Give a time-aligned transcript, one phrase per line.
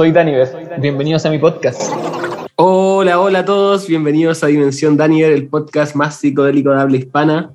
[0.00, 0.48] soy Daniver.
[0.80, 1.92] Bienvenidos a mi podcast.
[2.56, 3.86] Hola, hola a todos.
[3.86, 7.52] Bienvenidos a Dimensión Daniver, el podcast más psicodélico de habla hispana.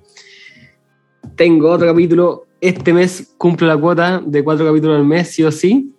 [1.36, 2.46] Tengo otro capítulo.
[2.62, 5.92] Este mes cumplo la cuota de cuatro capítulos al mes, sí o sí.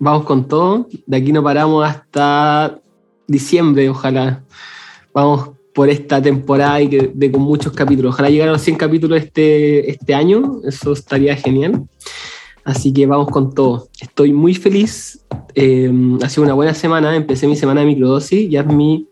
[0.00, 0.88] Vamos con todo.
[1.06, 2.80] De aquí no paramos hasta
[3.28, 4.42] diciembre, ojalá.
[5.14, 8.14] Vamos por esta temporada y con muchos capítulos.
[8.14, 11.84] Ojalá llegar a los 100 capítulos este, este año, eso estaría genial.
[12.68, 13.88] Así que vamos con todo.
[13.98, 15.24] Estoy muy feliz.
[15.54, 15.90] Eh,
[16.22, 17.16] ha sido una buena semana.
[17.16, 18.50] Empecé mi semana de microdosis.
[18.50, 19.08] Ya es mi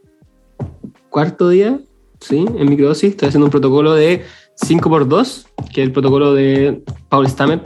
[1.08, 1.80] cuarto día,
[2.20, 2.44] ¿sí?
[2.58, 3.12] En microdosis.
[3.12, 4.24] Estoy haciendo un protocolo de
[4.62, 7.62] 5x2, que es el protocolo de Paul Stammer.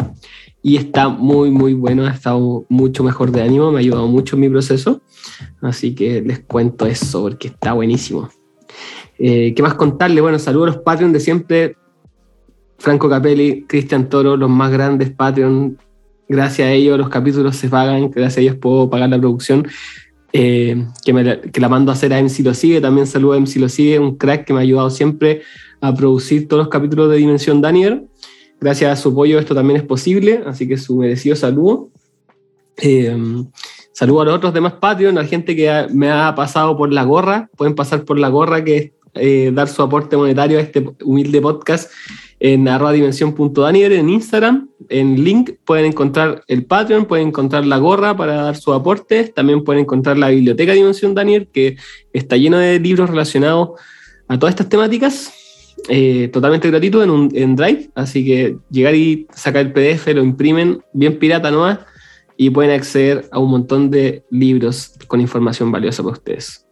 [0.62, 2.06] Y está muy, muy bueno.
[2.06, 3.72] Ha estado mucho mejor de ánimo.
[3.72, 5.00] Me ha ayudado mucho en mi proceso.
[5.60, 8.28] Así que les cuento eso porque está buenísimo.
[9.18, 10.20] Eh, ¿Qué más contarle?
[10.20, 11.76] Bueno, saludos a los Patreon de siempre.
[12.80, 15.78] Franco Capelli, Cristian Toro, los más grandes Patreon.
[16.28, 19.68] Gracias a ellos los capítulos se pagan, gracias a ellos puedo pagar la producción.
[20.32, 22.80] Eh, que, me, que, la mando a hacer a MC Lo Sigue.
[22.80, 25.42] También saludo a MC Lo Sigue, un crack que me ha ayudado siempre
[25.80, 28.06] a producir todos los capítulos de Dimensión Daniel.
[28.60, 31.90] Gracias a su apoyo esto también es posible, así que su merecido saludo.
[32.78, 33.14] Eh,
[33.92, 37.04] saludo a los otros demás Patreon, a la gente que me ha pasado por la
[37.04, 37.50] gorra.
[37.56, 41.40] Pueden pasar por la gorra que es eh, dar su aporte monetario a este humilde
[41.40, 41.90] podcast
[42.40, 44.70] en arroba dimensión.daniel en Instagram.
[44.88, 49.24] En link pueden encontrar el Patreon, pueden encontrar la gorra para dar su aporte.
[49.24, 51.76] También pueden encontrar la biblioteca Dimensión Daniel, que
[52.14, 53.78] está lleno de libros relacionados
[54.26, 55.32] a todas estas temáticas.
[55.88, 60.82] Eh, totalmente gratuito en, un, Drive, así que llegar y sacar el PDF, lo imprimen
[60.92, 61.78] bien pirata nomás
[62.36, 66.66] y pueden acceder a un montón de libros con información valiosa para ustedes.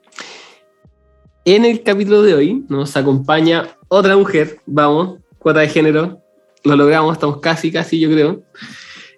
[1.45, 6.21] En el capítulo de hoy nos acompaña otra mujer, vamos, cuota de género,
[6.65, 8.43] lo logramos, estamos casi, casi, yo creo.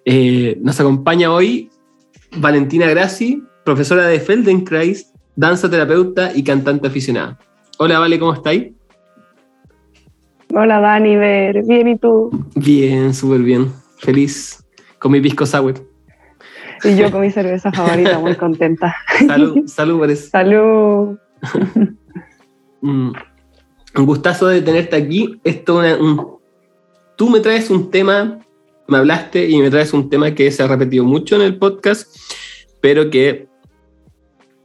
[0.05, 1.69] Eh, nos acompaña hoy
[2.37, 7.37] Valentina Grassi, profesora de Feldenkrais, danza terapeuta y cantante aficionada.
[7.77, 8.73] Hola, Vale, ¿cómo estáis?
[10.53, 12.29] Hola, Dani, ver, bien, ¿y tú?
[12.55, 14.63] Bien, súper bien, feliz,
[14.99, 15.75] con mi pisco sour.
[16.83, 18.95] Y yo con mi cerveza favorita, muy contenta.
[19.27, 20.29] Salud, salud por eso.
[20.29, 21.17] Salud.
[23.95, 25.39] un gustazo de tenerte aquí.
[25.43, 25.81] Esto
[27.15, 28.39] tú me traes un tema,
[28.87, 32.15] me hablaste y me traes un tema que se ha repetido mucho en el podcast,
[32.81, 33.47] pero que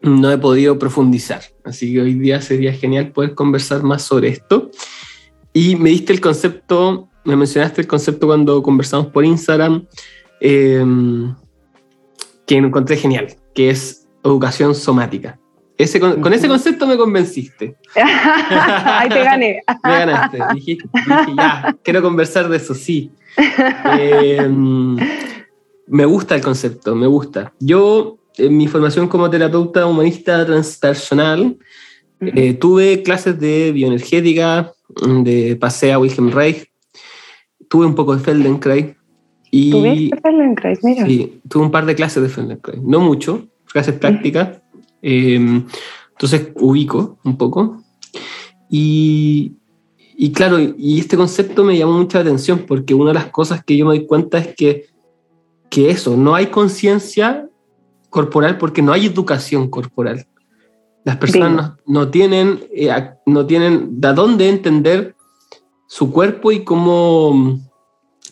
[0.03, 1.42] no he podido profundizar.
[1.65, 4.70] Así que hoy día sería genial poder conversar más sobre esto.
[5.53, 9.86] Y me diste el concepto, me mencionaste el concepto cuando conversamos por Instagram,
[10.41, 10.84] eh,
[12.47, 15.38] que encontré genial, que es educación somática.
[15.78, 17.76] Ese, con, ese concepto me convenciste.
[17.94, 19.62] Ahí te gané.
[19.84, 20.38] me ganaste.
[20.54, 20.78] Dije,
[21.37, 23.10] ya, quiero conversar de eso, sí.
[23.98, 24.97] Em,
[25.86, 27.53] me gusta el concepto, me gusta.
[27.60, 31.59] Yo, en mi formación como terapeuta humanista transpersonal,
[32.20, 34.72] eh, tuve clases de bioenergética,
[35.22, 36.70] de pasea Wilhelm Reich,
[37.69, 38.97] tuve un poco de Feldenkrais.
[39.50, 40.82] Y, ¿Tuviste Feldenkrais?
[40.82, 41.06] Mira.
[41.06, 42.81] Sí, tuve un par de clases de Feldenkrais.
[42.82, 44.62] No mucho, clases prácticas.
[45.03, 45.67] Em,
[46.11, 47.83] entonces ubico un poco.
[48.69, 49.53] Y,
[50.17, 53.77] y, claro, y este concepto me llamó mucha atención porque una de las cosas que
[53.77, 54.87] yo me doy cuenta es que,
[55.71, 57.49] que eso, no hay conciencia
[58.11, 60.27] corporal porque no hay educación corporal.
[61.05, 61.53] Las personas
[61.87, 62.91] no, no, tienen, eh,
[63.27, 65.15] no tienen de dónde entender
[65.87, 67.61] su cuerpo y cómo,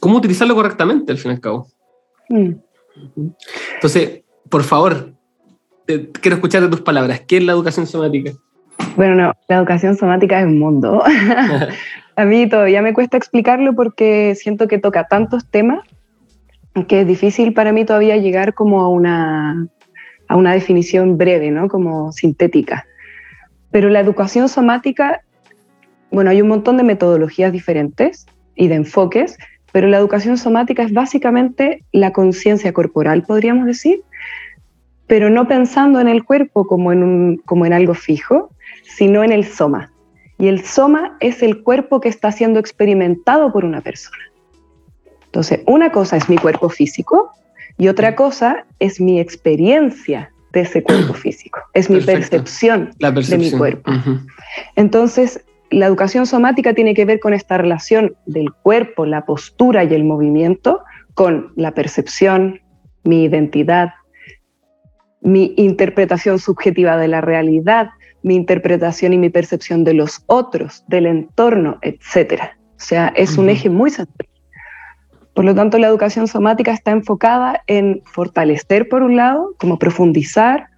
[0.00, 1.68] cómo utilizarlo correctamente, al fin y al cabo.
[2.28, 2.50] Mm.
[3.74, 5.14] Entonces, por favor,
[5.86, 7.20] quiero escuchar de tus palabras.
[7.20, 8.32] ¿Qué es la educación somática?
[8.96, 11.02] Bueno, no, la educación somática es un mundo.
[12.16, 15.80] a mí todavía me cuesta explicarlo porque siento que toca tantos temas
[16.88, 19.68] que es difícil para mí todavía llegar como a una,
[20.28, 21.68] a una definición breve, ¿no?
[21.68, 22.86] Como sintética.
[23.70, 25.20] Pero la educación somática,
[26.10, 28.26] bueno, hay un montón de metodologías diferentes
[28.56, 29.36] y de enfoques,
[29.72, 34.02] pero la educación somática es básicamente la conciencia corporal, podríamos decir,
[35.06, 38.50] pero no pensando en el cuerpo como en, un, como en algo fijo,
[38.82, 39.90] sino en el soma.
[40.38, 44.22] Y el soma es el cuerpo que está siendo experimentado por una persona.
[45.26, 47.30] Entonces, una cosa es mi cuerpo físico
[47.76, 53.50] y otra cosa es mi experiencia de ese cuerpo físico, es mi percepción, de mi
[53.50, 53.90] cuerpo.
[54.76, 59.92] Entonces, la educación somática tiene que ver con esta relación del cuerpo, la postura y
[59.92, 60.82] el movimiento
[61.14, 62.60] con la percepción,
[63.02, 63.90] mi identidad,
[65.24, 67.90] mi interpretación subjetiva de la realidad,
[68.22, 72.42] mi interpretación y mi percepción de los otros, del entorno, etc.
[72.76, 74.28] O sea, es un eje muy central.
[75.34, 80.68] Por lo tanto, la educación somática está enfocada en fortalecer, por un lado, como profundizar,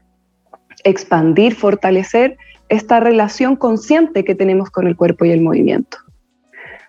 [0.84, 2.38] expandir, fortalecer
[2.68, 5.98] esta relación consciente que tenemos con el cuerpo y el movimiento.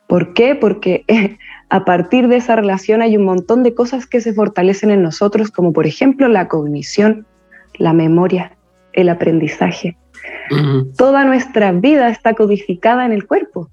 [0.08, 0.56] ¿Por qué?
[0.56, 1.06] Porque
[1.70, 5.52] a partir de esa relación hay un montón de cosas que se fortalecen en nosotros,
[5.52, 7.26] como por ejemplo la cognición,
[7.78, 8.58] la memoria,
[8.94, 9.98] el aprendizaje.
[10.98, 13.70] Toda nuestra vida está codificada en el cuerpo.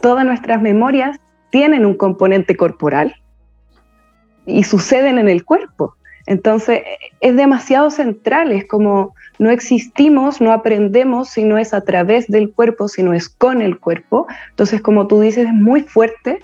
[0.00, 1.20] Todas nuestras memorias
[1.50, 3.14] tienen un componente corporal
[4.46, 5.94] y suceden en el cuerpo.
[6.26, 6.82] Entonces
[7.20, 12.52] es demasiado central, es como no existimos, no aprendemos si no es a través del
[12.52, 14.26] cuerpo, si no es con el cuerpo.
[14.50, 16.40] Entonces, como tú dices, es muy fuerte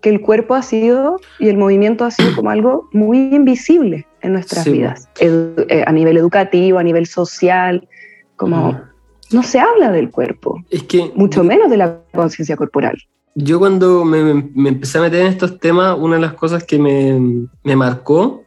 [0.00, 4.32] que el cuerpo ha sido y el movimiento ha sido como algo muy invisible en
[4.32, 4.72] nuestras Sí.
[4.72, 7.86] vidas, Edu- eh, a nivel educativo, a nivel social,
[8.36, 8.80] como
[9.32, 12.96] no se habla del cuerpo, Es que mucho menos de la conciencia corporal.
[13.34, 16.64] yo cuando me, me- me empecé a meter en estos temas, una de las cosas
[16.64, 18.42] que me, me marcó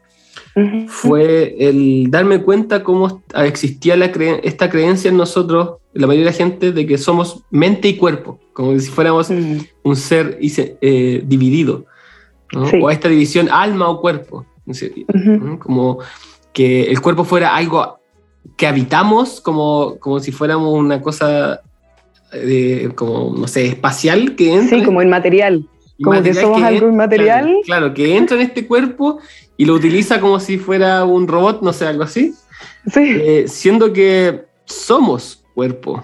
[0.88, 6.25] fue el darme cuenta cómo existía la cre- esta creencia en nosotros, en la mayoría
[6.27, 10.38] de la gente, de que somos mente y cuerpo, como si fuéramos Mm, un ser
[10.42, 11.86] eh, dividido,
[12.54, 12.68] ¿no?
[12.68, 12.80] Sí.
[12.81, 15.31] o esta división alma o cuerpo, ujú.
[15.45, 15.59] ¿no?
[15.59, 16.00] como
[16.53, 18.00] que el cuerpo fuera algo
[18.57, 21.62] que habitamos, como, como si fuéramos una cosa,
[22.31, 24.79] eh, como, no sé, espacial que entra.
[24.79, 25.67] Sí, como inmaterial.
[26.03, 27.44] como que somos algo en- inmaterial.
[27.45, 29.19] Claro, claro, que entra en este cuerpo
[29.57, 32.33] y lo utiliza como si fuera un robot, no sé, algo así.
[32.88, 36.03] Sí, Eh, siendo que somos cuerpo.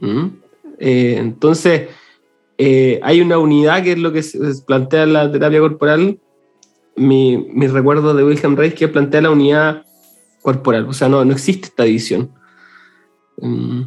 [0.00, 0.26] ¿Mm?
[0.78, 1.88] Eh, entonces,
[2.58, 6.18] eh, hay una unidad que es lo que se plantea en la terapia corporal.
[6.98, 9.84] Mi, mi recuerdo de Wilhelm Reich que plantea la unidad
[10.42, 10.86] corporal.
[10.88, 12.30] O sea, no, no existe esta división.
[13.40, 13.82] Mm,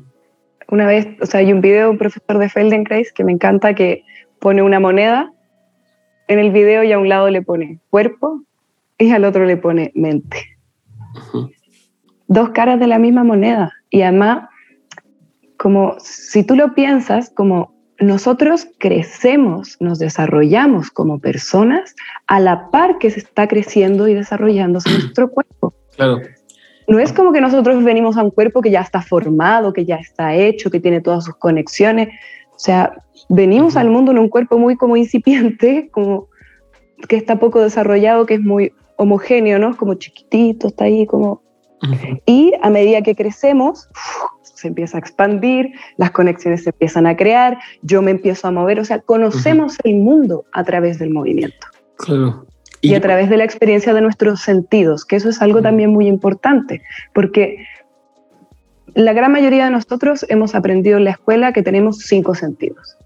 [0.69, 3.75] una vez, o sea, hay un video de un profesor de Feldenkrais que me encanta
[3.75, 4.03] que
[4.39, 5.31] pone una moneda
[6.27, 8.41] en el video y a un lado le pone cuerpo
[8.97, 10.57] y al otro le pone mente.
[12.27, 13.73] Dos caras de la misma moneda.
[13.89, 14.47] Y además,
[15.57, 21.95] como si tú lo piensas, como nosotros crecemos, nos desarrollamos como personas
[22.25, 25.73] a la par que se está creciendo y desarrollándose nuestro cuerpo.
[25.95, 26.19] Claro.
[26.87, 29.95] No es como que nosotros venimos a un cuerpo que ya está formado, que ya
[29.95, 32.09] está hecho, que tiene todas sus conexiones.
[32.55, 32.93] O sea,
[33.29, 36.27] venimos al mundo en un cuerpo muy como incipiente, como
[37.07, 39.77] que está poco desarrollado, que es muy homogéneo, ¿no?
[39.77, 41.41] Como chiquitito, está ahí como...
[42.25, 43.89] Y a medida que crecemos,
[44.61, 48.79] se empieza a expandir, las conexiones se empiezan a crear, yo me empiezo a mover,
[48.79, 51.67] o sea, conocemos el mundo a través del movimiento
[51.97, 52.45] Claro.
[52.81, 56.07] y, a través de la experiencia de nuestros sentidos, que eso es algo también muy
[56.07, 56.81] importante,
[57.13, 57.65] porque
[58.93, 62.97] la gran mayoría de nosotros hemos aprendido en la escuela que tenemos cinco sentidos.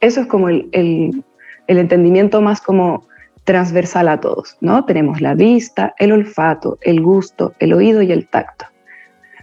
[0.00, 1.22] Eso es como el, el-
[1.66, 3.04] el entendimiento más como
[3.44, 4.84] transversal a todos, ¿no?
[4.86, 8.64] Tenemos la vista, el olfato, el gusto, el oído y el tacto.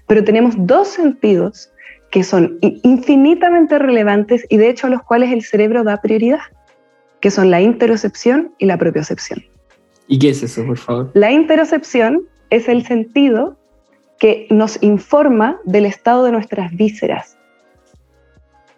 [0.07, 1.71] Pero tenemos dos sentidos
[2.11, 6.39] que son infinitamente relevantes y de hecho a los cuales el cerebro da prioridad,
[7.19, 9.43] que son la interocepción y la propiocepción.
[10.07, 11.11] ¿Y qué es eso, por favor?
[11.13, 13.57] La interocepción es el sentido
[14.19, 17.37] que nos informa del estado de nuestras vísceras,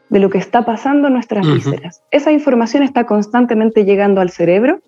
[0.10, 1.56] de lo que está pasando en nuestras Ujú.
[1.56, 2.02] vísceras.
[2.12, 4.82] Esa información está constantemente llegando al cerebro,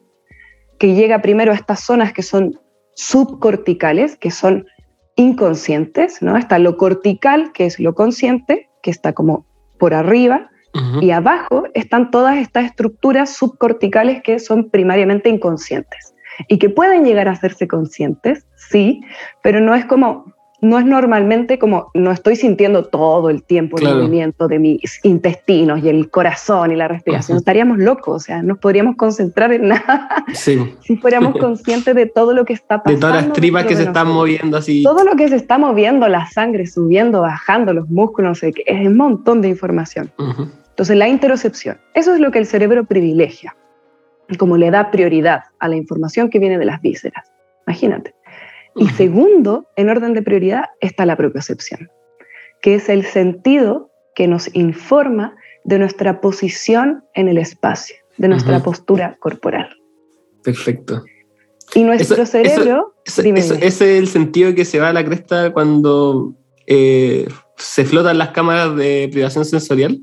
[0.80, 2.60] que llega primero a estas zonas que son
[2.96, 4.66] subcorticales, que son
[5.16, 6.38] inconscientes, ¿no?
[6.38, 9.46] Está lo cortical, que es lo consciente, que está como
[9.78, 10.50] por arriba,
[11.02, 16.16] y abajo están todas estas estructuras subcorticales que son primariamente inconscientes
[16.48, 19.02] y que pueden llegar a hacerse conscientes, sí,
[19.44, 23.96] pero no es como, no es normalmente como, no estoy sintiendo todo el tiempo Claro.
[23.96, 27.38] el movimiento de mis intestinos y el corazón y la respiración.
[27.40, 30.76] Estaríamos locos, o sea, nos podríamos concentrar en nada Sí.
[30.82, 33.08] si fuéramos conscientes de todo lo que está De pasando.
[33.08, 34.84] todas las tripas que de se están nosotros moviendo así.
[34.84, 38.64] todo lo que se está moviendo, la sangre subiendo, bajando, los músculos, no sé qué,
[38.68, 40.12] es un montón de información.
[40.70, 43.56] Entonces, la interocepción, eso es lo que el cerebro privilegia,
[44.38, 47.32] como le da prioridad a la información que viene de las vísceras.
[47.68, 48.14] Imagínate.
[48.76, 51.90] Y segundo, en orden de prioridad, está la propiocepción,
[52.62, 58.62] que es el sentido que nos informa de nuestra posición en el espacio, de nuestra
[58.64, 59.70] postura corporal.
[60.44, 61.04] Perfecto.
[61.76, 65.54] Y nuestro Eso- cerebro, eso- ese es el sentido que se va a la cresta
[65.54, 66.34] cuando
[66.68, 70.02] eh, se flotan las cámaras de privación sensorial.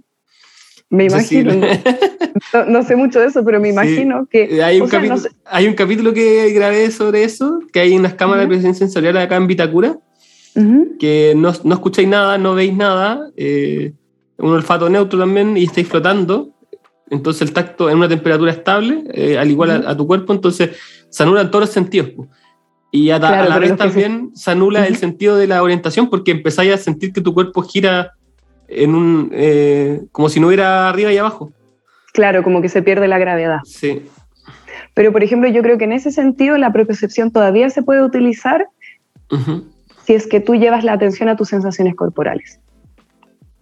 [0.90, 1.52] Me No imagino,
[2.54, 3.72] no, no sé mucho de eso, pero me Sí.
[3.72, 4.62] imagino que...
[4.62, 7.96] hay, un sea, no capítulo, sé- hay un capítulo que grabé sobre eso, que hay
[7.96, 8.52] unas cámaras Ujú.
[8.52, 9.98] de privación sensorial acá en Vitacura,
[10.54, 10.96] Ujú.
[10.98, 13.92] que no, no escucháis nada, no veis nada, eh,
[14.38, 16.54] un olfato neutro también y estáis flotando
[17.10, 20.70] entonces el tacto en una temperatura estable, eh, al igual a, tu cuerpo, entonces
[21.08, 22.10] se anulan todos los sentidos.
[22.90, 24.50] Y a, la vez también se...
[24.50, 28.12] anula el sentido de la orientación porque empezáis a sentir que tu cuerpo gira
[28.68, 31.52] en un, eh, como si no hubiera arriba y abajo.
[32.12, 33.58] Claro, como que se pierde la gravedad.
[33.64, 34.02] Sí.
[34.94, 38.68] Pero, por ejemplo, yo creo que en ese sentido la propiocepción todavía se puede utilizar
[40.04, 42.60] si es que tú llevas la atención a tus sensaciones corporales.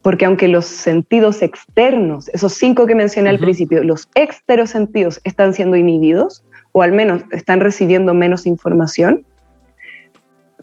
[0.03, 4.09] Porque aunque los sentidos externos, esos cinco que mencioné al principio, los
[4.67, 9.25] sentidos están siendo inhibidos, o al menos están recibiendo menos información,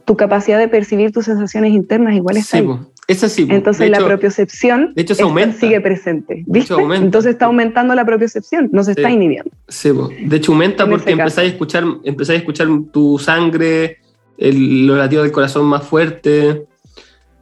[0.05, 2.69] tu capacidad de percibir tus sensaciones internas igual está sí,
[3.07, 3.45] Es así.
[3.49, 5.59] Entonces la propiocepción de hecho, se aumenta.
[5.59, 6.43] sigue presente.
[6.47, 6.73] ¿viste?
[6.73, 9.51] Entonces está aumentando la propiocepción, no se está inhibiendo.
[9.67, 9.91] Sí,
[10.25, 13.97] de hecho aumenta porque empezáis a, escuchar, empezáis a escuchar tu sangre,
[14.37, 16.65] el, los latidos del corazón más fuerte.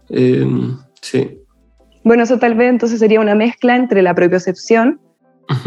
[0.10, 0.48] Eh,
[1.02, 1.38] sí.
[2.04, 5.00] Bueno, eso tal vez entonces sería una mezcla entre la propiocepción,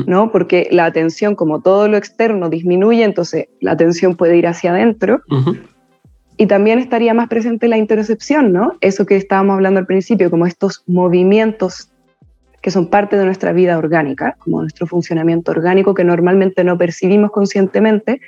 [0.06, 0.32] ¿no?
[0.32, 5.22] Porque la atención, como todo lo externo, disminuye, entonces la atención puede ir hacia adentro.
[6.36, 8.72] Y también estaría más presente la interocepción, ¿no?
[8.80, 11.90] Eso que estábamos hablando al principio, como estos movimientos
[12.64, 17.30] que son parte de nuestra vida orgánica, como nuestro funcionamiento orgánico que normalmente no percibimos
[17.30, 18.22] conscientemente,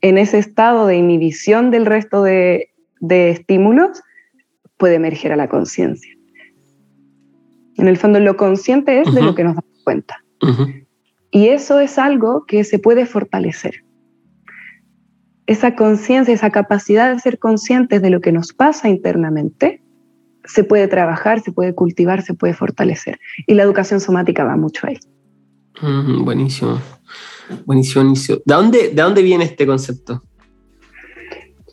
[0.00, 4.00] en ese estado de inhibición del resto de, estímulos
[4.76, 6.14] puede emerger a la conciencia.
[7.78, 10.22] En el fondo, lo consciente es de lo que nos damos cuenta.
[11.32, 13.82] Y eso es algo que se puede fortalecer.
[15.50, 19.82] Esa conciencia, esa capacidad de ser conscientes de lo que nos pasa internamente,
[20.44, 23.18] se puede trabajar, se puede cultivar, se puede fortalecer.
[23.48, 24.96] Y la educación somática va mucho ahí.
[26.22, 26.80] buenísimo.
[27.66, 28.38] Buenísimo, buenísimo.
[28.46, 30.22] ¿De dónde, ¿De dónde viene este concepto?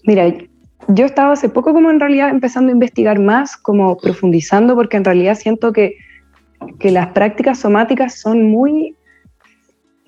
[0.06, 0.34] Mira,
[0.88, 5.06] yo estaba hace poco como en realidad empezando a investigar más, como profundizando, porque en
[5.06, 5.98] realidad siento que,
[6.80, 8.97] que las prácticas somáticas son muy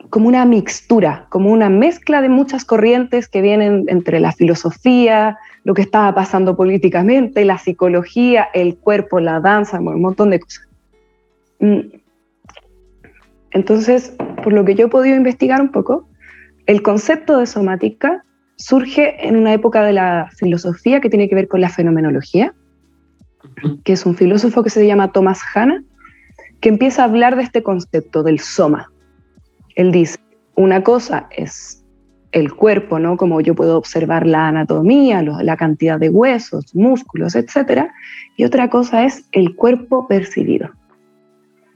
[0.09, 5.73] como una mixtura, como una mezcla de muchas corrientes que vienen entre la filosofía, lo
[5.73, 10.67] que estaba pasando políticamente, la psicología, el cuerpo, la danza, un montón de cosas.
[11.59, 11.79] Mm.
[13.51, 14.13] Entonces,
[14.43, 16.07] por lo que yo he podido investigar un poco,
[16.65, 18.23] el concepto de somática
[18.55, 22.53] surge en una época de la filosofía que tiene que ver con la fenomenología,
[23.83, 25.83] que es un filósofo que se llama Thomas Hanna,
[26.59, 28.91] que empieza a hablar de este concepto del soma.
[29.75, 30.17] Él dice,
[30.55, 31.83] una cosa es
[32.31, 33.17] el cuerpo, ¿no?
[33.17, 37.87] Como yo puedo observar la anatomía, la cantidad de huesos, músculos, etc.
[38.37, 40.69] Y otra cosa es el cuerpo percibido.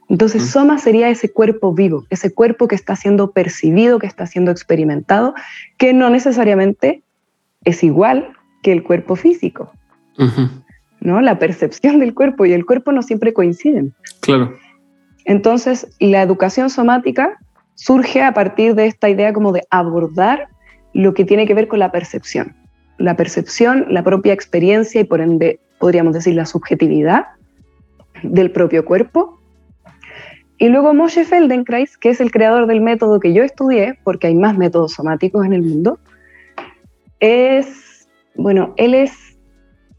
[0.09, 4.51] Entonces, soma sería ese cuerpo vivo, ese cuerpo que está siendo percibido, que está siendo
[4.51, 5.33] experimentado,
[5.77, 7.01] que no necesariamente
[7.63, 9.71] es igual que el cuerpo físico.
[10.99, 11.19] ¿no?
[11.21, 13.93] La percepción del cuerpo y el cuerpo no siempre coinciden.
[14.19, 14.55] Claro.
[15.25, 17.39] Entonces, la educación somática
[17.75, 20.47] surge a partir de esta idea como de abordar
[20.93, 22.55] lo que tiene que ver con la percepción.
[22.97, 27.27] La percepción, la propia experiencia y por ende podríamos decir la subjetividad
[28.21, 29.39] del propio cuerpo.
[30.57, 34.35] Y luego Moshe Feldenkrais, que es el creador del método que yo estudié, porque hay
[34.35, 35.99] más métodos somáticos en el mundo,
[37.19, 39.37] es, bueno, él es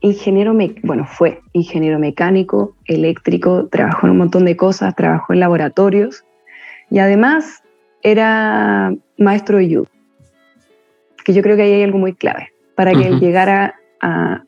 [0.00, 6.24] ingeniero, bueno, fue ingeniero mecánico, eléctrico, trabajó en un montón de cosas, trabajó en laboratorios
[6.90, 7.63] y además
[8.04, 9.88] era maestro de judo,
[11.25, 14.44] que yo creo que ahí hay algo muy clave para que él llegara a,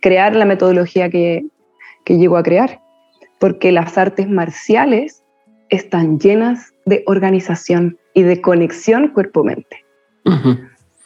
[0.00, 1.44] crear la metodología que,
[2.06, 2.80] llegó a crear,
[3.38, 5.22] porque las artes marciales
[5.68, 9.84] están llenas de organización y de conexión cuerpo-mente.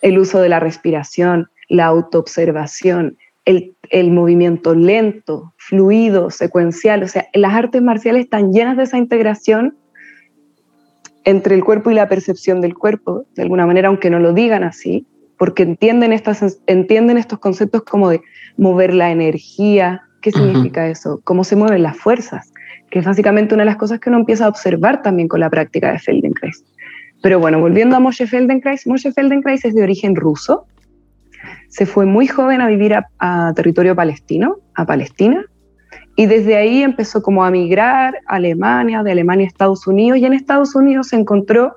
[0.00, 7.26] El uso de la respiración, la autoobservación, el, el, movimiento lento, fluido, secuencial, o sea,
[7.34, 9.76] las artes marciales están llenas de esa integración
[11.24, 14.62] entre el cuerpo y la percepción del cuerpo, de alguna manera, aunque no lo digan
[14.62, 15.06] así,
[15.38, 18.20] porque entienden, estas, entienden estos conceptos como de
[18.56, 21.20] mover la energía, ¿qué significa eso?
[21.24, 22.52] ¿Cómo se mueven las fuerzas?
[22.90, 25.50] Que es básicamente una de las cosas que uno empieza a observar también con la
[25.50, 26.64] práctica de Feldenkrais.
[27.22, 30.66] Pero bueno, volviendo a Moshe Feldenkrais, Moshe Feldenkrais es de origen ruso,
[31.68, 35.44] se fue muy joven a vivir a territorio palestino, a Palestina,
[36.16, 40.24] y desde ahí empezó como a migrar a Alemania, de Alemania a Estados Unidos, y
[40.24, 41.74] en Estados Unidos se encontró,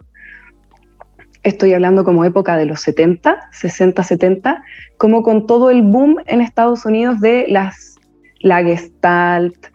[1.43, 4.63] estoy hablando como época de los 70, 60, 70,
[4.97, 7.95] como con todo el boom en Estados Unidos de las,
[8.39, 9.67] la gestalt,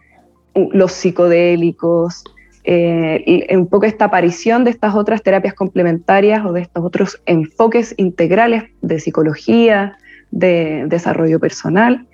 [0.55, 2.23] los psicodélicos,
[2.63, 7.93] eh, un poco esta aparición de estas otras terapias complementarias o de estos otros enfoques
[7.97, 9.97] integrales de psicología,
[10.31, 12.07] de desarrollo personal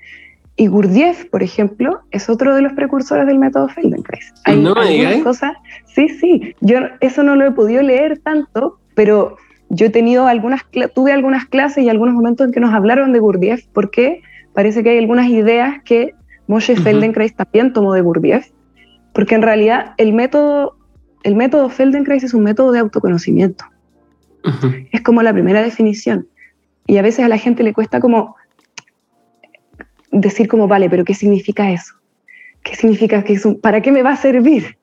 [0.60, 4.34] Y Gurdjieff, por ejemplo, es otro de los precursores del método Feldenkrais.
[4.44, 5.54] Hay no, algunas cosas,
[5.86, 9.38] sí, sí, yo eso no lo he podido leer tanto, pero
[9.70, 10.64] yo he tenido algunas,
[10.94, 14.22] tuve algunas clases y algunos momentos en que nos hablaron de Gurdjieff, porque
[14.54, 16.14] parece que hay algunas ideas que
[16.48, 18.50] Moshe Feldenkrais también tomó de Gurdjieff,
[19.14, 20.76] porque en realidad el método,
[21.24, 23.64] el método Feldenkrais es un método de autoconocimiento.
[24.92, 26.28] Es como la primera definición.
[26.86, 28.36] Y a veces a la gente le cuesta como
[30.12, 31.94] decir como, vale, pero ¿qué significa eso?
[32.64, 33.58] ¿Qué significa que eso?
[33.60, 34.78] ¿Para qué me va a servir?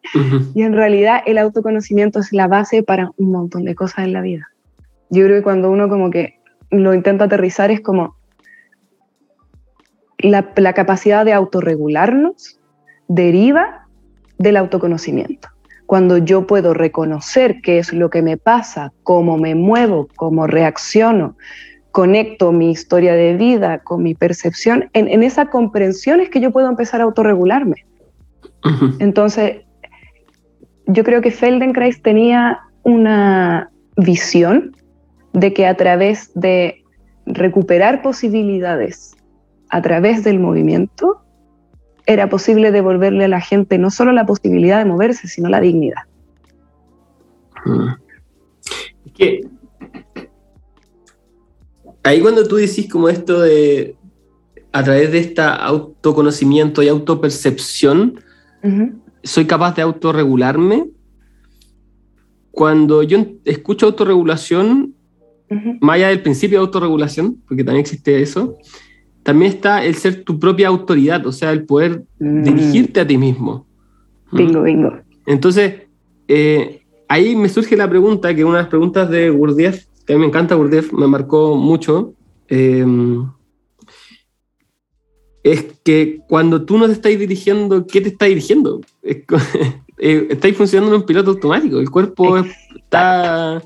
[0.55, 4.23] Y en realidad el autoconocimiento es la base para un montón de cosas en la
[4.23, 4.49] vida.
[5.11, 6.41] Yo creo que cuando uno como que
[6.71, 8.17] lo intenta aterrizar es como
[10.19, 12.59] la, la capacidad de autorregularnos
[13.09, 13.87] deriva
[14.39, 15.49] del autoconocimiento.
[15.85, 21.37] Cuando yo puedo reconocer qué es lo que me pasa, cómo me muevo, cómo reacciono,
[21.97, 26.69] conecto mi historia de vida con mi percepción, en, esa comprensión es que yo puedo
[26.69, 27.87] empezar a autorregularme.
[28.99, 29.63] Entonces,
[30.87, 34.77] yo creo que Feldenkrais tenía una visión
[35.33, 36.85] de que a través de
[37.25, 39.17] recuperar posibilidades,
[39.71, 41.23] a través del movimiento,
[42.05, 46.03] era posible devolverle a la gente no solo la posibilidad de moverse, sino la dignidad.
[49.15, 49.41] ¿Qué?
[52.07, 53.97] Ahí cuando tú decís como esto de,
[54.73, 58.21] a través de este autoconocimiento y autopercepción,
[59.23, 60.87] soy capaz de autorregularme.
[62.53, 64.95] Cuando yo escucho autorregulación,
[65.81, 68.57] más allá del principio de autorregulación, porque también existe eso,
[69.23, 72.43] también está el ser tu propia autoridad, o sea, el poder mm.
[72.43, 73.67] dirigirte a ti mismo.
[74.31, 74.93] Bingo, bingo.
[75.27, 75.83] Entonces,
[76.29, 80.19] eh, ahí me surge la pregunta, que una de las preguntas de Gurdjieff a mí
[80.19, 82.15] me encanta Gurdjieff, me marcó mucho,
[82.49, 83.29] em,
[85.43, 88.81] es que cuando tú no te estás dirigiendo, ¿qué te está dirigiendo?
[89.99, 92.37] Eh, estáis funcionando en un piloto automático, el cuerpo
[92.75, 93.63] está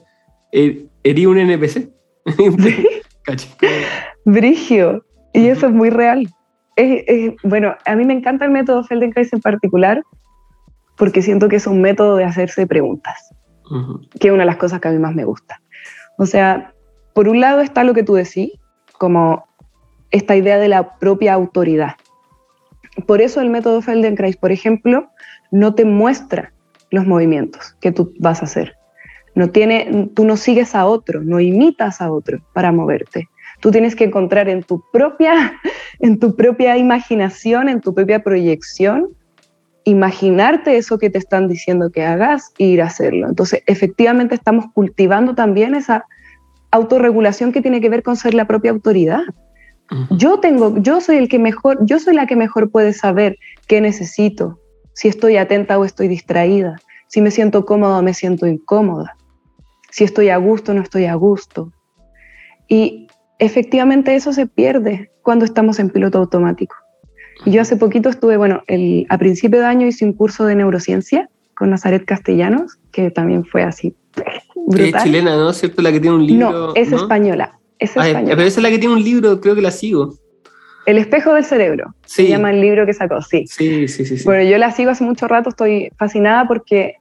[0.52, 1.90] eh, herido un NPC.
[4.24, 6.28] Brigio, y eso es muy real.
[7.42, 10.04] bueno, a mí me encanta el método Feldenkrais en particular
[11.00, 13.34] porque siento que es un método de hacerse preguntas,
[14.20, 15.60] que es una de las cosas que a mí más me gusta.
[16.20, 16.74] O sea,
[17.14, 18.50] por un lado está lo que tú decís,
[18.98, 19.46] como
[20.10, 21.94] esta idea de la propia autoridad.
[23.06, 25.08] Por eso el método Feldenkrais, por ejemplo,
[25.50, 26.52] no te muestra
[26.90, 28.76] los movimientos que tú vas a hacer.
[29.34, 33.30] No tiene, tú no sigues a otro, no imitas a otro para moverte.
[33.60, 35.54] Tú tienes que encontrar en tu propia,
[36.00, 39.08] en tu propia imaginación, en tu propia proyección,
[39.90, 43.28] imaginarte eso que te están diciendo que hagas e ir a hacerlo.
[43.28, 46.06] Entonces, efectivamente estamos cultivando también esa
[46.70, 49.22] autorregulación que tiene que ver con ser la propia autoridad.
[50.10, 53.80] Yo tengo, yo soy el que mejor, yo soy la que mejor puede saber qué
[53.80, 54.60] necesito,
[54.94, 56.76] si estoy atenta o estoy distraída,
[57.08, 59.16] si me siento cómoda o me siento incómoda,
[59.90, 61.72] si estoy a gusto o no estoy a gusto.
[62.68, 63.08] Y
[63.40, 66.76] efectivamente eso se pierde cuando estamos en piloto automático.
[67.46, 71.28] Yo hace poquito estuve, bueno, el, a principio de año hice un curso de neurociencia
[71.54, 73.94] con Nazaret Castellanos, que también fue así.
[74.54, 74.94] Brutal.
[74.94, 75.52] Es chilena, ¿no?
[75.52, 75.82] ¿Cierto?
[75.82, 76.50] La que tiene un libro.
[76.50, 77.58] No, es española.
[77.78, 78.36] Es ah, española.
[78.36, 80.14] Pero esa es la que tiene un libro, creo que la sigo.
[80.86, 81.94] El espejo del cerebro.
[82.04, 83.44] Se llama el libro que sacó, sí.
[83.46, 84.24] Sí, sí, sí, sí.
[84.24, 86.96] Bueno, yo la sigo hace mucho rato, estoy fascinada porque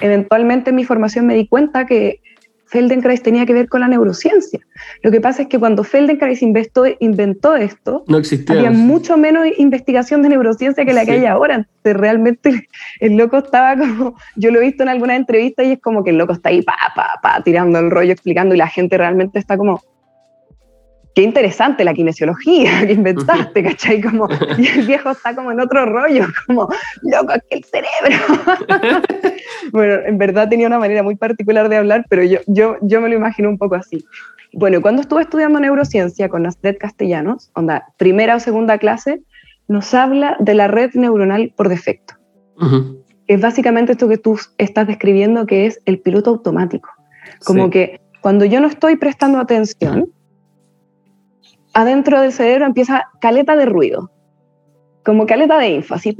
[0.00, 2.20] eventualmente en mi formación me di cuenta que
[2.66, 4.60] Feldenkrais tenía que ver con la neurociencia.
[5.02, 9.46] Lo que pasa es que cuando Feldenkrais inventó, inventó esto, no existía, había mucho menos
[9.58, 11.54] investigación de neurociencia que la que hay ahora.
[11.54, 12.68] Entonces, realmente
[13.00, 16.10] el loco estaba como, yo lo he visto en alguna entrevista y es como que
[16.10, 19.38] el loco está ahí, pa, pa, pa, tirando el rollo, explicando y la gente realmente
[19.38, 19.80] está como,
[21.16, 24.00] qué interesante la kinesiología que inventaste, ¿cachai?
[24.02, 26.68] Como, y el viejo está como en otro rollo, como,
[27.02, 29.02] loco, es que el cerebro.
[29.72, 33.08] bueno, en verdad tenía una manera muy particular de hablar, pero yo, yo, yo me
[33.08, 34.04] lo imagino un poco así.
[34.52, 39.22] Bueno, cuando estuve estudiando neurociencia con Astrid Castellanos, onda, primera o segunda clase,
[39.68, 42.14] nos habla de la red neuronal por defecto.
[43.26, 46.90] Es básicamente esto que tú estás describiendo, que es el piloto automático.
[47.44, 50.10] Como que cuando yo no estoy prestando atención,
[51.76, 54.10] adentro del cerebro empieza caleta de ruido,
[55.04, 56.16] como caleta de info, así,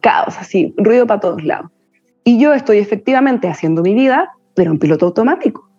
[0.00, 1.70] caos, así, ruido para todos lados.
[2.24, 5.70] Y yo estoy efectivamente haciendo mi vida, pero en piloto automático.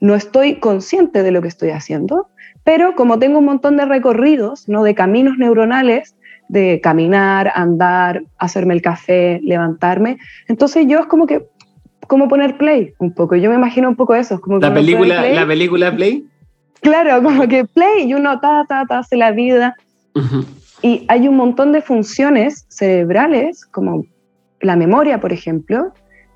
[0.00, 2.28] No estoy consciente de lo que estoy haciendo,
[2.62, 4.84] pero como tengo un montón de recorridos, ¿no?
[4.84, 6.14] de caminos neuronales,
[6.48, 11.48] de caminar, andar, hacerme el café, levantarme, entonces yo es como que,
[12.06, 13.34] como poner play un poco.
[13.34, 14.40] Yo me imagino un poco eso.
[14.40, 16.24] como la película, la película Play
[16.80, 19.76] Claro, como que play y uno ta, ta, ta, hace la vida.
[20.82, 24.04] Y hay un montón de funciones cerebrales, como
[24.60, 25.92] la memoria, por ejemplo,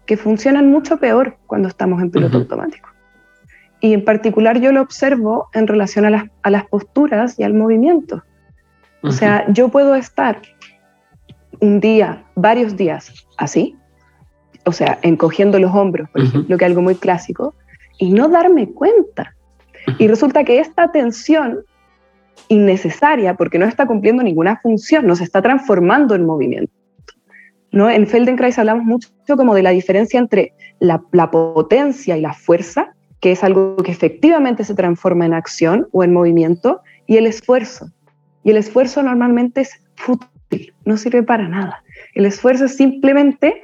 [0.07, 2.89] que funcionan mucho peor cuando estamos en piloto automático.
[3.81, 7.55] Y en particular yo lo observo en relación a las, a las posturas y al
[7.55, 8.23] movimiento.
[9.03, 10.43] O sea, yo puedo estar
[11.61, 13.77] un día, varios días así,
[14.65, 17.55] o sea, encogiendo los hombros, por ejemplo, que es algo muy clásico,
[17.99, 19.35] y no darme cuenta.
[19.99, 21.61] Y resulta que esta tensión
[22.49, 26.73] innecesaria, porque no está cumpliendo ninguna función, no se está transformando en movimiento.
[27.73, 27.89] ¿no?
[27.89, 32.95] En Feldenkrais hablamos mucho como de la diferencia entre la, la potencia y la fuerza,
[33.21, 37.91] que es algo que efectivamente se transforma en acción o en movimiento, y el esfuerzo.
[38.43, 41.85] Y el esfuerzo normalmente es fútil, no sirve para nada.
[42.15, 43.63] El esfuerzo es simplemente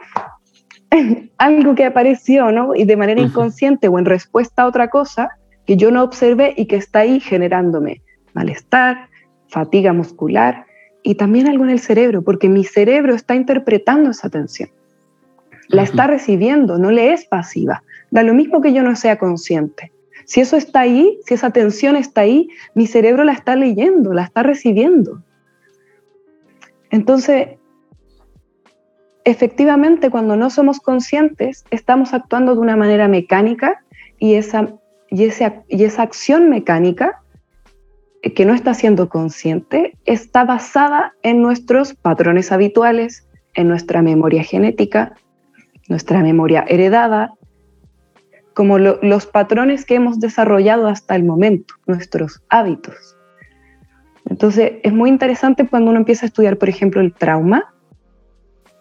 [1.38, 2.74] algo que apareció, ¿no?
[2.74, 5.30] Y de manera inconsciente o en respuesta a otra cosa
[5.66, 8.02] que yo no observé y que está ahí generándome
[8.34, 9.08] malestar,
[9.48, 10.66] fatiga muscular
[11.02, 14.70] y también algo en el cerebro, porque mi cerebro está interpretando esa tensión.
[15.68, 17.82] La está recibiendo, no le es pasiva.
[18.10, 19.92] Da lo mismo que yo no sea consciente.
[20.24, 24.24] Si eso está ahí, si esa tensión está ahí, mi cerebro la está leyendo, la
[24.24, 25.22] está recibiendo.
[26.90, 27.58] Entonces,
[29.24, 33.84] efectivamente, cuando no somos conscientes, estamos actuando de una manera mecánica
[34.18, 34.74] y esa,
[35.10, 37.22] y esa, y esa acción mecánica
[38.34, 45.14] que no está siendo consciente está basada en nuestros patrones habituales, en nuestra memoria genética,
[45.88, 47.34] nuestra memoria heredada,
[48.54, 53.16] como los patrones que hemos desarrollado hasta el momento, nuestros hábitos.
[54.24, 57.74] Entonces, es muy interesante cuando uno empieza a estudiar, por ejemplo, el trauma,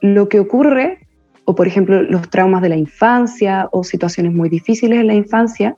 [0.01, 1.07] lo que ocurre,
[1.43, 5.75] o por ejemplo, los traumas de la infancia o situaciones muy difíciles en la infancia,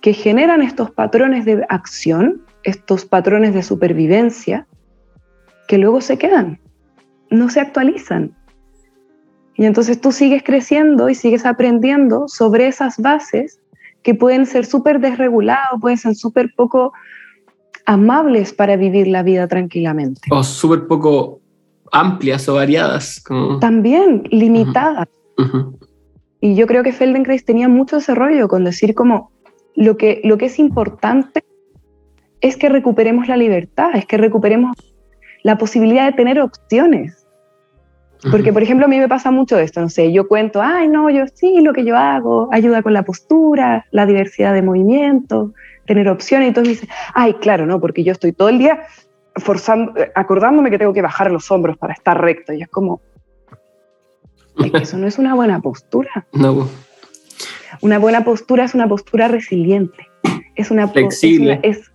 [0.00, 4.66] que generan estos patrones de acción, estos patrones de supervivencia,
[5.66, 6.60] que luego se quedan,
[7.30, 8.32] no se actualizan.
[9.54, 13.60] Y entonces tú sigues creciendo y sigues aprendiendo sobre esas bases
[14.02, 16.92] que pueden ser súper desregulados, pueden ser súper poco
[17.84, 20.20] amables para vivir la vida tranquilamente.
[20.30, 21.40] O súper poco
[21.90, 23.22] amplias o variadas.
[23.60, 25.08] También limitadas.
[26.40, 29.32] Y yo creo que Feldenkrais tenía mucho ese rollo con decir como
[29.78, 31.44] lo que, lo que es importante
[32.40, 34.76] es que recuperemos la libertad, es que recuperemos
[35.44, 37.24] la posibilidad de tener opciones.
[38.32, 41.08] Porque, por ejemplo, a mí me pasa mucho esto, no sé, yo cuento, ay, no,
[41.08, 45.52] yo sí, lo que yo hago, ayuda con la postura, la diversidad de movimiento,
[45.86, 48.82] tener opciones, y todos dicen, ay, claro, no, porque yo estoy todo el día
[49.36, 53.00] forzando, acordándome que tengo que bajar los hombros para estar recto, y es como,
[54.58, 56.26] es que eso no es una buena postura.
[56.32, 56.68] No.
[57.80, 60.06] Una buena postura es una postura resiliente,
[60.54, 61.60] es una flexible.
[61.62, 61.90] es,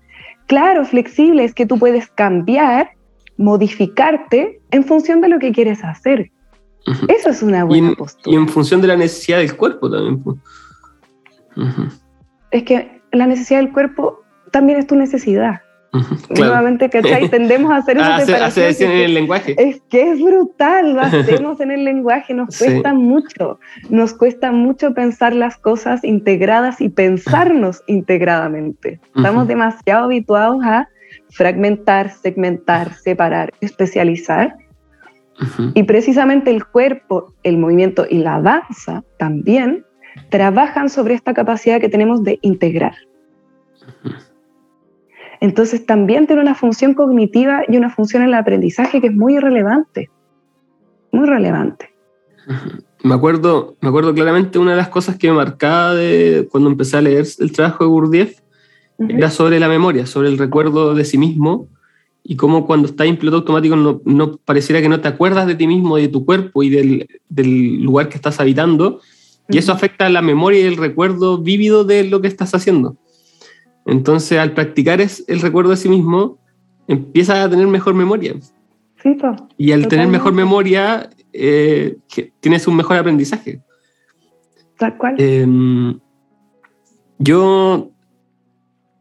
[0.48, 2.92] claro, flexible, es que tú puedes cambiar
[3.38, 6.32] modificarte en función de lo que quieres hacer.
[7.08, 8.36] Eso es una buena postura.
[8.36, 10.22] Y en función de la necesidad del cuerpo también.
[12.52, 15.62] Es que la necesidad del cuerpo también es tu necesidad.
[16.30, 17.30] Nuevamente, ¿cachai?
[17.30, 18.92] Tendemos a hacer esa separación.
[18.92, 19.56] en el lenguaje.
[19.58, 23.60] Es que es brutal, lo hacemos en el lenguaje, nos cuesta mucho.
[23.90, 29.00] Nos cuesta mucho pensar las cosas integradas y pensarnos integradamente.
[29.16, 30.88] Estamos demasiado habituados a
[31.30, 34.56] fragmentar, segmentar, separar, especializar.
[35.74, 39.84] Y precisamente el cuerpo, el movimiento y la danza también
[40.30, 42.96] trabajan sobre esta capacidad que tenemos de integrar.
[45.44, 49.40] Entonces también tiene una función cognitiva y una función en el aprendizaje que es muy
[49.40, 50.10] relevante,
[51.12, 51.94] muy relevante.
[53.04, 56.96] Me acuerdo, me acuerdo claramente una de las cosas que me marcaba de cuando empecé
[56.96, 58.40] a leer el trabajo de Gurdjieff
[58.98, 61.68] era sobre la memoria, sobre el recuerdo de sí mismo
[62.24, 65.68] y cómo cuando estás en piloto automático no, pareciera que no te acuerdas de ti
[65.68, 69.02] mismo, de tu cuerpo y del, lugar que estás habitando.
[69.50, 72.96] Y eso afecta a la memoria y el recuerdo vívido de lo que estás haciendo.
[73.86, 76.38] Entonces, al practicar es el recuerdo de sí mismo,
[76.88, 78.36] empiezas a tener mejor memoria.
[79.58, 81.98] y al tener mejor memoria, eh,
[82.40, 83.62] tienes un mejor aprendizaje.
[84.78, 85.16] Tal cual.
[85.18, 86.00] Em,
[87.20, 87.94] yo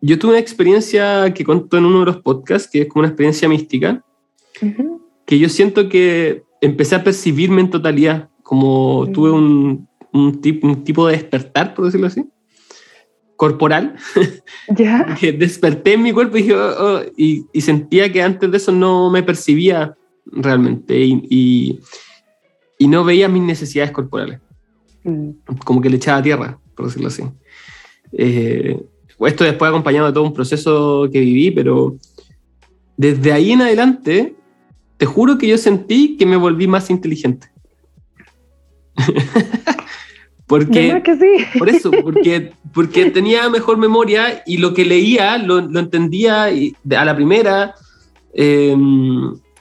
[0.03, 3.09] yo tuve una experiencia que contó en uno de los podcasts, que es como una
[3.09, 4.05] experiencia mística,
[5.25, 11.17] que yo siento que empecé a percibirme en totalidad, como tuve un, un, tipo de
[11.17, 12.25] despertar, por decirlo así,
[13.43, 13.97] corporal,
[14.69, 15.17] ¿Ya?
[15.19, 18.71] que desperté en mi cuerpo y, oh, oh", y, y, sentía que antes de eso
[18.71, 21.81] no me percibía realmente y,
[22.79, 24.39] y no veía mis necesidades corporales,
[25.03, 25.31] mm.
[25.65, 27.25] como que le echaba tierra, por decirlo así.
[28.13, 28.81] Eh,
[29.19, 31.97] esto después acompañado de todo un proceso que viví, pero
[32.97, 34.37] desde ahí en adelante,
[34.99, 37.49] te juro que yo sentí que me volví más inteligente.
[40.53, 41.59] porque, que sí.
[41.59, 46.77] Por eso, porque, porque tenía mejor memoria y lo que leía lo, lo entendía y
[46.95, 47.75] a la primera.
[48.35, 48.77] Eh,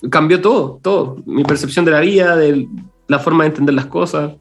[0.10, 1.24] cambió todo, todo.
[1.26, 2.68] Mi percepción de la vida, de
[3.08, 4.34] la forma de entender las cosas.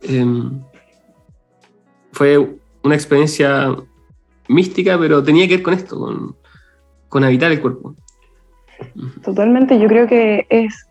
[0.00, 0.24] Eh,
[2.12, 3.76] fue una experiencia
[4.48, 6.34] mística, pero tenía que ver con esto, con,
[7.10, 7.94] con habitar el cuerpo.
[9.22, 10.86] Totalmente, yo creo que es,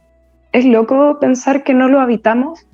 [0.51, 2.67] es loco pensar que no lo habitamos,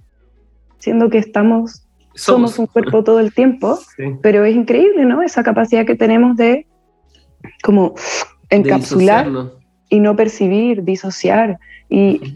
[0.79, 3.79] siendo que estamos, somos, un cuerpo todo el tiempo,
[4.21, 5.21] pero es increíble, ¿no?
[5.21, 6.65] Esa capacidad que tenemos de
[7.63, 7.95] como
[8.49, 9.27] encapsular
[9.89, 11.59] y no percibir, disociar.
[11.89, 12.35] Y,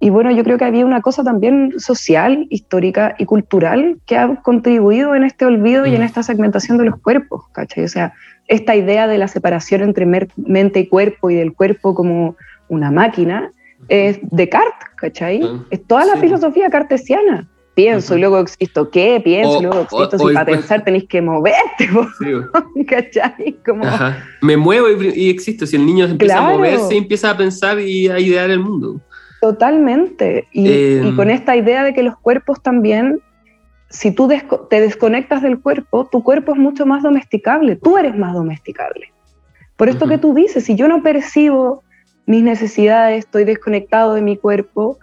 [0.00, 4.36] y bueno, yo creo que había una cosa también social, histórica y cultural que ha
[4.42, 6.04] contribuido en este olvido y en mm.
[6.04, 7.84] esta segmentación de los cuerpos, ¿cachai?
[7.84, 8.14] O sea,
[8.48, 12.36] esta idea de la separación entre mente y cuerpo y del cuerpo como
[12.68, 13.52] una máquina
[13.88, 15.42] es Descartes, ¿cachai?
[15.70, 17.48] Es toda la filosofía cartesiana.
[17.80, 18.90] Pienso y luego existo.
[18.90, 19.20] ¿Qué?
[19.24, 20.18] Pienso y luego existo.
[20.18, 21.88] si para pensar tenéis que moverte,
[22.86, 23.56] ¿cachai?
[23.64, 23.84] Como...
[24.42, 25.66] Me muevo y, existo.
[25.66, 29.00] Si el niño empieza a moverse, empieza a pensar y a idear el mundo.
[29.40, 30.46] Totalmente.
[30.52, 31.36] Y, con em.
[31.36, 33.20] esta idea de que los cuerpos también,
[33.88, 34.28] si tú
[34.68, 39.10] te desconectas del cuerpo, tu cuerpo es mucho más domesticable, tú eres más domesticable.
[39.76, 41.82] Por esto que tú dices, si yo no percibo
[42.26, 44.98] mis necesidades, estoy desconectado de mi cuerpo,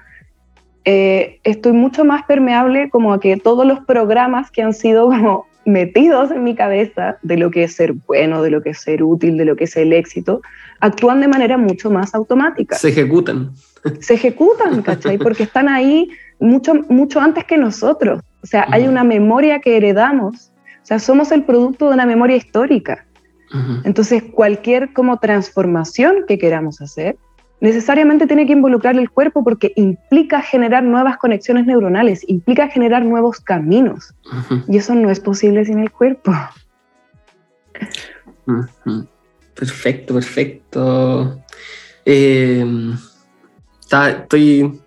[0.89, 5.45] eh, estoy mucho más permeable como a que todos los programas que han sido como
[5.65, 9.03] metidos en mi cabeza de lo que es ser bueno, de lo que es ser
[9.03, 10.41] útil, de lo que es el éxito,
[10.79, 12.77] actúan de manera mucho más automática.
[12.77, 13.51] Se ejecutan
[13.99, 15.17] se ejecutan, ¿cachai?
[15.17, 18.21] Porque están ahí mucho, mucho antes que nosotros.
[18.43, 20.51] O sea, hay una memoria que heredamos.
[20.83, 23.05] O sea, somos el producto de una memoria histórica.
[23.85, 27.15] Entonces, cualquier como transformación que queramos hacer,
[27.59, 33.39] necesariamente tiene que involucrar el cuerpo porque implica generar nuevas conexiones neuronales, implica generar nuevos
[33.39, 34.13] caminos.
[34.67, 36.31] Y eso no es posible sin el cuerpo.
[39.55, 41.41] Perfecto, perfecto.
[42.05, 42.65] Eh,
[43.79, 44.79] estoy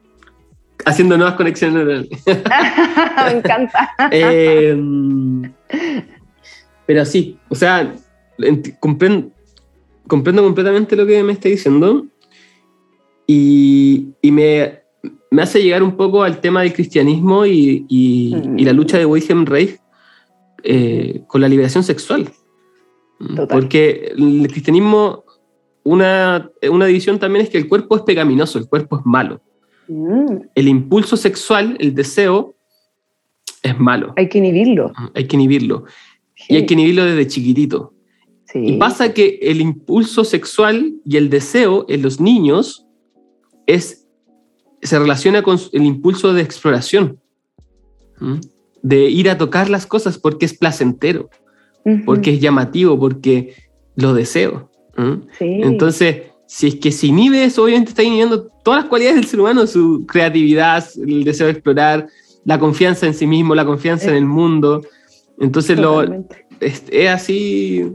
[0.87, 2.09] haciendo nuevas conexiones
[3.24, 3.90] Me encanta.
[4.11, 5.52] Em,
[6.87, 7.92] pero sí, o sea,
[8.78, 9.30] comprendo,
[10.06, 12.06] comprendo completamente lo que me está diciendo
[13.33, 14.81] y, me,
[15.31, 19.47] me, hace llegar un poco al tema del cristianismo y, y, la lucha de Wilhelm
[19.47, 19.79] Reich
[20.62, 22.29] eh, con la liberación sexual.
[23.49, 25.25] Porque el cristianismo
[25.85, 29.40] una, una división también es que el cuerpo es pecaminoso, el cuerpo es malo.
[29.88, 30.38] Mm.
[30.55, 32.55] El impulso sexual, el deseo,
[33.62, 34.14] es malo.
[34.16, 34.93] Hay que inhibirlo.
[35.14, 35.85] Hay que inhibirlo.
[36.49, 37.93] Y hay que inhibirlo desde chiquitito.
[38.55, 42.87] Y pasa que el impulso sexual y el deseo en los niños
[43.74, 44.06] es,
[44.83, 47.20] se relaciona con el impulso de exploración,
[48.83, 51.30] de ir a tocar las cosas porque es placentero,
[52.04, 53.54] porque es llamativo, porque
[53.96, 54.70] lo deseo.
[55.40, 59.40] Entonces, si es que se inhibe eso, obviamente está inhibiendo todas las cualidades del ser
[59.40, 62.09] humano, su creatividad, el deseo de explorar,
[62.44, 64.83] la confianza en sí mismo, la confianza en el mundo.
[65.38, 66.02] Entonces, lo,
[66.61, 67.90] es, así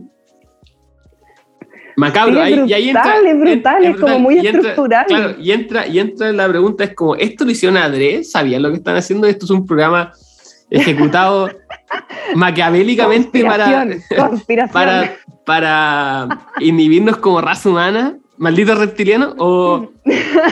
[1.95, 2.47] macabro.
[2.47, 5.05] y ahí entra, es brutal, es, como muy estructural.
[5.05, 8.23] claro, y entra, y entra la pregunta, es como, ¿esto lo hicieron Adré?
[8.23, 9.27] ¿Sabían lo que están haciendo?
[9.27, 10.11] Esto es un programa
[10.69, 11.49] ejecutado
[12.35, 13.87] maquiavélicamente para,
[14.71, 16.27] para, para
[16.59, 19.91] inhibirnos como raza humana, maldito reptiliano, o,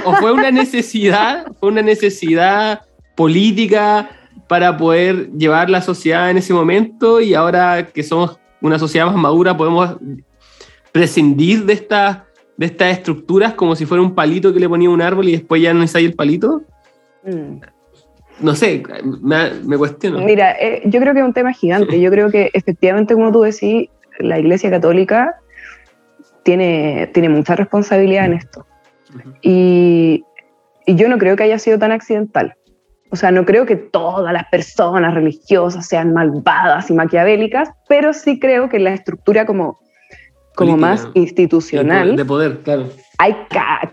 [0.05, 2.81] o fue una necesidad, fue una necesidad
[3.15, 4.09] política
[4.47, 9.15] para poder llevar la sociedad en ese momento y ahora que somos una sociedad más
[9.15, 9.95] madura podemos
[10.93, 15.01] prescindir de, esta, de estas estructuras como si fuera un palito que le ponía un
[15.01, 16.61] árbol y después ya no es ahí el palito.
[17.25, 17.59] Mm
[18.39, 18.83] no sé,
[19.21, 20.19] me, cuestiono.
[20.19, 21.99] Mira, eh, yo creo que es un tema gigante.
[21.99, 25.35] Yo creo que efectivamente, como tú decís, la Iglesia Católica
[26.43, 28.65] tiene, tiene mucha responsabilidad en esto.
[29.41, 30.23] y,
[30.85, 32.55] y, yo no creo que haya sido tan accidental.
[33.11, 38.39] O sea, no creo que todas las personas religiosas sean malvadas y maquiavélicas, pero sí
[38.39, 39.79] creo que la estructura como,
[40.55, 42.15] como más institucional...
[42.15, 42.89] De poder, claro.
[43.17, 43.35] Hay,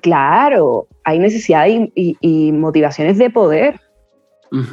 [0.00, 3.80] claro, hay necesidad y, y motivaciones de poder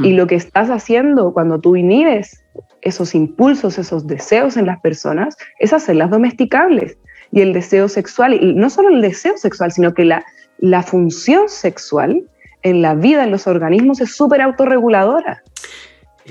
[0.03, 2.43] y lo que estás haciendo cuando tú inhibes
[2.81, 6.97] esos impulsos, esos deseos en las personas, es hacerlas domesticables.
[7.31, 10.25] Y el deseo sexual, y no solo el deseo sexual, sino que la,
[10.59, 12.23] la función sexual
[12.63, 15.43] en la vida, en los organismos, es súper autorreguladora.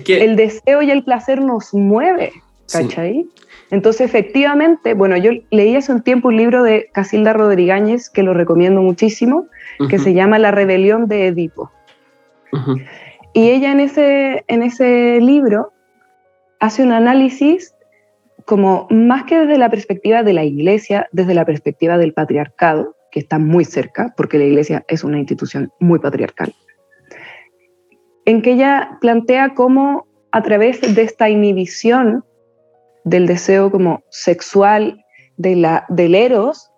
[0.06, 2.32] el deseo y el placer nos mueve,
[2.72, 3.26] ¿cachai?
[3.70, 8.32] Entonces, efectivamente, bueno, yo leí hace un tiempo un libro de Casilda Rodríguez, que lo
[8.32, 9.46] recomiendo muchísimo,
[9.90, 11.70] que se llama La rebelión de Edipo.
[13.32, 15.72] Y ella en ese, en ese libro
[16.60, 17.74] hace un análisis
[18.46, 23.20] como más que desde la perspectiva de la iglesia, desde la perspectiva del patriarcado, que
[23.20, 26.54] está muy cerca, porque la iglesia es una institución muy patriarcal,
[28.24, 32.24] en que ella plantea cómo a través de esta inhibición
[33.06, 35.04] del deseo como sexual
[35.36, 36.70] de la, del eros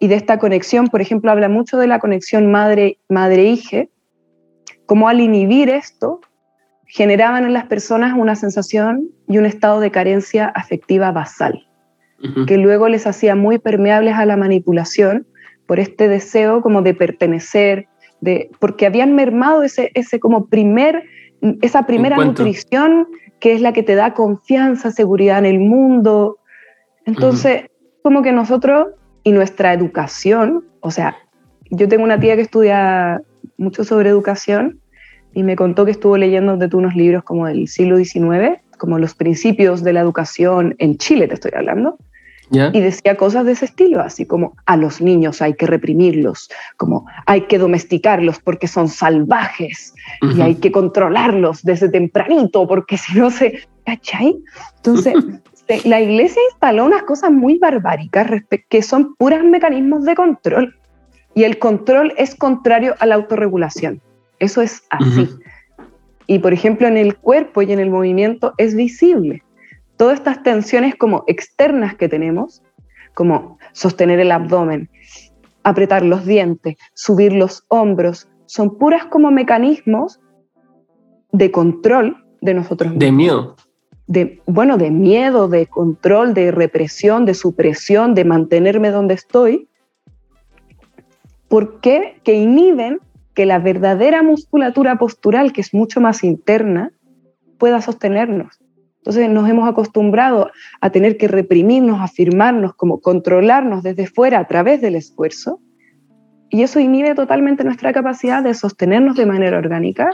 [0.00, 3.90] y de esta conexión, por ejemplo, habla mucho de la conexión madre-hije, madre
[4.84, 6.20] como al inhibir esto,
[6.86, 11.66] generaban en las personas una sensación y un estado de carencia afectiva basal,
[12.46, 15.26] que luego les hacía muy permeables a la manipulación
[15.66, 17.86] por este deseo como de pertenecer,
[18.20, 21.04] de, porque habían mermado ese, ese como primer,
[21.62, 23.06] esa primera nutrición
[23.40, 26.38] que es la que te da confianza, seguridad en el mundo.
[27.04, 27.66] Entonces,
[28.02, 28.88] como que nosotros
[29.22, 31.16] y nuestra educación, o sea,
[31.70, 33.22] yo tengo una tía que estudia
[33.58, 34.80] mucho sobre educación
[35.34, 38.98] y me contó que estuvo leyendo de tú unos libros como del siglo XIX, como
[38.98, 41.98] los principios de la educación en Chile, te estoy hablando.
[42.50, 47.06] Y decía cosas de ese estilo, así como a los niños hay que reprimirlos, como
[47.26, 53.30] hay que domesticarlos porque son salvajes y hay que controlarlos desde tempranito porque si no
[53.30, 53.66] se...
[53.84, 54.36] ¿Cachai?
[54.76, 55.14] Entonces,
[55.84, 58.28] la iglesia instaló unas cosas muy barbáricas
[58.68, 60.76] que son puros mecanismos de control
[61.34, 64.00] y el control es contrario a la autorregulación.
[64.38, 65.28] Eso es así.
[66.26, 69.42] Y por ejemplo, en el cuerpo y en el movimiento es visible.
[69.96, 72.62] Todas estas tensiones como externas que tenemos,
[73.14, 74.90] como sostener el abdomen,
[75.62, 80.20] apretar los dientes, subir los hombros, son puras como mecanismos
[81.32, 83.04] de control de nosotros mismos.
[83.04, 83.56] De miedo.
[84.06, 89.68] De, bueno, de miedo, de control, de represión, de supresión, de mantenerme donde estoy.
[91.48, 92.20] ¿Por qué?
[92.22, 93.00] Que inhiben
[93.34, 96.92] que la verdadera musculatura postural, que es mucho más interna,
[97.58, 98.60] pueda sostenernos.
[99.06, 104.80] Entonces nos hemos acostumbrado a tener que reprimirnos, afirmarnos, como controlarnos desde fuera a través
[104.80, 105.60] del esfuerzo,
[106.50, 110.10] y eso inhibe totalmente nuestra capacidad de sostenernos de manera orgánica,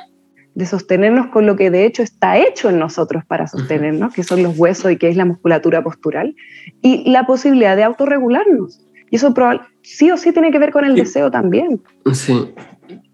[0.55, 4.43] de sostenernos con lo que de hecho está hecho en nosotros para sostenernos, que son
[4.43, 6.37] los huesos y que es la musculatura postural,
[6.83, 8.87] y la posibilidad de autorregularnos.
[9.11, 9.33] Y eso
[9.81, 11.81] sí o sí tiene que ver con el deseo también.
[12.13, 12.53] Sí,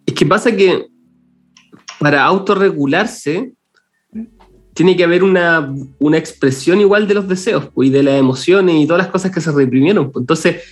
[0.07, 0.87] es que pasa que
[2.01, 3.53] para autorregularse
[4.79, 5.75] tiene que haber una,
[6.13, 9.41] expresión igual de los deseos pues, y de las emociones y todas las cosas que
[9.41, 10.13] se reprimieron.
[10.13, 10.23] Pues.
[10.23, 10.63] Entonces,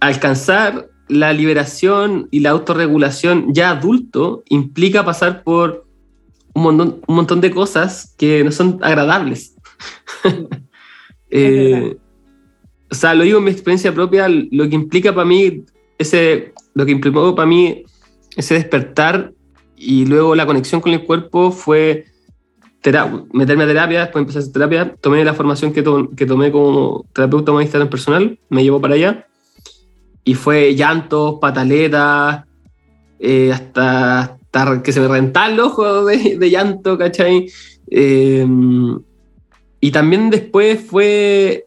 [0.00, 5.86] alcanzar la liberación y la autorregulación ya adulto implica pasar por
[6.54, 9.54] un montón, un montón de cosas que no son agradables.
[11.32, 11.96] Eh,
[12.90, 15.62] o sea, lo digo en mi experiencia propia, lo que implica para mí,
[15.96, 17.84] ese, lo que implicó para mí
[18.34, 19.32] ese despertar
[19.76, 22.09] y luego la conexión con el cuerpo fue
[23.32, 25.84] meterme a terapia, después empecé a hacer terapia, tomé la formación que,
[26.16, 29.26] que tomé como terapeuta humanista personal, me llevó para allá,
[30.24, 32.44] y fue llantos, pataletas,
[33.18, 34.38] eh, hasta,
[34.82, 37.50] que se me rentaban los ojos de, llanto, ¿cachai?
[37.88, 38.98] Em,
[39.80, 41.66] y también después fue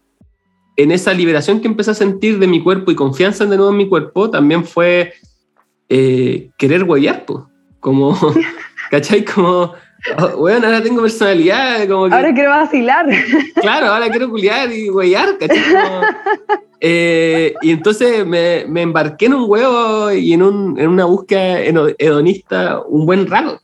[0.76, 3.78] en esa liberación que empecé a sentir de mi cuerpo y confianza de nuevo en
[3.78, 5.13] mi cuerpo, también fue
[5.89, 7.43] eh, querer huevear, pues.
[7.80, 8.17] Como,
[8.91, 9.23] ¿cachai?
[9.23, 9.73] Como,
[10.38, 11.88] bueno, ahora tengo personalidad.
[11.88, 13.08] Como ahora quiero vacilar.
[13.56, 14.89] Claro, ahora quiero culiar y
[15.39, 15.60] ¿cachai?
[16.86, 21.62] Eh, y entonces me, me, embarqué en un huevo y en, un, en una búsqueda
[21.98, 23.62] hedonista un buen rato.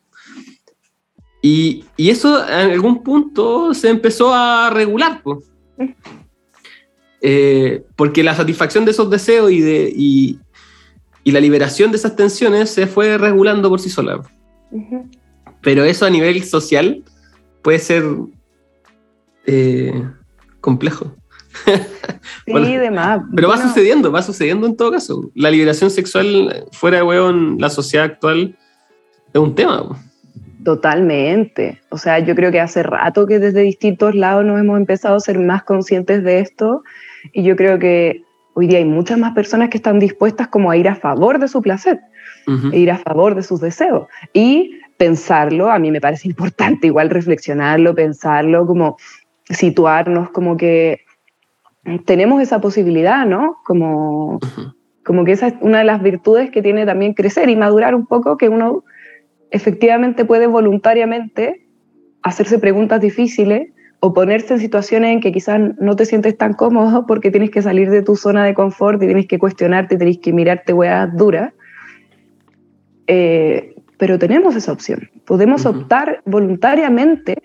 [1.41, 5.39] Y, y, eso en algún punto se empezó a regular, pues.
[7.97, 10.39] porque la satisfacción de esos deseos y, de, y,
[11.26, 14.22] y la liberación de esas tensiones se fue regulando por sí sola.
[15.62, 17.03] Pero eso a nivel social
[17.62, 18.03] puede ser
[19.45, 20.03] eh,
[20.62, 21.16] complejo.
[22.45, 23.22] Sí, demás.
[23.36, 25.30] Pero va sucediendo, va sucediendo en todo caso.
[25.36, 28.57] La liberación sexual fuera de huevo en la sociedad actual
[29.32, 29.84] es un tema.
[30.64, 31.80] Totalmente.
[31.89, 35.20] O sea, yo creo que hace rato que desde distintos lados nos hemos empezado a
[35.20, 36.84] ser más conscientes de esto
[37.32, 38.24] y yo creo que
[38.60, 41.47] Hoy día hay muchas más personas que están dispuestas como a ir a favor de
[41.47, 42.01] su placer,
[42.74, 44.07] e ir a favor de sus deseos.
[44.34, 48.97] Y pensarlo, a mí me parece importante igual reflexionarlo, pensarlo, como
[49.50, 51.02] situarnos, como que
[52.06, 53.58] tenemos esa posibilidad, ¿no?
[53.66, 54.39] Como,
[55.04, 58.06] como que esa es una de las virtudes que tiene también crecer y madurar un
[58.06, 58.84] poco, que uno
[59.50, 61.66] efectivamente puede voluntariamente
[62.22, 63.70] hacerse preguntas difíciles
[64.02, 67.62] o ponerse en situaciones en que quizás no te sientes tan cómodo porque tienes que
[67.62, 71.54] salir de tu zona de confort y tienes que cuestionarte, tienes que mirarte weas duras.
[73.08, 75.12] Eh, pero tenemos esa opción.
[75.26, 77.38] Podemos optar voluntariamente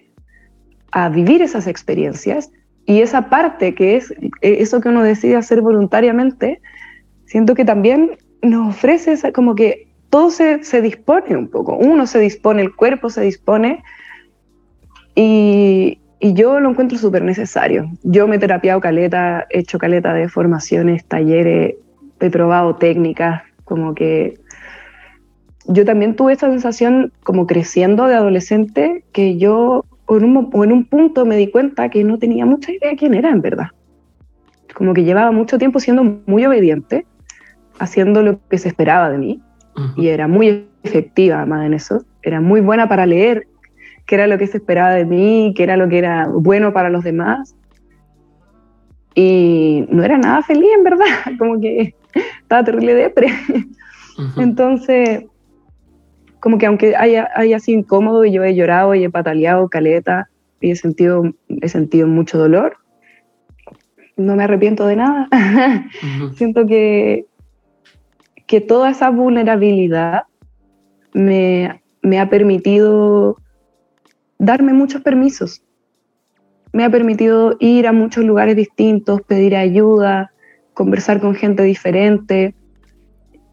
[0.92, 2.50] a vivir esas experiencias
[2.86, 6.62] y esa parte que es e, eso que uno decide hacer voluntariamente,
[7.26, 11.76] siento que también nos ofrece como que todo se, se dispone un poco.
[11.76, 13.82] Uno se dispone, el cuerpo se dispone
[15.16, 17.90] y, y yo lo encuentro súper necesario.
[18.04, 21.74] Yo me he terapiado caleta, he hecho caleta de formaciones, talleres,
[22.20, 24.38] he probado técnicas, como que
[25.66, 30.84] yo también tuve esa sensación como creciendo de adolescente que yo en un, en un
[30.84, 33.68] punto me di cuenta que no tenía mucha idea de quién era en verdad.
[34.74, 37.06] Como que llevaba mucho tiempo siendo muy obediente,
[37.78, 39.40] haciendo lo que se esperaba de mí
[39.96, 42.04] y era muy efectiva además en eso.
[42.22, 43.46] Era muy buena para leer
[44.06, 46.90] qué era lo que se esperaba de mí, qué era lo que era bueno para
[46.90, 47.54] los demás.
[49.14, 51.06] Y no era nada feliz, en verdad,
[51.38, 51.94] como que
[52.42, 53.28] estaba terrible depre.
[54.36, 55.24] Entonces,
[56.44, 60.28] como que aunque haya, haya sido incómodo y yo he llorado y he pataleado caleta
[60.60, 62.76] y he sentido, he sentido mucho dolor,
[64.18, 65.26] no me arrepiento de nada.
[66.36, 67.24] Siento que,
[68.46, 70.24] que toda esa vulnerabilidad
[71.14, 73.38] me, me ha permitido
[74.38, 75.62] darme muchos permisos.
[76.74, 80.30] Me ha permitido ir a muchos lugares distintos, pedir ayuda,
[80.74, 82.54] conversar con gente diferente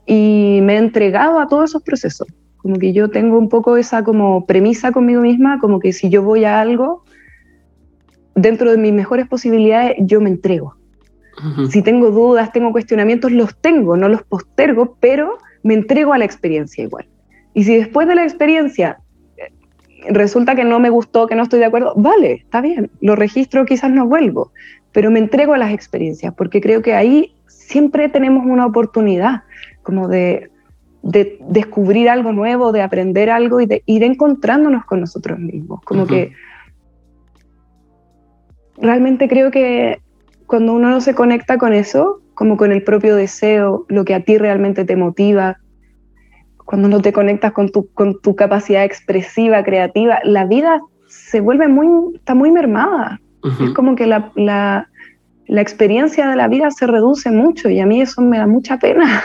[0.06, 2.28] y me he entregado a todos esos procesos.
[2.62, 6.22] Como que yo tengo un poco esa como premisa conmigo misma, como que si yo
[6.22, 7.04] voy a algo,
[8.36, 10.76] dentro de mis mejores posibilidades, yo me entrego.
[11.70, 16.26] Si tengo dudas, tengo cuestionamientos, los tengo, no los postergo, pero me entrego a la
[16.26, 17.08] experiencia igual.
[17.54, 19.00] Y si después de la experiencia
[20.10, 23.66] resulta que no me gustó, que no estoy de acuerdo, vale, está bien, lo registro,
[23.66, 24.52] quizás no vuelvo,
[24.92, 29.44] pero me entrego a las experiencias, porque creo que ahí siempre tenemos una oportunidad
[29.84, 30.52] como de,
[31.04, 36.34] descubrir algo nuevo, de aprender algo y de ir encontrándonos con nosotros mismos, como que
[38.78, 40.00] realmente creo que
[40.46, 44.24] cuando uno no se conecta con eso, como con el propio deseo, lo que a
[44.24, 45.58] ti realmente te motiva,
[46.66, 51.68] cuando no te conectas con tu, con tu capacidad expresiva, creativa, la vida se vuelve
[51.68, 53.20] muy, está muy mermada.
[53.60, 54.88] Es como que la, la,
[55.52, 58.80] la, experiencia de la vida se reduce mucho y a mí eso me da mucha
[58.80, 59.24] pena.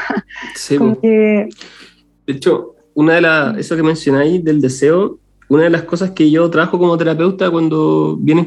[0.55, 1.49] Sí, De
[2.27, 5.18] hecho, una de las, eso que mencionáis del deseo,
[5.49, 8.47] una de las cosas que yo trabajo como terapeuta cuando vienen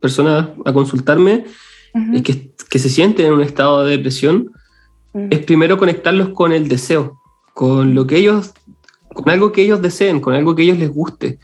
[0.00, 1.44] personas a consultarme
[2.12, 4.52] es que, que, se sienten en un estado de depresión,
[5.30, 7.20] es primero conectarlos con el deseo
[7.60, 8.54] con lo que ellos,
[9.12, 11.38] con algo que ellos deseen, con algo que ellos les guste.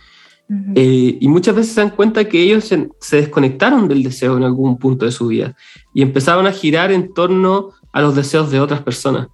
[0.49, 4.79] Eh, y muchas veces se dan cuenta que ellos se, desconectaron del deseo en algún
[4.79, 5.57] punto de su vida
[5.93, 9.29] y empezaron a girar en torno a los deseos de otras personas.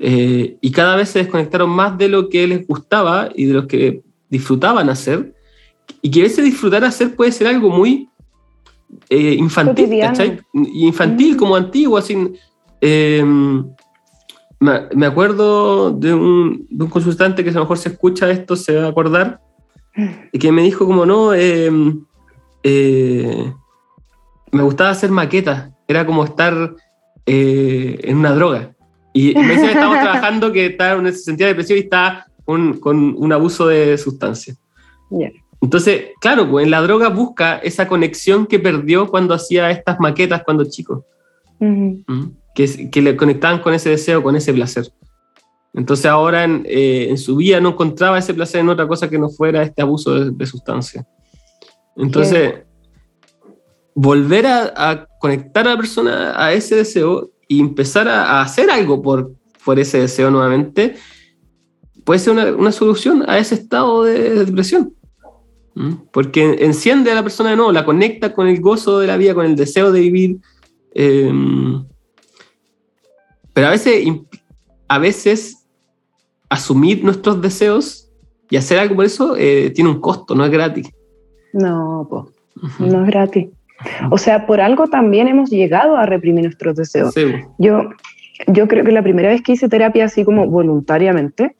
[0.00, 3.66] Eh, y cada vez se desconectaron más de lo que les gustaba y de lo
[3.66, 5.34] que disfrutaban hacer.
[6.02, 8.08] Y que ese disfrutar hacer puede ser algo muy
[9.08, 9.88] eh, infantil,
[10.52, 12.16] Infantil, como antiguo, así
[14.60, 18.74] me acuerdo de un, de un, consultante que a lo mejor se escucha esto, se
[18.76, 19.40] va a acordar,
[20.32, 22.04] que me dijo como no, em,
[22.62, 23.52] eh,
[24.52, 26.74] me gustaba hacer maquetas, era como estar
[27.26, 28.74] eh, en una droga.
[29.12, 33.14] Y me decía que estábamos trabajando, que estaba, se sentía depresión y estaba con, con
[33.18, 34.54] un abuso de sustancia.
[35.60, 40.42] Entonces, claro, pues en la droga busca esa conexión que perdió cuando hacía estas maquetas
[40.44, 41.04] cuando chico
[42.90, 44.90] que, le conectaban con ese deseo, con ese placer.
[45.74, 49.28] Entonces ahora en, eh, su vida no encontraba ese placer en otra cosa que no
[49.28, 51.06] fuera este abuso de, sustancia.
[51.96, 52.54] Entonces,
[53.94, 59.32] volver a, conectar a la persona a ese deseo y empezar a, hacer algo por,
[59.64, 60.96] por ese deseo nuevamente,
[62.04, 64.94] puede ser una, solución a ese estado de, depresión.
[65.74, 65.94] ¿Mm?
[66.12, 69.34] Porque enciende a la persona de nuevo, la conecta con el gozo de la vida,
[69.34, 70.38] con el deseo de vivir.
[70.94, 71.32] Eh,
[73.52, 74.06] pero a veces,
[74.86, 75.57] a veces
[76.48, 78.10] asumir nuestros deseos
[78.50, 80.90] y hacer algo por eso eh, tiene un costo, no es gratis.
[81.52, 83.48] No, pues, no es gratis.
[84.10, 87.14] O sea, por algo también hemos llegado a reprimir nuestros deseos.
[87.58, 87.90] Yo,
[88.48, 91.54] yo creo que la primera vez que hice terapia así como voluntariamente,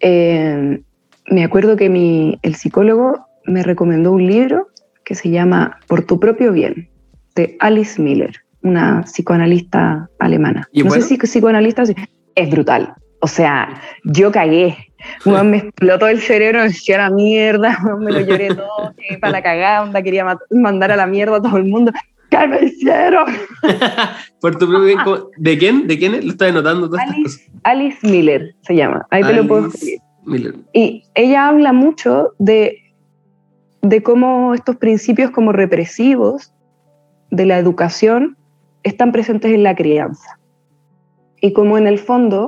[0.00, 0.82] eh,
[1.26, 4.68] me acuerdo que mi, el psicólogo me recomendó un libro
[5.04, 6.90] que se llama Por tu propio bien,
[7.34, 10.68] de Alice Miller una psicoanalista alemana.
[10.72, 11.84] no sé si psicoanalista
[12.34, 12.94] es brutal.
[13.20, 14.76] O sea, yo cagué.
[15.24, 19.82] me explotó el cerebro, me decía la mierda, me lo lloré todo, para la cagada,
[19.82, 21.92] onda, quería mandar a la mierda a todo el mundo.
[22.30, 23.26] ¿Qué me hicieron?
[24.40, 25.86] Por tu propio, ¿De quién?
[25.86, 26.12] ¿De quién?
[26.12, 29.06] Lo estás anotando Alice, Alice, Miller se llama.
[29.10, 29.98] Ahí te lo puedo escribir.
[30.24, 30.54] Miller.
[30.72, 32.78] Y ella habla mucho de,
[33.82, 36.52] de cómo estos principios como represivos
[37.30, 38.36] de la educación
[38.84, 40.38] están presentes en la crianza.
[41.40, 42.46] Y cómo en el fondo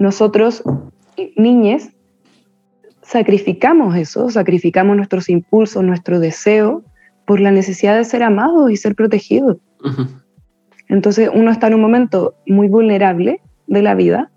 [0.00, 0.62] nosotros,
[1.36, 1.90] niñes,
[3.02, 6.82] sacrificamos eso, sacrificamos nuestros impulsos, nuestro deseo
[7.26, 9.58] por la necesidad de ser amados y ser protegidos.
[10.88, 14.30] Entonces uno está en un momento muy vulnerable de la vida,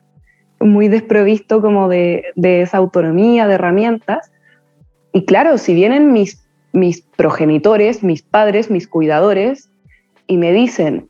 [0.60, 4.34] muy desprovisto como de, esa autonomía, de herramientas.
[5.14, 6.44] Y claro, si vienen mis,
[6.74, 9.70] mis progenitores, mis padres, mis cuidadores,
[10.28, 11.08] y me dicen,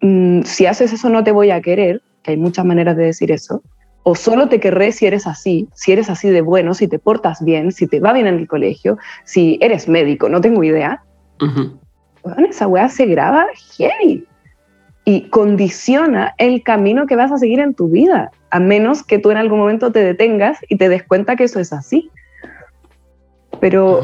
[0.00, 3.30] mm, si haces eso no te voy a querer, que hay muchas maneras de decir
[3.30, 3.62] eso,
[4.02, 7.44] o solo te querré si eres así, si eres así de bueno, si te portas
[7.44, 11.02] bien, si te va bien en el colegio, si eres médico, no tengo idea.
[12.48, 13.46] esa weá se graba
[13.76, 14.26] heavy
[15.04, 19.30] y condiciona el camino que vas a seguir en tu vida, a menos que tú
[19.30, 22.10] en algún momento te detengas y te des cuenta que eso es así.
[23.60, 24.02] Pero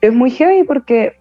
[0.00, 1.20] es muy heavy porque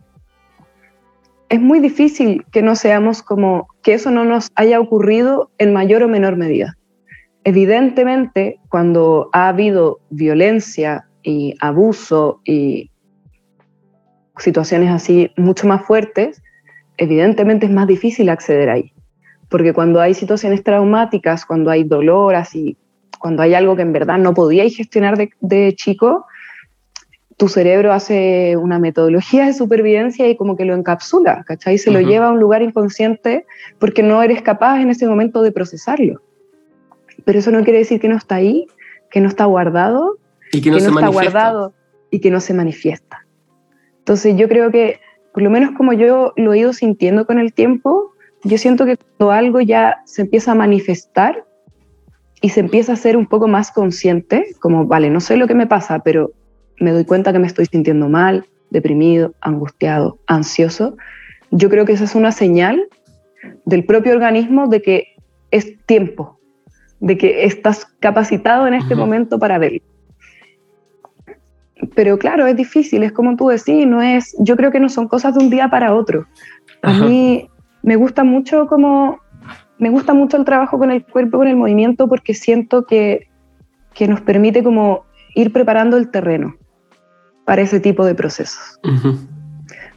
[1.49, 6.03] es muy difícil que no seamos como, que eso no nos haya ocurrido en mayor
[6.03, 6.77] o menor medida.
[7.43, 12.91] Evidentemente, cuando ha habido violencia y abuso y
[14.37, 16.41] situaciones así mucho más fuertes,
[16.97, 18.93] evidentemente es más difícil acceder ahí.
[19.49, 22.77] Porque cuando hay situaciones traumáticas, cuando hay dolor, así,
[23.19, 26.25] cuando hay algo que en verdad no podíais gestionar de, chico,
[27.37, 31.77] tu cerebro hace una metodología de supervivencia y como que lo encapsula, ¿cachai?
[31.77, 33.45] Se lo lleva a un lugar inconsciente
[33.79, 36.21] porque no eres capaz en ese momento de procesarlo.
[37.25, 38.67] Pero eso no quiere decir que no está ahí,
[39.09, 40.17] que no está guardado,
[40.51, 41.73] y que no, está guardado
[42.09, 43.25] y que no se manifiesta.
[43.99, 44.99] Entonces yo creo que,
[45.33, 48.13] por lo menos como yo lo he ido sintiendo con el tiempo,
[48.43, 51.45] yo siento que cuando algo ya se empieza a manifestar
[52.41, 55.53] y se empieza a ser un poco más consciente, como, vale, no sé lo que
[55.53, 56.31] me pasa, pero
[56.81, 60.97] me doy cuenta que me estoy sintiendo mal, deprimido, angustiado, ansioso,
[61.51, 62.87] yo creo que esa es una señal
[63.65, 65.15] del propio organismo de que
[65.51, 66.39] es tiempo,
[66.99, 69.81] de que estás capacitado en este momento para verlo.
[71.95, 75.07] Pero claro, es difícil, es como tú decís, no es, yo creo que no son
[75.07, 76.25] cosas de un día para otro.
[76.81, 77.49] A mí
[77.83, 79.19] me gusta mucho como,
[79.77, 83.27] me gusta mucho el trabajo con el cuerpo, con el movimiento, porque siento que,
[83.93, 85.05] que nos permite como
[85.35, 86.55] ir preparando el terreno
[87.45, 88.79] para ese tipo de procesos.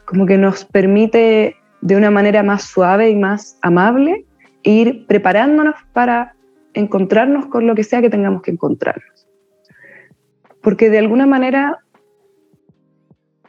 [0.05, 4.25] Como que nos permite de una manera más suave y más amable
[4.63, 6.35] ir preparándonos para
[6.73, 9.29] encontrarnos con lo que sea que tengamos que encontrarnos.
[10.63, 11.79] Porque de alguna manera,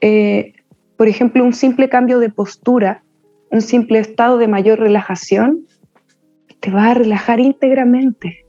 [0.02, 0.54] eh,
[0.98, 3.04] por ejemplo, un simple cambio de postura,
[3.52, 5.66] un simple estado de mayor relajación,
[6.60, 8.46] te va a relajar íntegramente.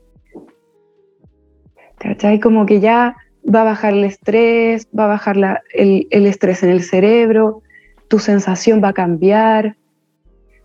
[1.97, 2.39] ¿Cachai?
[2.39, 3.15] Como que ya
[3.53, 7.61] va a bajar el estrés, va a bajar el, el, estrés en el cerebro,
[8.07, 9.77] tu sensación va a cambiar.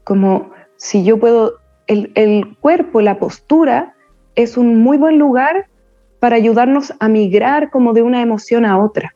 [0.05, 1.55] Como si yo puedo,
[1.87, 3.95] el, el cuerpo, la postura,
[4.35, 5.67] es un muy buen lugar
[6.19, 9.15] para ayudarnos a migrar como de una emoción a otra.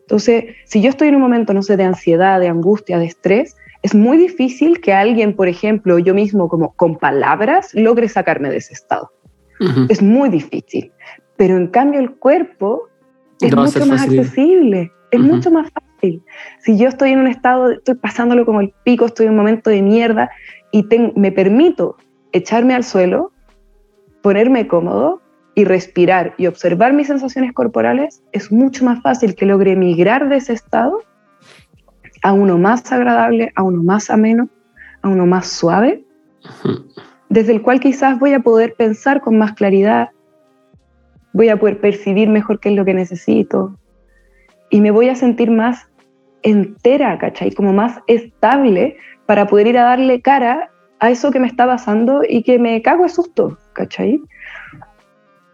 [0.00, 3.56] Entonces, si yo estoy en un momento, no sé, de ansiedad, de angustia, de estrés,
[3.82, 8.56] es muy difícil que alguien, por ejemplo, yo mismo, como con palabras, logre sacarme de
[8.56, 9.12] ese estado.
[9.88, 10.92] Es muy difícil.
[11.38, 12.88] Pero en cambio el cuerpo
[13.40, 16.22] es mucho más accesible, es mucho más fácil.
[16.58, 19.70] Si yo estoy en un estado, estoy pasándolo como el pico, estoy en un momento
[19.70, 20.30] de mierda
[20.70, 20.86] y
[21.16, 21.96] me permito
[22.32, 23.32] echarme al suelo,
[24.20, 25.22] ponerme cómodo,
[25.58, 30.36] y respirar y observar mis sensaciones corporales, es mucho más fácil que logre migrar de
[30.36, 31.00] ese estado
[32.22, 34.48] a uno más agradable, a uno más ameno,
[35.02, 36.04] a uno más suave,
[37.28, 40.10] desde el cual quizás voy a poder pensar con más claridad,
[41.32, 43.78] voy a poder percibir mejor qué es lo que necesito
[44.70, 45.88] y me voy a sentir más
[46.42, 47.52] entera, ¿cachai?
[47.52, 50.70] Como más estable para poder ir a darle cara
[51.00, 54.20] a eso que me está pasando y que me cago de susto, ¿cachai?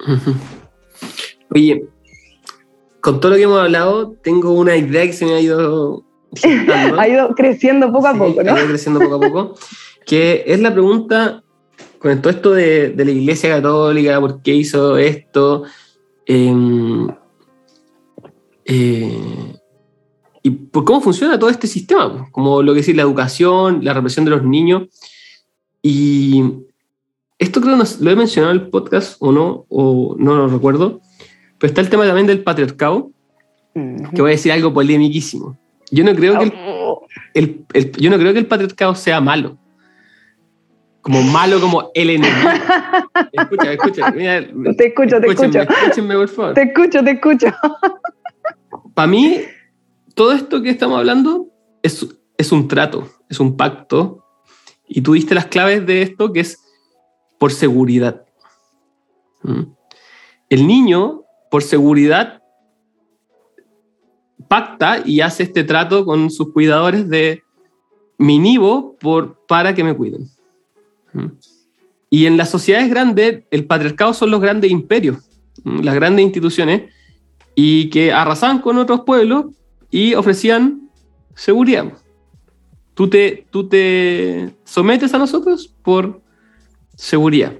[1.55, 1.85] Oye,
[3.01, 6.05] con todo lo que hemos hablado, tengo una idea que se me ha ido...
[6.99, 8.55] ha ido creciendo poco a poco, ¿no?
[8.55, 9.55] Ha ido creciendo poco a poco,
[10.07, 11.43] que es la pregunta
[12.05, 15.62] con todo esto de, la Iglesia Católica, por qué hizo esto,
[16.26, 17.09] em,
[18.66, 19.55] eh,
[20.42, 24.26] y por cómo funciona todo este sistema, como lo que es la educación, la represión
[24.26, 24.82] de los niños.
[25.80, 26.44] Y
[27.38, 31.00] esto creo que lo he mencionado en el podcast o no, o no lo recuerdo,
[31.57, 33.12] Pero está el tema también del patriarcado,
[33.72, 35.59] que voy a decir algo polémiquísimo.
[35.90, 36.52] Yo no creo que
[37.32, 39.57] el, el, yo no creo que el patriarcado sea malo.
[41.05, 42.48] Como malo como el enemigo.
[43.30, 44.11] escucha, escucha.
[44.11, 44.40] Mira,
[44.74, 45.61] te escucho, te escucho.
[45.61, 46.55] Escúchenme, por favor.
[46.55, 47.46] Te escucho, te escucho.
[48.94, 49.42] Para mí,
[50.14, 51.48] todo esto que estamos hablando
[51.82, 52.07] es,
[52.38, 54.24] es un trato, es un pacto.
[54.88, 56.64] Y tú diste las claves de esto, que es
[57.38, 58.24] por seguridad.
[59.42, 59.64] ¿Mm?
[60.48, 62.42] El niño, por seguridad,
[64.48, 67.42] pacta y hace este trato con sus cuidadores de
[68.16, 70.30] mi nivo por, para que me cuiden.
[71.15, 71.27] ¿Mm?
[72.11, 75.19] Y en las sociedades grandes, el patriarcado son los grandes imperios,
[75.65, 75.81] ¿Mm?
[75.81, 76.93] las grandes instituciones,
[77.55, 79.47] y que arrasaban con otros pueblos
[79.91, 80.91] y ofrecían
[81.35, 81.93] seguridad.
[82.95, 86.21] Tú te, tú te sometes a nosotros por
[86.97, 87.55] seguridad.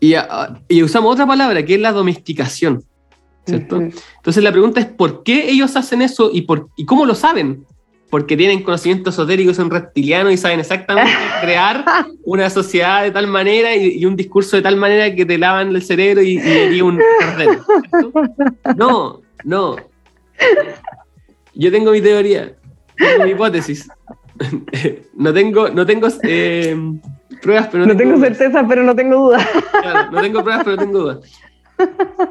[0.00, 0.14] Y,
[0.68, 2.82] y, usamos otra palabra que es la domesticación.
[3.46, 3.76] ¿cierto?
[3.76, 7.66] Entonces la pregunta es ¿por qué ellos hacen eso y, por, y cómo lo saben?
[8.12, 11.10] Porque tienen conocimiento esotérico, son reptilianos y saben exactamente
[11.40, 11.82] crear
[12.24, 15.82] una sociedad de tal manera y, un discurso de tal manera que te lavan el
[15.82, 17.64] cerebro y, y un cordero.
[18.76, 19.76] No, no.
[21.54, 22.54] Yo tengo mi teoría,
[22.98, 23.88] tengo mi hipótesis.
[25.14, 26.76] no tengo, no tengo eh,
[27.40, 29.48] pruebas, pero no, tengo, certeza, pero no tengo dudas.
[30.12, 31.18] no tengo pruebas, pero tengo dudas.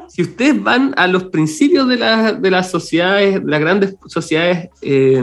[0.08, 5.22] Si ustedes van a los principios de, de las sociedades, de las grandes sociedades, eh,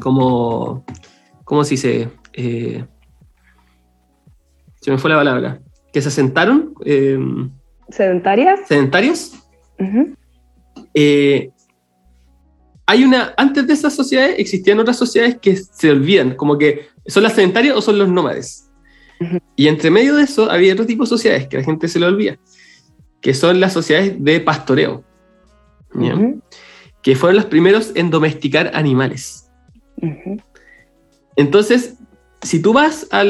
[0.00, 0.84] como,
[1.44, 2.08] ¿cómo se dice?
[2.32, 2.84] Eh,
[4.80, 5.60] se me fue la palabra.
[5.92, 6.74] Que se asentaron.
[6.84, 7.18] Eh,
[7.88, 8.60] ¿Sedentarias?
[8.68, 9.32] Sedentarios.
[12.86, 17.24] hay una, antes de esas sociedades existían otras sociedades que se olvidan, como que son
[17.24, 18.70] las sedentarias o son los nómades.
[19.56, 22.06] Y entre medio de eso había otro tipo de sociedades que la gente se le
[22.06, 22.38] olvida
[23.24, 25.02] que son las sociedades de pastoreo,
[27.00, 29.50] que fueron los primeros en domesticar animales.
[31.34, 31.96] Entonces,
[32.42, 33.24] si tú vas a,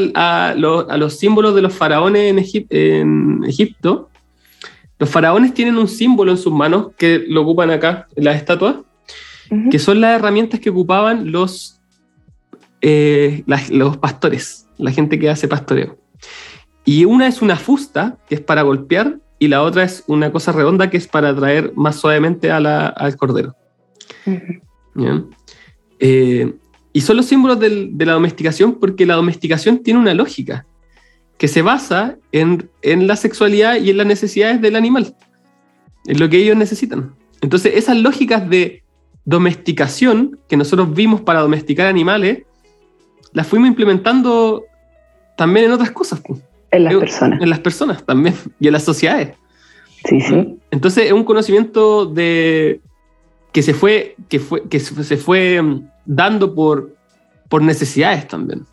[0.57, 4.11] los símbolos de los faraones en, Egipto,
[4.99, 8.79] los faraones tienen un símbolo en sus manos que lo ocupan acá en las estatuas,
[9.71, 11.81] que son las herramientas que ocupaban los,
[12.81, 15.97] eh, los pastores, la gente que hace pastoreo.
[16.85, 20.53] Y una es una fusta, que es para golpear, y la otra es una cosa
[20.53, 23.55] redonda que es para atraer más suavemente al cordero.
[25.99, 26.55] Eh,
[26.95, 30.65] y son los símbolos de la domesticación porque la domesticación tiene una lógica
[31.37, 35.15] que se basa en, en, la sexualidad y en las necesidades del animal,
[36.07, 37.15] en lo que ellos necesitan.
[37.43, 38.83] Entonces, esas lógicas de
[39.27, 42.45] domesticación que nosotros vimos para domesticar animales,
[43.33, 44.65] las fuimos implementando
[45.37, 46.23] también en otras cosas.
[46.75, 47.43] En las personas.
[47.43, 49.37] En las personas también, y en las sociedades.
[50.05, 50.59] Sí, sí.
[50.70, 52.81] Entonces es un conocimiento de
[53.53, 56.95] que se fue, que fue, que se fue mm, dando por,
[57.49, 58.66] por necesidades también.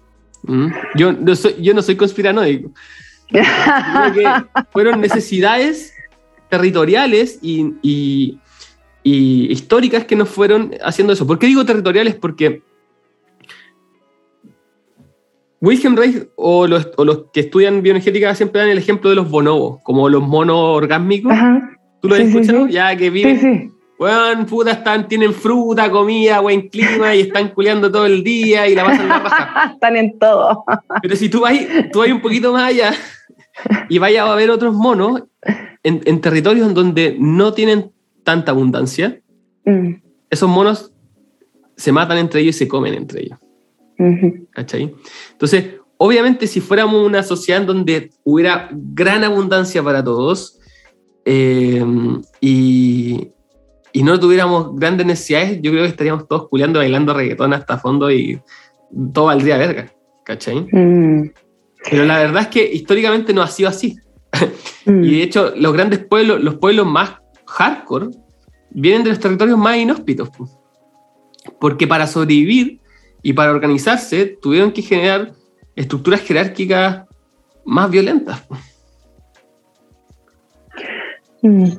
[0.44, 0.68] ¿Mm?
[0.96, 2.72] Yo, no soy, yo no soy conspiranoico.
[4.72, 5.94] fueron necesidades
[6.50, 8.40] territoriales y, y,
[9.04, 11.26] y, históricas que nos fueron haciendo eso.
[11.28, 12.16] ¿Por qué digo territoriales?
[12.16, 12.62] Porque
[15.62, 16.88] Wilhelm Reich o los,
[17.32, 21.34] que estudian bioenergética siempre dan el ejemplo de los bonobos, como los monos orgásmicos.
[22.02, 22.68] ¿Tú lo has escuchado?
[22.68, 23.72] Ya que viven.
[24.00, 28.74] Bueno, puta, están, tienen fruta, comida, buen clima y están culeando todo el día y
[28.74, 29.72] la pasan la raja.
[29.74, 30.64] están en todo.
[31.04, 31.54] Pero si tú vas,
[31.94, 32.94] tú vas un poquito más allá
[33.88, 35.26] y vayas a ver otros monos
[35.84, 37.92] en, territorios en donde no tienen
[38.24, 39.22] tanta abundancia,
[39.66, 39.94] mm.
[40.32, 40.92] esos monos
[41.76, 43.38] se matan entre ellos y se comen entre ellos.
[45.32, 45.66] Entonces,
[45.98, 50.60] obviamente, si fuéramos una sociedad en donde hubiera gran abundancia para todos
[51.26, 51.86] eh,
[52.40, 53.28] y,
[53.94, 58.10] y, no tuviéramos grandes necesidades, yo creo que estaríamos todos culeando, bailando reggaetón hasta fondo
[58.10, 58.42] y
[59.14, 59.94] todo valdría verga,
[60.26, 60.68] ¿cachai?
[60.72, 61.32] Mm.
[61.90, 63.98] Pero la verdad es que históricamente no ha sido así.
[64.84, 65.04] Mm.
[65.04, 67.12] y de hecho, los grandes pueblos, los pueblos más
[67.46, 68.08] hardcore,
[68.72, 70.30] vienen de los territorios más inhóspitos.
[71.60, 72.81] Porque para sobrevivir
[73.22, 75.32] y para organizarse tuvieron que generar
[75.76, 77.04] estructuras jerárquicas
[77.66, 78.44] más violentas.
[81.42, 81.70] Mm.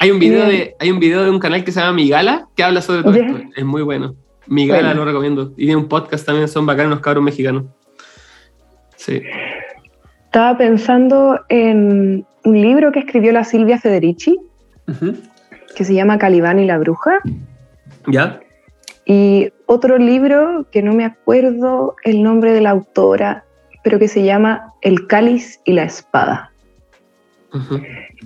[0.00, 2.62] Hay un, video de, hay un video de un canal que se llama Migala que
[2.62, 3.40] habla sobre todo esto.
[3.56, 4.14] Es muy bueno.
[4.46, 5.52] Migala lo recomiendo.
[5.56, 7.64] Y tiene un podcast también, son bacanos los cabros mexicanos.
[8.96, 9.22] Sí.
[10.24, 14.38] Estaba pensando en un libro que escribió la Silvia Federici,
[15.74, 17.18] que se llama Calibán y la bruja.
[18.06, 18.40] ¿Ya?
[19.10, 23.46] Y otro libro que no me acuerdo el nombre de la autora,
[23.82, 26.52] pero que se llama El cáliz y la espada.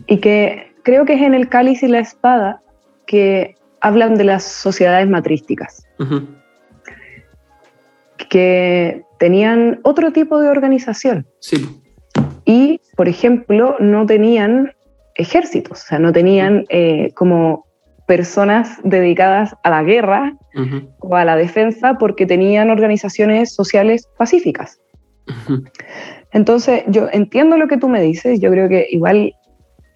[0.09, 2.61] y que creo que es en el cáliz y la espada
[3.07, 5.87] que hablan de las sociedades matrísticas,
[8.29, 11.29] que tenían otro tipo de organización.
[11.39, 11.65] Sí.
[12.45, 14.73] Y, por ejemplo, no tenían
[15.15, 17.67] ejércitos, o sea, no tenían eh, como
[18.07, 20.37] personas dedicadas a la guerra
[21.01, 24.81] o a la defensa porque tenían organizaciones sociales pacíficas.
[26.33, 29.35] Entonces, yo entiendo lo que tú me dices, yo creo que igual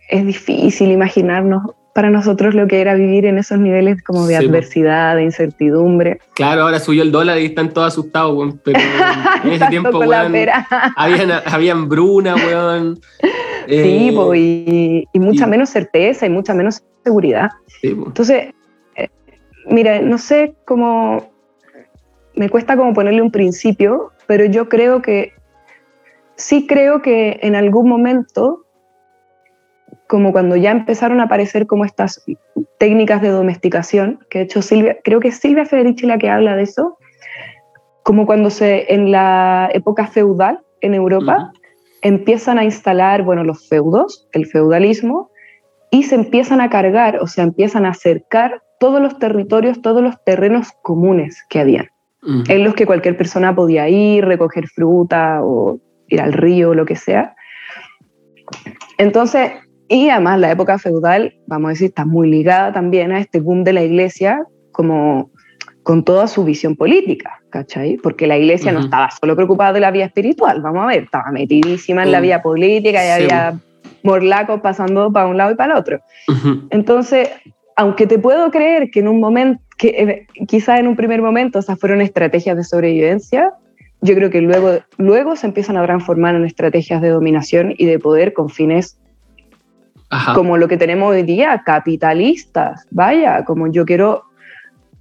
[0.08, 1.62] es difícil imaginarnos
[1.96, 6.20] para nosotros lo que era vivir en esos niveles como de adversidad, de incertidumbre.
[6.34, 8.78] Claro, ahora subió el dólar y están todos asustados, pero
[9.44, 10.34] en ese tiempo, weón,
[10.94, 13.00] habían, habían bruna, weón.
[13.66, 17.48] Sí, eh, y, mucha menos certeza y mucha menos seguridad.
[17.82, 18.52] Entonces,
[18.96, 19.08] eh,
[19.70, 21.32] mira, no sé cómo,
[22.34, 25.32] me cuesta como ponerle un principio, pero yo creo que,
[26.34, 28.65] sí creo que en algún momento
[30.08, 32.24] como cuando ya empezaron a aparecer como estas
[32.78, 36.56] técnicas de domesticación, que de hecho Silvia, creo que es Silvia Federici la que habla
[36.56, 36.98] de eso,
[38.02, 41.50] como cuando se, en la época feudal en Europa,
[42.02, 45.30] empiezan a instalar, bueno, los feudos, el feudalismo,
[45.90, 50.22] y se empiezan a cargar, o sea, empiezan a acercar todos los territorios, todos los
[50.24, 51.88] terrenos comunes que habían,
[52.48, 56.84] en los que cualquier persona podía ir, recoger fruta o ir al río o lo
[56.84, 57.34] que sea.
[58.98, 59.52] Entonces,
[59.88, 63.64] y además la época feudal, vamos a decir, está muy ligada también a este boom
[63.64, 65.30] de la iglesia como
[65.82, 67.96] con toda su visión política, ¿cachai?
[67.96, 71.30] Porque la iglesia no estaba solo preocupada de la vida espiritual, vamos a ver, estaba
[71.30, 73.60] metidísima en la vida política y había
[74.02, 76.00] morlacos pasando para un lado y para el otro.
[76.70, 77.30] Entonces,
[77.76, 81.60] aunque te puedo creer que en un momento, que eh, quizás en un primer momento
[81.60, 83.52] esas fueron estrategias de sobrevivencia,
[84.00, 87.98] yo creo que luego, luego se empiezan a transformar en estrategias de dominación y de
[87.98, 88.98] poder con fines
[90.34, 94.24] como lo que tenemos hoy día, capitalistas, vaya, como yo quiero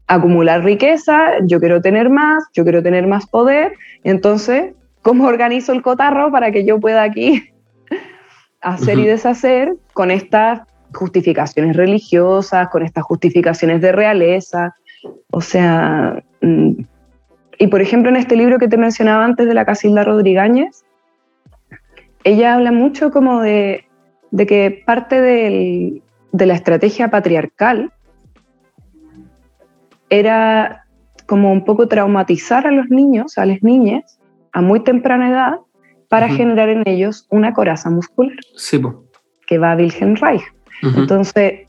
[0.07, 5.81] acumular riqueza, yo quiero tener más, yo quiero tener más poder, entonces, ¿cómo organizo el
[5.81, 7.51] cotarro para que yo pueda aquí
[8.61, 10.61] hacer y deshacer con estas
[10.93, 14.75] justificaciones religiosas, con estas justificaciones de realeza?
[15.31, 16.71] O sea, mm,
[17.57, 20.83] y por ejemplo en este libro que te mencionaba antes de la Casilda Rodríguez,
[22.23, 23.85] ella habla mucho como de
[24.35, 26.01] de que parte de
[26.33, 27.93] la estrategia patriarcal
[30.09, 30.83] era
[31.25, 34.19] como un poco traumatizar a los niños, a las niñas,
[34.51, 35.59] a muy temprana edad,
[36.09, 38.35] para generar en ellos una coraza muscular.
[38.57, 38.81] Sí,
[39.47, 40.43] que va a Wilhelm Reich.
[40.81, 41.67] Entonces,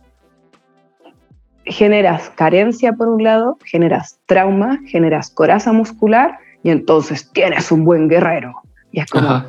[1.64, 8.08] generas carencia por un lado, generas trauma, generas coraza muscular y entonces tienes un buen
[8.08, 8.54] guerrero.
[8.90, 9.44] Y es como,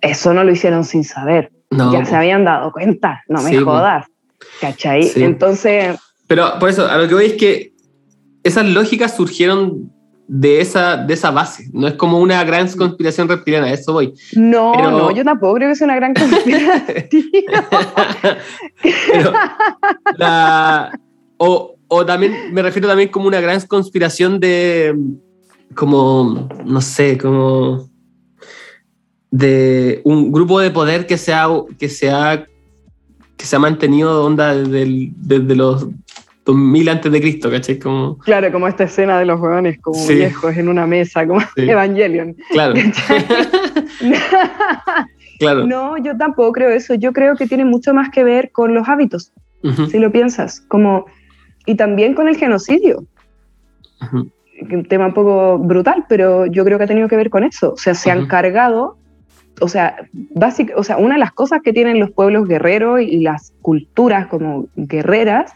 [0.00, 4.06] eso no lo hicieron sin saber ya se habían dado cuenta, no me jodas.
[4.60, 5.10] ¿Cachai?
[5.16, 5.98] Entonces.
[6.26, 7.72] Pero por eso, a lo que voy es que
[8.42, 9.90] esas lógicas surgieron
[10.28, 11.68] de esa, de esa base.
[11.72, 14.12] No es como una gran conspiración reptiliana, eso voy.
[14.34, 17.02] No, no, yo tampoco creo que sea una gran conspiración.
[21.38, 24.96] o, o, también me refiero también como una gran conspiración de,
[25.74, 27.88] como, no sé, como
[29.36, 31.46] de un grupo de poder que se ha,
[31.78, 32.46] que se ha,
[33.36, 35.88] que se ha mantenido onda desde, desde los
[36.46, 37.78] 2000 antes de Cristo, ¿cachai?
[37.78, 38.16] Como...
[38.18, 42.34] Claro, como esta escena de los hueones como viejos en una mesa, como Evangelion.
[42.50, 42.74] Claro.
[45.38, 45.66] claro.
[45.66, 46.94] No, yo tampoco creo eso.
[46.94, 49.32] Yo creo que tiene mucho más que ver con los hábitos,
[49.90, 51.06] si lo piensas, como
[51.66, 53.04] y también con el genocidio.
[54.70, 57.72] Un tema un poco brutal, pero yo creo que ha tenido que ver con eso.
[57.72, 58.96] O sea, se han cargado
[59.60, 59.96] o sea,
[60.76, 64.66] o sea, una de las cosas que tienen los pueblos guerreros y las culturas como
[64.76, 65.52] guerreras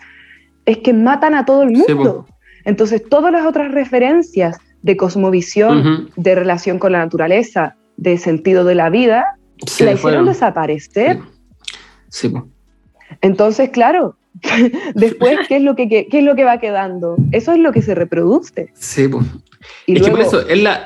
[0.64, 2.26] es que matan a todo el mundo.
[2.64, 8.74] Entonces, todas las otras referencias de cosmovisión, de relación con la naturaleza, de sentido de
[8.74, 9.24] la vida,
[9.80, 11.18] la hicieron desaparecer.
[12.08, 12.32] Sí.
[13.20, 14.16] Entonces, claro,
[14.94, 17.16] después, ¿qué es, lo que, qué, es lo que va quedando?
[17.32, 18.70] Eso es lo que se reproduce.
[18.74, 19.26] Sí, pues.
[19.86, 20.40] Y es que por eso,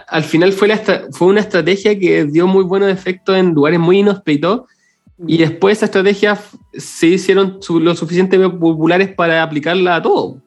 [0.09, 0.81] al final fue, la,
[1.13, 4.63] fue una estrategia que dio muy buenos efectos en lugares muy inhóspitos
[5.27, 6.39] y después esa estrategia
[6.73, 10.39] se hicieron lo suficientemente populares para aplicarla a todo.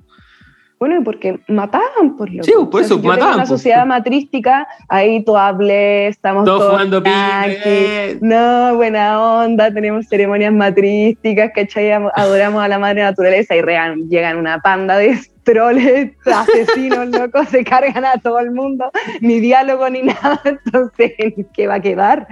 [0.79, 3.49] Bueno, porque mataban por lo Sí, por eso, mataban, una pues.
[3.49, 8.17] sociedad matrística, ahí todo hablé, estamos Todos todos, jugando pique.
[8.21, 11.91] No, buena onda, tenemos ceremonias matrísticas, ¿cachai?
[11.91, 17.47] Am- Adoramos a la madre naturaleza y rean- llegan una panda de troles, asesinos, locos,
[17.49, 21.13] se cargan a todo el mundo, ni diálogo ni nada, entonces,
[21.53, 22.27] ¿qué va a quedar?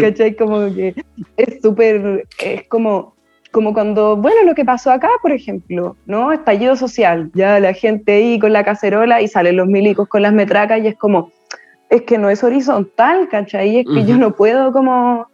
[0.00, 0.36] ¿Cachai?
[0.36, 0.94] Como que
[1.36, 3.16] es súper, es como,
[3.50, 6.32] como cuando, bueno, lo que pasó acá, por ejemplo, ¿no?
[6.32, 10.32] Estallido social, ya la gente ahí con la cacerola y salen los milicos con las
[10.32, 11.30] metracas y es como,
[11.90, 13.78] es que no es horizontal, ¿cachai?
[13.78, 15.26] Es que yo no puedo como,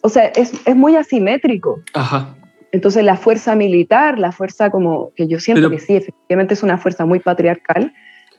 [0.00, 1.80] o sea, es, es muy asimétrico.
[1.94, 2.34] Ajá.
[2.72, 6.62] Entonces la fuerza militar, la fuerza como, que yo siento Pero- que sí, efectivamente es
[6.62, 7.92] una fuerza muy patriarcal,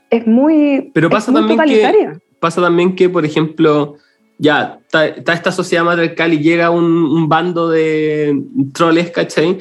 [0.09, 2.19] es muy, Pero es pasa muy también que- totalitaria.
[2.39, 3.95] Pasa también que, por ejemplo,
[4.37, 8.41] ya está, está esta sociedad matriarcal y llega un, un bando de
[8.73, 9.59] troles, ¿cachai?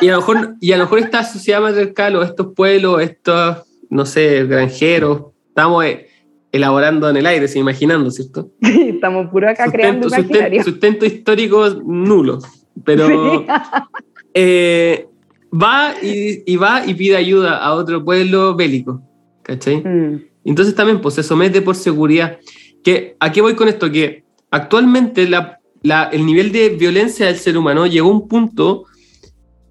[0.00, 3.58] Y a, lo mejor, y a lo mejor esta sociedad matriarcal o estos pueblos, estos,
[3.88, 6.08] no sé, granjeros, estamos eh,
[6.52, 8.50] elaborando en el aire, se imaginando, ¿cierto?
[8.60, 10.64] Estamos puro acá creando Sustento, imaginario.
[10.64, 12.38] sustento, sustento histórico nulo,
[12.84, 13.46] pero Sí.
[14.34, 15.06] eh,
[15.52, 19.00] va y, y va y pide ayuda a otro pueblo bélico,
[19.42, 19.76] ¿cachai?
[19.76, 20.24] Mm.
[20.44, 22.38] Entonces también pues, se somete por seguridad.
[22.86, 23.90] Que, ¿A qué voy con esto?
[23.90, 28.84] Que actualmente la- la- el nivel de violencia del ser humano llegó a un punto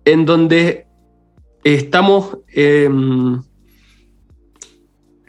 [0.03, 0.86] en donde
[1.63, 2.89] estamos, eh,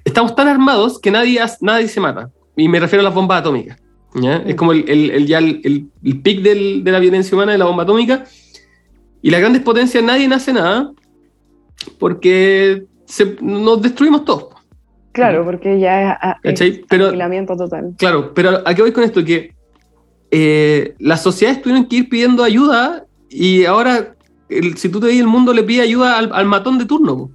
[0.04, 2.28] estamos tan armados que nadie, nadie se mata.
[2.56, 3.78] Y me refiero a las bombas atómicas.
[4.16, 4.38] ¿ya?
[4.38, 5.60] Es como el, el- el- ya el,
[6.02, 8.24] el- pic del- de la violencia humana de la bomba atómica.
[9.22, 10.90] Y las grandes potencias nadie nace nada
[12.00, 14.55] porque se- nos destruimos todos.
[15.16, 16.84] Claro, porque ya es, a- es ¿Cachai?
[16.88, 17.10] Pero-
[17.56, 17.94] total.
[17.96, 19.24] Claro, pero ¿a qué voy con esto?
[19.24, 19.54] Que
[20.30, 24.14] eh, las sociedades tuvieron que ir pidiendo ayuda y ahora,
[24.50, 27.30] el- si tú te ves el mundo le pide ayuda al, al matón de turno.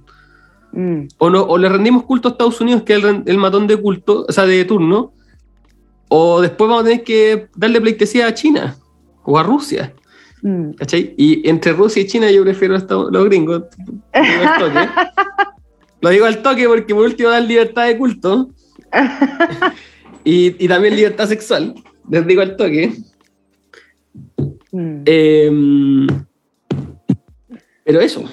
[0.72, 1.08] Mm.
[1.18, 3.76] O, no, o le rendimos culto a Estados Unidos, que es el, el matón de
[3.76, 5.12] culto, o sea, de turno.
[6.08, 8.76] O después vamos a tener que darle pleitesía a China
[9.24, 9.92] o a Rusia.
[10.42, 10.72] Mm.
[10.72, 11.14] ¿Cachai?
[11.16, 12.78] Y entre Rusia y China yo prefiero a
[13.10, 13.64] los gringos.
[16.02, 16.68] Lo digo al toque.
[16.68, 18.50] Porque por último dan libertad de culto.
[20.24, 21.74] y, y también libertad sexual.
[22.10, 22.92] Les digo al toque.
[24.72, 25.02] Mm.
[25.06, 26.06] Eh,
[27.84, 28.24] pero eso.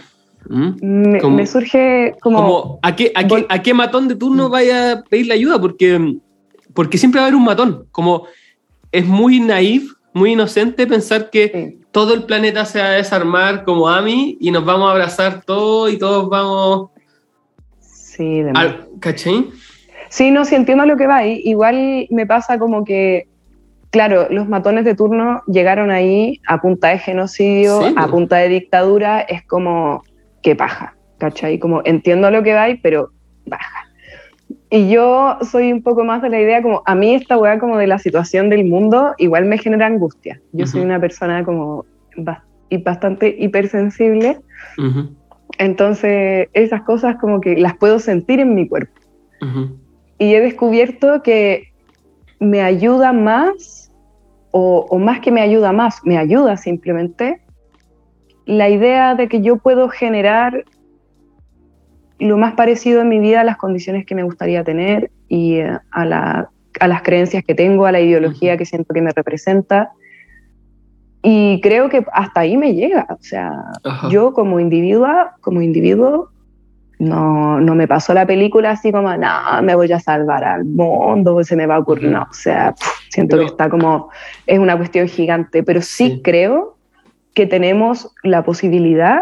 [0.48, 0.72] ¿Mm?
[0.82, 4.50] me, como- me surge como, Como, ¿a, qué, a, qué, ¿A qué matón de turno
[4.50, 5.60] vaya a pedirle ayuda?
[5.62, 6.16] Porque,
[6.74, 7.86] porque siempre va a haber un matón.
[7.92, 8.26] Como
[8.92, 11.86] es muy naif, muy inocente pensar que sí.
[11.92, 15.92] todo el planeta se va a desarmar como Ami y nos vamos a abrazar todos
[15.94, 16.90] y todos vamos
[18.20, 18.86] Sí, de al.
[19.00, 19.46] ¿Cachai?
[20.10, 21.26] Sí, no, sí entiendo lo que va.
[21.26, 23.28] I- Igual me pasa como que,
[23.92, 28.50] claro, los matones de turno llegaron ahí a punta de genocidio, Sí, a punta de
[28.50, 30.04] dictadura, es como,
[30.42, 31.60] qué paja, ¿cachai?
[31.60, 33.12] Como entiendo lo que va, pero
[33.46, 33.88] baja.
[34.70, 37.78] Y yo soy un poco más de la idea como, a mí esta weá como
[37.78, 40.42] de la situación del mundo igual me genera angustia.
[40.52, 41.86] Yo soy una persona como
[42.84, 44.40] bastante hipersensible,
[44.78, 45.16] Ujú,
[45.60, 49.00] entonces esas cosas como que las puedo sentir en mi cuerpo.
[50.18, 51.72] Y he descubierto que
[52.40, 53.92] me ayuda más,
[54.52, 57.42] o, o más que me ayuda más, me ayuda simplemente,
[58.46, 60.66] la idea de que yo puedo generar
[62.20, 65.78] lo más parecido en mi vida a las condiciones que me gustaría tener y eh,
[65.92, 66.50] a, la-
[66.80, 69.92] a las creencias que tengo, a la ideología que siento que me representa.
[71.22, 73.06] Y creo que hasta ahí me llega.
[73.10, 73.52] O sea,
[73.84, 74.10] Ajá.
[74.10, 76.30] yo como individua, como individuo,
[76.98, 81.42] no, no me pasó la película así como, no, me voy a salvar al mundo,
[81.44, 84.10] se me va a ocurrir, no, o sea, pff, siento Pero- que está como,
[84.46, 86.22] es una cuestión gigante, pero sí, Sí.
[86.22, 86.76] creo
[87.34, 89.22] que tenemos la posibilidad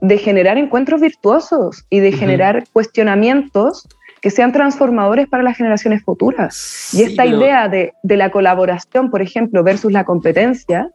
[0.00, 3.86] de generar encuentros virtuosos y de generar cuestionamientos
[4.22, 6.90] que sean transformadores para las generaciones futuras.
[6.94, 10.90] Y esta pero- idea de, de la colaboración, por ejemplo, versus la competencia,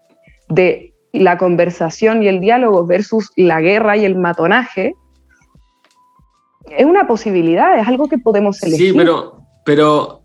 [0.50, 4.96] de la conversación y el diálogo versus la guerra y el matonaje,
[6.70, 8.92] es una posibilidad, es algo que podemos elegir.
[8.92, 10.24] Sí, pero, pero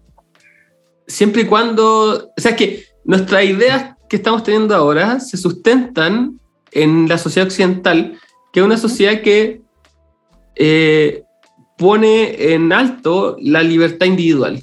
[1.07, 2.31] siempre y cuando.
[2.37, 6.39] O sea, es que nuestras ideas que estamos teniendo ahora se sustentan
[6.71, 8.19] en la sociedad occidental,
[8.53, 9.61] que es una sociedad que
[10.55, 11.23] eh,
[11.77, 14.61] pone en alto la libertad individual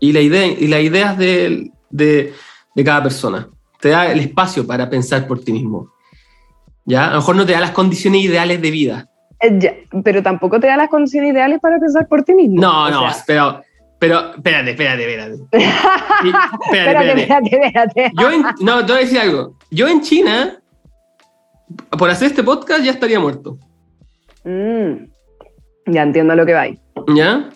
[0.00, 2.32] y, la idea, y las ideas de, de,
[2.74, 3.48] de cada persona.
[3.80, 5.92] Te da el espacio para pensar por ti mismo.
[6.84, 7.06] ¿Ya?
[7.08, 9.08] A lo mejor no te da las condiciones ideales de vida.
[9.40, 12.60] Eh, ya, pero tampoco te da las condiciones ideales para pensar por ti mismo.
[12.60, 13.62] No, O no, sea, pero,
[13.98, 15.36] pero, espérate, espérate, espérate.
[16.24, 17.48] Y- espérate, espérate, espérate.
[17.50, 18.12] espérate, espérate.
[18.20, 19.56] Yo en, no, te voy a decir algo.
[19.70, 20.60] Yo en China,
[21.98, 23.58] por hacer este podcast, ya estaría muerto.
[24.44, 25.06] Mm.
[25.86, 26.66] Ya entiendo lo que va.
[27.14, 27.50] ¿Ya?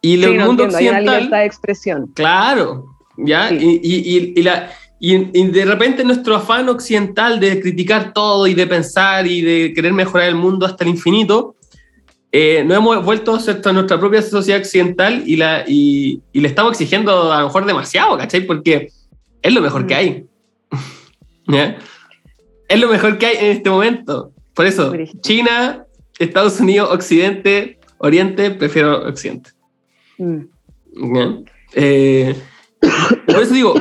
[0.00, 1.14] Y Sí, el no mundo entiendo, hay una occidental.
[1.16, 2.06] libertad de expresión.
[2.14, 2.86] Claro,
[3.18, 3.48] ¿ya?
[3.48, 3.80] Sí.
[3.82, 4.70] Y, y- y- la,
[5.00, 5.18] y,
[5.50, 10.28] de repente nuestro afán occidental de criticar todo y de pensar y de querer mejorar
[10.28, 11.54] el mundo hasta el infinito,
[12.32, 16.72] eh, nos hemos vuelto a nuestra propia sociedad occidental y, la, y, y le estamos
[16.72, 18.42] exigiendo a lo mejor demasiado, ¿cachai?
[18.46, 18.88] Porque
[19.42, 19.98] es lo mejor que Mm.
[19.98, 20.26] hay.
[21.48, 21.78] ¿Ya?
[22.68, 24.32] Es lo mejor que hay en este momento.
[24.54, 24.92] Por eso.
[25.20, 25.85] China,
[26.18, 29.50] Estados Unidos, Occidente, Oriente, prefiero Occidente.
[30.18, 30.40] Mm.
[31.74, 32.34] Eh,
[33.26, 33.74] por eso digo,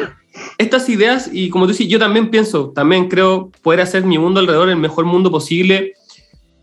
[0.57, 4.39] estas ideas, y como tú dices, yo también pienso, también creo poder hacer mi mundo
[4.39, 5.93] alrededor el mejor mundo posible,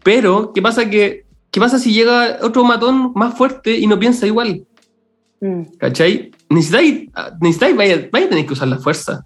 [0.02, 4.26] pero ¿qué pasa, que, ¿qué pasa si llega otro matón más fuerte y no piensa
[4.26, 4.66] igual?
[5.40, 5.62] Mm.
[5.78, 6.30] ¿Cachai?
[6.48, 7.08] Necesitáis,
[7.40, 9.24] necesitáis vaya, vaya a tener que usar la fuerza.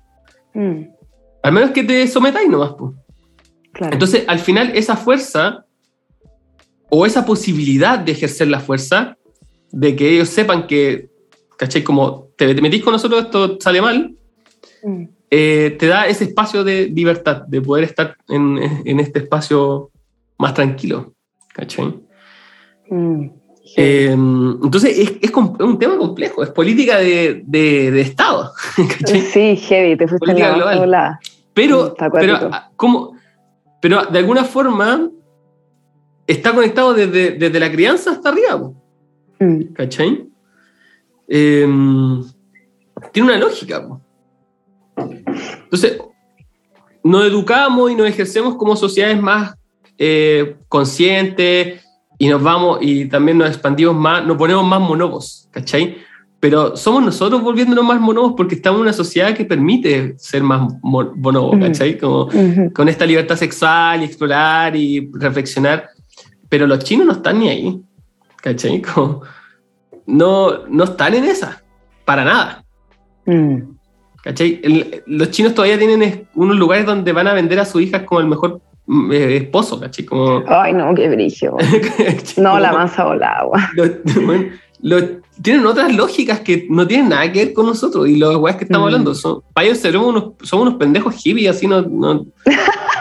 [0.55, 0.83] Mm.
[1.43, 2.71] Al menos que te sometáis nomás.
[2.71, 2.95] po.
[3.73, 3.93] Claro.
[3.93, 5.66] Entonces, al final, esa fuerza
[6.89, 9.17] o esa posibilidad de ejercer la fuerza,
[9.73, 11.09] de que ellos sepan que,
[11.57, 11.83] ¿cachai?
[11.83, 14.13] Como te metís con nosotros, esto sale mal,
[14.83, 15.05] Mm.
[15.31, 19.91] eh, te da ese espacio de libertad, de poder estar en, en este espacio
[20.39, 21.15] más tranquilo,
[21.53, 21.95] ¿cachai?
[22.89, 23.31] Mm.
[23.77, 28.53] Eh, entonces, es, es un tema complejo, es política de, de- de Estado,
[29.01, 29.21] ¿cachai?
[29.23, 31.19] Sí, heavy, te fuiste en Política la global.
[31.53, 33.17] Pero, Está pero, ah, ¿cómo?
[33.81, 35.11] pero de alguna forma
[36.27, 38.71] está conectado desde, desde la crianza hasta arriba,
[39.39, 39.73] Mm.
[39.75, 40.27] ¿cachai?
[41.29, 41.67] Eh,
[43.13, 43.87] tiene una lógica.
[43.87, 44.01] po.
[44.97, 45.99] Entonces,
[47.05, 49.55] nos educamos y nos ejercemos como sociedades más
[49.99, 51.85] eh, conscientes
[52.19, 55.99] y nos vamos y también nos expandimos más, nos ponemos más monobos, ¿cachai?
[56.41, 60.73] Pero somos nosotros volviéndonos más monobos porque estamos en una sociedad que permite ser más
[60.83, 61.61] mo- bonobos, Ujú.
[61.67, 61.99] ¿cachai?
[61.99, 62.73] Como Ujú.
[62.75, 65.91] con esta libertad sexual y explorar y reflexionar.
[66.49, 67.81] Pero los chinos no están ni ahí,
[68.43, 68.81] ¿cachai?
[68.95, 69.23] Como,
[70.07, 71.63] no, no están en esa,
[72.05, 72.65] para nada.
[73.27, 73.59] Mm.
[74.23, 74.61] ¿Cachai?
[74.63, 78.21] El- los chinos todavía tienen unos lugares donde van a vender a sus hijas como
[78.21, 80.05] el mejor mm, eh, esposo, ¿cachai?
[80.05, 81.57] Como, Ay, no, qué brillo.
[82.37, 83.71] No, la Como mansa volada, agua.
[83.75, 83.91] los-
[84.25, 84.47] bueno,
[84.81, 85.05] los-
[85.43, 88.65] tienen otras lógicas que no tienen nada que ver con nosotros y los weas que
[88.65, 88.89] estamos Mm.
[88.89, 92.27] hablando son, para ellos seremos unos, somos unos pendejos hippies, así no, no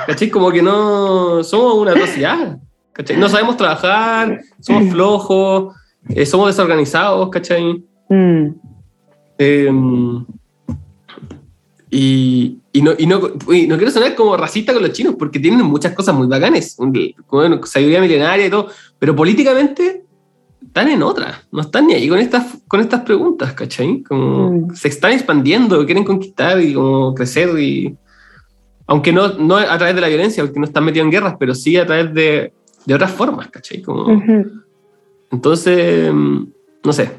[0.06, 0.30] ¿cachai?
[0.30, 2.58] Como que no somos una atrocidad,
[2.96, 3.18] ¿cachai?
[3.18, 5.76] No sabemos trabajar, somos flojos,
[6.10, 7.84] eh, somos desorganizados, ¿cachai?
[8.10, 8.48] Mm.
[9.38, 9.72] Eh,
[11.91, 13.22] y, y no, y, no,
[13.54, 16.78] y no quiero sonar como racista con los chinos, porque tienen muchas cosas muy bacanes,
[17.30, 20.04] bueno, sabiduría milenaria y todo, pero políticamente
[20.66, 24.02] están en otra, no están ni ahí con estas, con estas preguntas, ¿cachai?
[24.04, 24.76] Como Mm.
[24.76, 27.96] se están expandiendo, quieren conquistar y como crecer, y,
[28.88, 31.56] aunque no, no a través de la violencia, porque no están metidos en guerras, pero
[31.56, 32.54] sí a través de,
[32.86, 33.82] de otras formas, ¿cachai?
[33.82, 34.22] Como.
[35.32, 36.44] Entonces, mm,
[36.84, 37.10] no sé,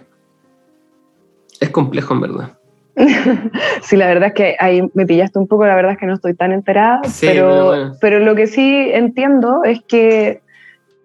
[1.61, 2.59] es complejo en verdad.
[3.83, 6.15] Sí, la verdad es que ahí me pillaste un poco, la verdad es que no
[6.15, 7.95] estoy tan enterada, Sí, pero, pero bueno.
[8.01, 10.41] pero lo que sí entiendo es que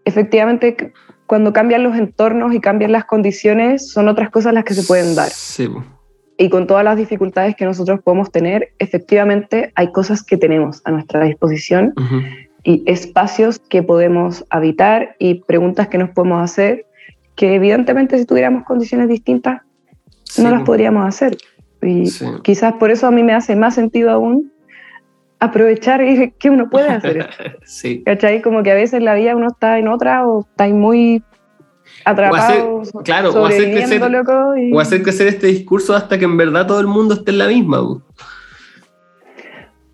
[0.05, 0.93] efectivamente
[1.27, 5.15] cuando cambian los entornos y cambian las condiciones son otras cosas las que se pueden
[5.15, 5.29] dar.
[5.29, 5.69] Sí.
[6.37, 10.91] Y con todas las dificultades que nosotros podemos tener, efectivamente hay cosas que tenemos a
[10.91, 11.93] nuestra disposición.
[12.63, 16.85] Y espacios que podemos habitar y preguntas que nos podemos hacer
[17.35, 19.61] que evidentemente si tuviéramos condiciones distintas
[20.23, 20.67] Sí, no las po.
[20.67, 21.35] podríamos hacer.
[21.81, 22.25] Y Sí.
[22.43, 24.51] quizás por eso a mí me hace más sentido aún
[25.39, 27.29] aprovechar y que uno puede hacer
[27.65, 28.03] sí.
[28.05, 28.41] ¿Cachai?
[28.41, 31.23] Como que a veces la vida uno está en otra o está muy
[32.05, 36.37] atrapado, claro, o hacer crecer- loco, y- O hacer crecer este discurso hasta que en
[36.37, 37.79] verdad todo el mundo esté en la misma.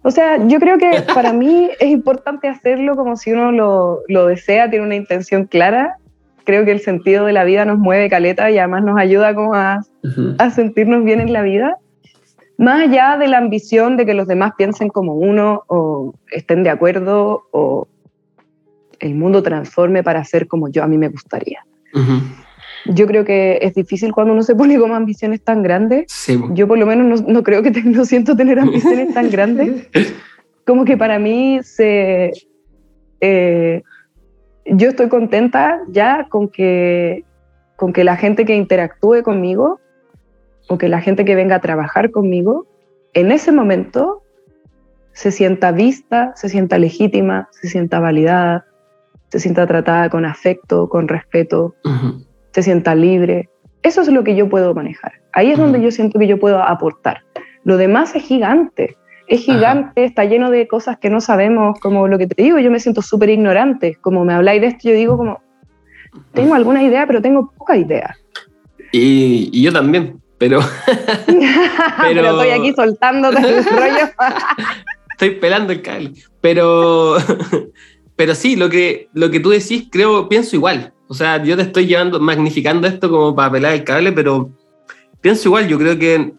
[0.08, 4.28] O sea, yo creo que para mí es importante hacerlo como si uno lo, lo
[4.28, 5.97] desea, tiene una intención clara.
[6.45, 9.53] Creo que el sentido de la vida nos mueve caleta y además nos ayuda como
[9.53, 9.82] a,
[10.55, 11.76] sentirnos bien en la vida.
[12.58, 16.70] Más allá de la ambición de que los demás piensen como uno o estén de
[16.70, 17.89] acuerdo o
[18.99, 21.66] el mundo transforme para ser como yo a mí me gustaría.
[21.93, 22.22] Ujú.
[22.86, 26.05] Yo creo que es difícil cuando uno se pone como ambiciones tan grandes.
[26.07, 26.39] Sí.
[26.51, 29.88] Yo por lo menos no, no creo que te- no siento tener ambiciones tan grandes.
[30.65, 32.32] Como que para mí se...
[33.21, 33.82] eh,
[34.65, 37.23] yo estoy contenta ya con que,
[37.78, 39.80] con que la gente que interactúe conmigo
[40.67, 42.67] o que la gente que venga a trabajar conmigo,
[43.13, 44.21] en ese momento
[45.13, 48.65] se sienta vista, se sienta legítima, se sienta validada,
[49.30, 52.25] se sienta tratada con afecto, con respeto, Ujú.
[52.58, 53.49] Se sienta libre.
[53.84, 55.12] Eso es lo que yo puedo manejar.
[55.34, 57.22] Ahí es donde yo siento que yo puedo aportar.
[57.64, 58.97] Lo demás es gigante.
[59.28, 62.72] es gigante, está lleno de cosas que no sabemos, como lo que te digo, yo
[62.72, 65.39] me siento súper ignorante, como me habláis de esto, yo digo como,
[66.34, 68.16] tengo alguna idea, pero tengo poca idea.
[68.91, 70.62] Y, y yo también, pero,
[72.01, 72.22] pero...
[72.26, 74.10] estoy aquí soltándote el rollo.
[75.12, 77.18] estoy pelando el cable, pero,
[78.16, 80.93] pero sí, lo que, lo que tú decís, creo, pienso igual.
[81.08, 84.49] O sea, yo te estoy llevando, magnificando esto como para pelar el cable, pero
[85.22, 86.34] pienso igual, yo creo que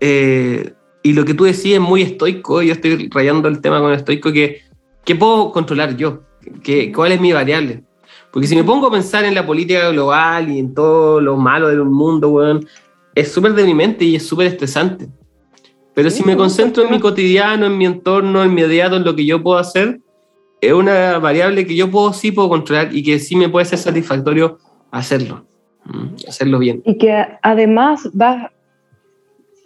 [0.00, 3.92] eh, y lo que tú decís es muy estoico, yo estoy rayando el tema con
[3.92, 4.62] estoico, que
[5.04, 6.22] ¿qué puedo controlar yo?
[6.62, 7.82] ¿Qué, ¿Cuál es mi variable?
[8.30, 11.68] Porque si me pongo a pensar en la política global y en todo lo malo
[11.68, 12.66] del mundo, weón,
[13.14, 15.08] es súper deprimente y es súper estresante.
[15.94, 19.14] Pero si me concentro en mi cotidiano, en mi entorno, en mi inmediato, en lo
[19.14, 20.00] que yo puedo hacer,
[20.62, 23.80] es una variable que yo puedo, sí puedo controlar y que sí me puede ser
[23.80, 24.58] satisfactorio
[24.92, 25.44] hacerlo,
[26.28, 26.82] hacerlo bien.
[26.86, 28.52] Y que además va,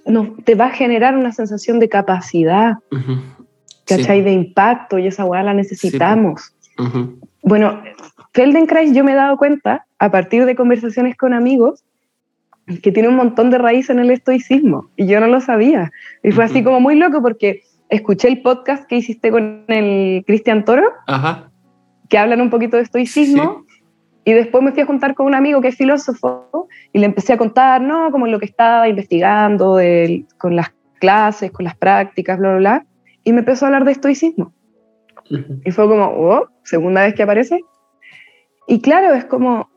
[0.07, 2.79] no, te va a generar una sensación de capacidad,
[3.85, 4.23] ¿cachai?
[4.23, 6.55] De impacto y esa weá la necesitamos.
[7.43, 7.83] Bueno,
[8.33, 11.85] Feldenkrais yo me he dado cuenta, a partir de conversaciones con amigos,
[12.83, 15.93] que tiene un montón de raíz en el estoicismo y yo no lo sabía.
[16.23, 20.65] Y fue así como muy loco porque escuché el podcast que hiciste con el Cristian
[20.65, 20.89] Toro,
[22.09, 23.65] que hablan un poquito de estoicismo.
[24.25, 27.35] Y después me fui a juntar con un amigo que es filósofo y le empecé
[27.35, 28.11] a contar, ¿no?
[28.11, 29.79] Como lo que estaba investigando
[30.37, 32.87] con las clases, con las prácticas, bla, bla, bla.
[33.23, 34.53] Y me empezó a hablar de estoicismo.
[35.65, 37.61] Y fue como, oh, segunda vez que aparece.
[38.67, 39.71] Y claro, es como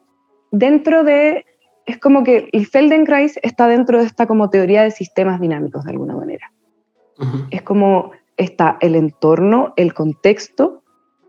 [0.51, 1.45] dentro de,
[1.85, 5.91] es como que el Feldenkrais está dentro de esta como teoría de sistemas dinámicos de
[5.91, 6.51] alguna manera.
[7.51, 10.83] Es como está el entorno, el contexto,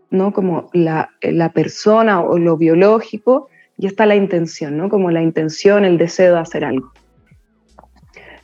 [0.09, 0.31] ¿no?
[0.33, 1.09] Como la,
[1.53, 4.89] persona o lo biológico, y está la intención, ¿no?
[4.89, 6.91] Como la intención, el deseo de hacer algo.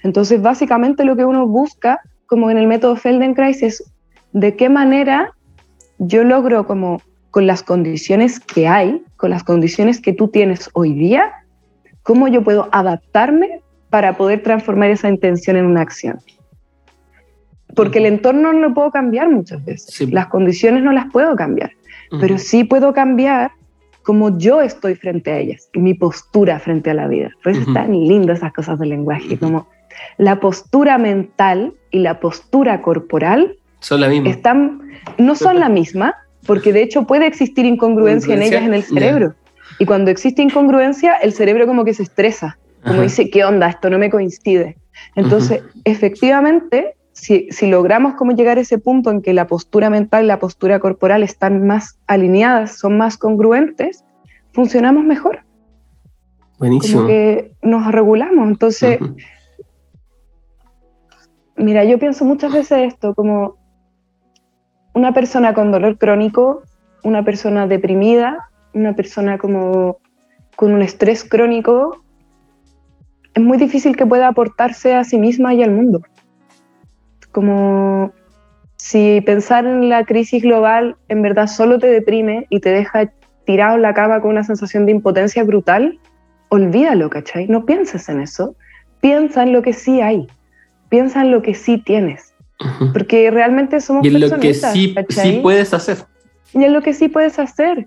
[0.04, 3.84] Entonces, básicamente lo que uno busca, como en el método Feldenkrais, es
[4.34, 5.34] de qué manera
[6.00, 10.94] yo logro como con las condiciones que hay, con las condiciones que tú tienes hoy
[10.94, 11.32] día,
[12.04, 16.20] cómo yo puedo adaptarme para poder transformar esa intención en una acción
[17.78, 21.72] porque el entorno no lo puedo cambiar muchas veces, las condiciones no las puedo cambiar,
[22.20, 23.52] pero sí puedo cambiar
[24.04, 27.30] cómo yo estoy frente a ellas, mi postura frente a la vida.
[27.44, 29.68] Por eso están lindas esas cosas del lenguaje, como
[30.18, 34.30] la postura mental y la postura corporal son la misma.
[34.30, 34.82] Están,
[35.18, 36.16] no son la misma,
[36.46, 39.36] porque de hecho puede existir incongruencia, en ellas en el cerebro.
[39.80, 43.70] Y cuando existe incongruencia, el cerebro como que se estresa, como dice, ¿qué onda?
[43.70, 44.78] Esto no me coincide.
[45.16, 50.28] Entonces, efectivamente, si, logramos como llegar a ese punto en que la postura mental y
[50.28, 54.06] la postura corporal están más alineadas, son más congruentes,
[54.54, 55.44] funcionamos mejor.
[56.60, 57.02] Buenísimo.
[57.02, 58.48] Como que nos regulamos.
[58.48, 59.00] Entonces,
[61.56, 63.58] mira, yo pienso muchas veces esto, como
[64.94, 66.62] una persona con dolor crónico,
[67.04, 69.98] una persona deprimida, una persona como
[70.56, 72.04] con un estrés crónico,
[73.34, 76.02] es muy difícil que pueda aportarse a sí misma y al mundo
[77.38, 78.14] como
[78.78, 83.12] si pensar en la crisis global en verdad solo te deprime y te deja
[83.46, 86.00] tirado en la cama con una sensación de impotencia brutal,
[86.50, 87.48] olvídalo, ¿cachai?
[87.48, 88.56] No pienses en eso.
[89.02, 90.26] Piensa en lo que sí hay.
[90.90, 92.34] Piensa en lo que sí tienes.
[92.92, 95.98] Porque realmente somos Y en lo que sí, sí, puedes hacer.
[96.56, 97.86] Y en lo que sí puedes hacer.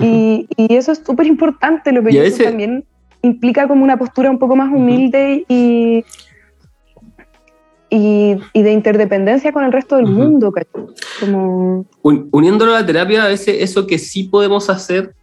[0.00, 2.84] y, y, eso es súper importante, lo que eso también
[3.22, 6.04] implica como una postura un poco más humilde y,
[7.90, 10.52] y, de interdependencia con el resto del mundo.
[11.18, 11.84] Como...
[12.02, 15.14] uniéndolo a la terapia, a veces eso que sí podemos hacer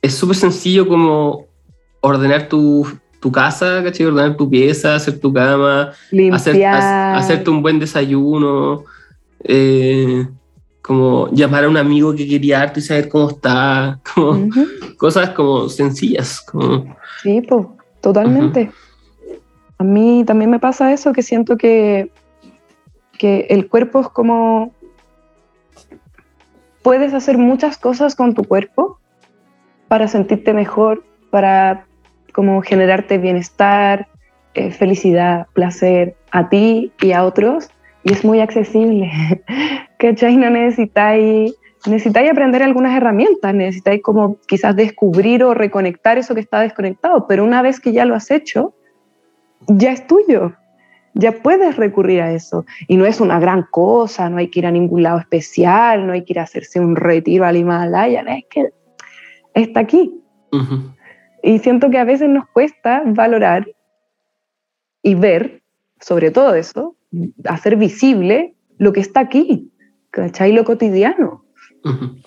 [0.00, 1.46] es súper sencillo como
[2.00, 2.86] ordenar tu,
[3.20, 4.06] tu casa, ¿cachai?
[4.06, 5.92] ordenar tu pieza, hacer tu cama,
[6.32, 8.84] hacer, hacerte un buen desayuno,
[9.42, 10.26] eh,
[10.80, 14.48] como llamar a un amigo que quería darte y saber cómo está, como,
[14.96, 16.40] cosas como sencillas.
[16.40, 16.96] Como...
[17.22, 17.66] Sí, pues,
[18.00, 18.70] totalmente.
[19.78, 22.10] A mí también me pasa eso, que siento que,
[23.18, 24.72] que el cuerpo es como...
[26.82, 28.98] Puedes hacer muchas cosas con tu cuerpo
[29.88, 31.86] para sentirte mejor, para
[32.32, 34.06] como generarte bienestar,
[34.54, 37.68] eh, felicidad, placer a ti y a otros,
[38.04, 39.10] y es muy accesible.
[39.98, 40.36] ¿Cachai?
[40.36, 41.54] No necesitáis,
[41.86, 47.44] necesitáis aprender algunas herramientas, necesitáis como quizás descubrir o reconectar eso que está desconectado, pero
[47.44, 48.74] una vez que ya lo has hecho,
[49.68, 50.54] ya es tuyo,
[51.14, 52.66] ya puedes recurrir a eso.
[52.88, 56.12] Y no es una gran cosa, no hay que ir a ningún lado especial, no
[56.12, 58.70] hay que ir a hacerse un retiro al Himalaya, es que
[59.54, 60.22] está aquí.
[61.42, 63.66] Y siento que a veces nos cuesta valorar
[65.02, 65.62] y ver,
[66.00, 66.96] sobre todo eso,
[67.44, 69.72] hacer visible lo que está aquí,
[70.10, 70.52] ¿cachai?
[70.52, 71.45] Lo cotidiano.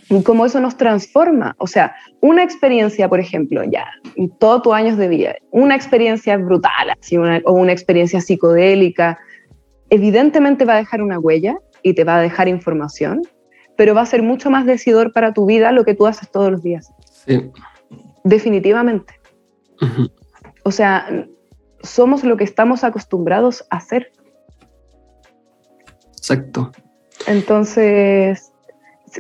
[0.10, 1.56] Y cómo eso nos transforma.
[1.58, 6.38] O sea, una experiencia, por ejemplo, ya, en todos tus años de vida, una experiencia
[6.38, 9.20] brutal, así, o una experiencia psicodélica,
[9.90, 13.22] evidentemente va a dejar una huella y te va a dejar información,
[13.76, 16.52] pero va a ser mucho más decidor para tu vida lo que tú haces todos
[16.52, 16.92] los días.
[17.26, 17.52] Sí.
[18.24, 19.20] Definitivamente.
[20.64, 21.26] O sea,
[21.82, 24.12] somos lo que estamos acostumbrados a hacer.
[26.18, 26.72] Exacto.
[27.28, 28.49] Entonces,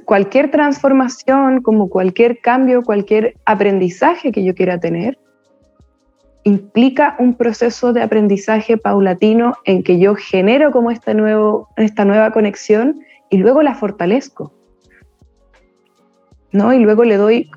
[0.06, 5.18] cualquier transformación, como cualquier cambio, cualquier aprendizaje que yo quiera tener,
[6.44, 12.32] implica un proceso de aprendizaje paulatino en que yo genero como este nuevo, esta nueva
[12.32, 14.54] conexión y luego la fortalezco.
[16.52, 16.74] ¿no?
[16.74, 17.52] Y luego le doy,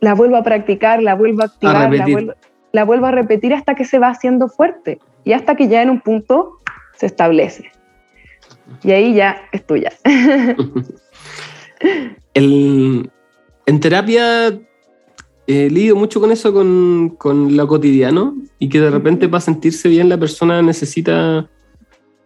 [0.00, 2.34] la vuelvo a practicar, la vuelvo a activar, la, vuelvo,
[2.72, 5.90] la vuelvo a repetir hasta que se va haciendo fuerte y hasta que ya en
[5.90, 6.58] un punto
[6.96, 7.70] se establece.
[8.82, 9.92] Y ahí ya es tuya.
[12.34, 13.10] El,
[13.66, 14.58] en terapia
[15.46, 19.88] he lidiado mucho con eso, con, con, lo cotidiano, y que de repente para sentirse
[19.88, 21.48] bien la persona necesita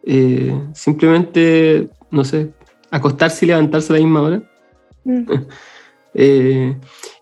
[0.05, 2.51] eh, simplemente, no sé,
[2.90, 4.43] acostarse y levantarse a la misma hora.
[5.05, 5.24] Mm.
[6.14, 6.77] Eh,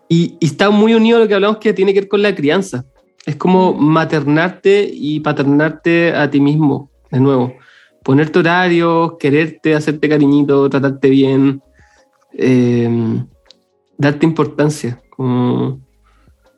[0.09, 2.35] y, y, está muy unido a lo que hablamos que tiene que ver con la
[2.35, 2.83] crianza.
[3.25, 3.81] Es como mm.
[3.81, 7.55] maternarte y paternarte a ti mismo, de nuevo
[8.03, 11.61] ponerte horarios, quererte, hacerte cariñito, tratarte bien,
[12.33, 13.25] em,
[13.97, 15.79] darte importancia, como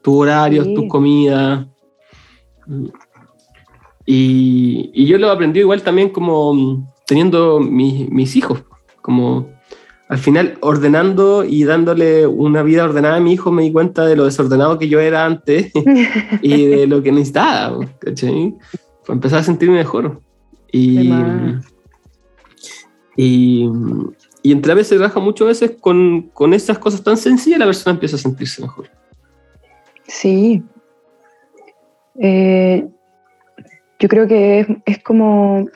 [0.02, 1.68] tus horarios, tus comidas.
[4.06, 8.64] Y, yo lo aprendí igual también como teniendo mis, hijos,
[9.02, 9.48] como
[10.08, 14.16] al final ordenando y dándole una vida ordenada a mi hijo me di cuenta de
[14.16, 15.72] lo desordenado que yo era antes
[16.42, 18.56] y de lo que necesitaba, ¿cachai?
[19.08, 20.22] Empezar a sentirme mejor.
[20.74, 21.12] Y,
[23.16, 23.70] y,
[24.42, 27.94] y en terapia se trabaja muchas veces con, con esas cosas tan sencillas, la persona
[27.94, 28.90] empieza a sentirse mejor.
[30.08, 30.64] Sí.
[32.20, 32.88] Eh,
[34.00, 35.68] yo creo que es, es, como.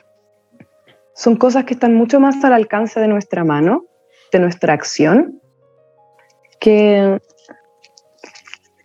[1.14, 3.86] Son cosas que están mucho más al alcance de nuestra mano,
[4.32, 5.40] de nuestra acción,
[6.60, 7.20] que,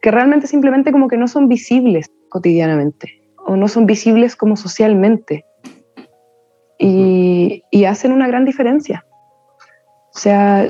[0.01, 5.45] que realmente simplemente como que no son visibles cotidianamente o no son visibles como socialmente
[6.77, 9.05] y, hacen una gran diferencia.
[10.15, 10.69] O sea,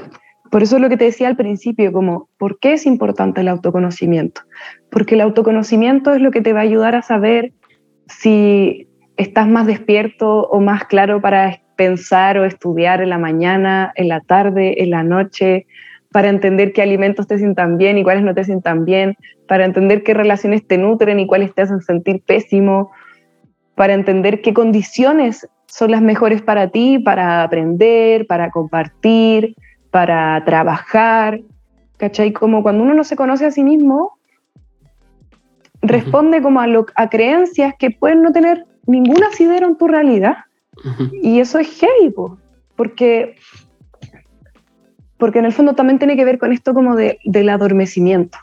[0.51, 3.47] por eso es lo que te decía al principio, como, ¿por qué es importante el
[3.47, 4.41] autoconocimiento?
[4.89, 7.53] Porque el autoconocimiento es lo que te va a ayudar a saber
[8.07, 14.07] si estás más despierto o más claro para pensar o estudiar en la mañana, en
[14.07, 15.65] la tarde, en la noche,
[16.11, 19.15] para entender qué alimentos te sientan bien y cuáles no te sientan bien,
[19.47, 22.91] para entender qué relaciones te nutren y cuáles te hacen sentir pésimo,
[23.75, 29.55] para entender qué condiciones son las mejores para ti, para aprender, para compartir,
[29.89, 31.41] para trabajar.
[31.97, 32.33] ¿Cachai?
[32.33, 34.17] Como cuando uno no se conoce a sí mismo,
[35.81, 40.37] responde como a, a creencias que pueden no tener ningún asidero en tu realidad.
[41.21, 42.13] Y eso es heavy,
[42.75, 43.35] porque,
[45.17, 48.37] porque en el fondo también tiene que ver con esto como de, del adormecimiento,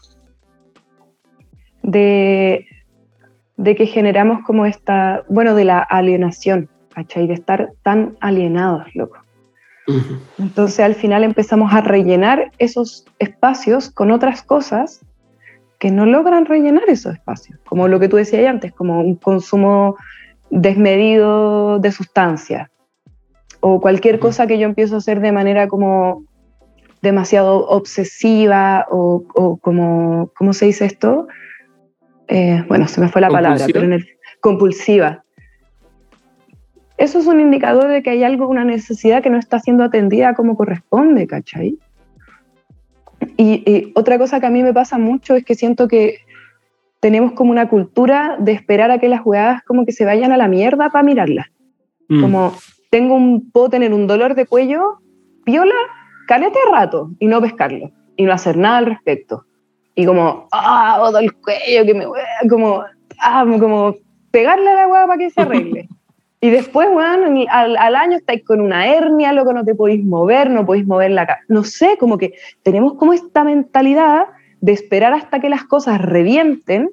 [1.82, 2.66] de,
[3.60, 7.26] de que generamos como esta, bueno, de la alienación, ¿cachai?
[7.26, 9.18] De estar tan alienados, loco.
[10.38, 15.04] Entonces al final empezamos a rellenar esos espacios con otras cosas
[15.78, 19.96] que no logran rellenar esos espacios, como lo que tú decías antes, como un consumo
[20.48, 22.70] desmedido de sustancias
[23.60, 26.24] o cualquier cosa que yo empiezo a hacer de manera como
[27.02, 31.26] demasiado obsesiva o, como, ¿cómo se dice esto?
[32.30, 34.08] Eh, bueno, se me fue la palabra, pero en el,
[34.40, 35.24] compulsiva
[37.00, 40.34] eso es un indicador de que hay algo, una necesidad que no está siendo atendida
[40.34, 41.78] como corresponde, ¿cachai?
[43.38, 46.18] Y, otra cosa que a mí me pasa mucho es que siento que
[47.00, 50.36] tenemos como una cultura de esperar a que las jugadas como que se vayan a
[50.36, 51.46] la mierda para mirarlas.
[52.10, 52.20] Mm.
[52.20, 52.52] Como
[52.90, 54.98] tengo un, puedo tener un dolor de cuello,
[55.46, 55.74] piola,
[56.28, 59.46] calete rato y no pescarlo y no hacer nada al respecto.
[60.00, 62.06] Y como, ah, oh, el cuello, que me
[62.48, 62.82] como,
[63.20, 63.94] ah, como
[64.30, 65.88] pegarle a la hueá para que se arregle.
[66.42, 70.48] Y después, bueno, al, al, año estáis con una hernia, loco, no te podéis mover,
[70.48, 71.40] no podéis mover la cara.
[71.48, 72.32] No sé, como que
[72.62, 74.24] tenemos como esta mentalidad
[74.62, 76.88] de esperar hasta que las cosas revienten,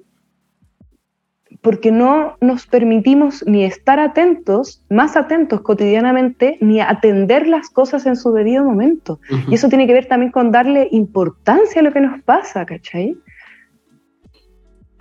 [1.61, 8.15] porque no nos permitimos ni estar atentos, más atentos cotidianamente, ni atender las cosas en
[8.15, 9.19] su debido momento.
[9.49, 13.17] Y eso tiene que ver también con darle importancia a lo que nos pasa, ¿cachai?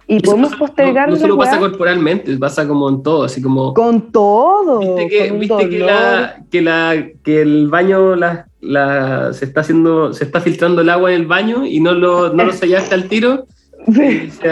[0.09, 3.43] Y Eso podemos pasa- postergar No, no solo pasa corporalmente, pasa como en todo, así
[3.43, 3.75] como.
[3.75, 4.79] con todo.
[4.97, 9.63] Viste que, con viste que, la, que, la, que el baño la, la- se está
[9.63, 12.95] haciendo, se está filtrando el agua en el baño y no lo, no lo sellaste
[12.95, 13.47] al tiro,
[13.93, 14.03] Sí.
[14.27, 14.49] y se,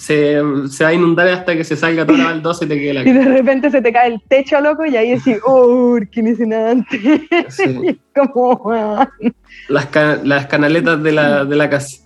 [0.00, 2.94] se, se va a inundar hasta que se salga toda la baldosa y te quede
[2.94, 6.26] la Y de repente se te cae el techo, loco, y ahí decís, oh, ¿quién
[6.26, 7.26] es antes?
[7.50, 8.00] Sí.
[8.14, 8.72] Como,
[9.68, 9.88] las,
[10.24, 11.98] las canaletas de la, de la casa.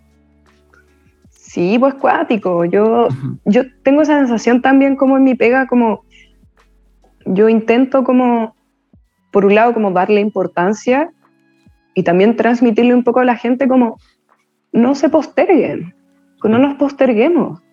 [1.31, 2.65] Sí, pues cuático.
[2.65, 3.07] Yo,
[3.45, 6.05] yo tengo esa sensación también como en mi pega, como
[7.27, 8.57] yo intento como,
[9.31, 11.11] por un lado, como darle importancia
[11.95, 13.99] y también transmitirle un poco a la gente como,
[14.73, 15.95] no se posterguen,
[16.43, 17.64] no nos posterguemos.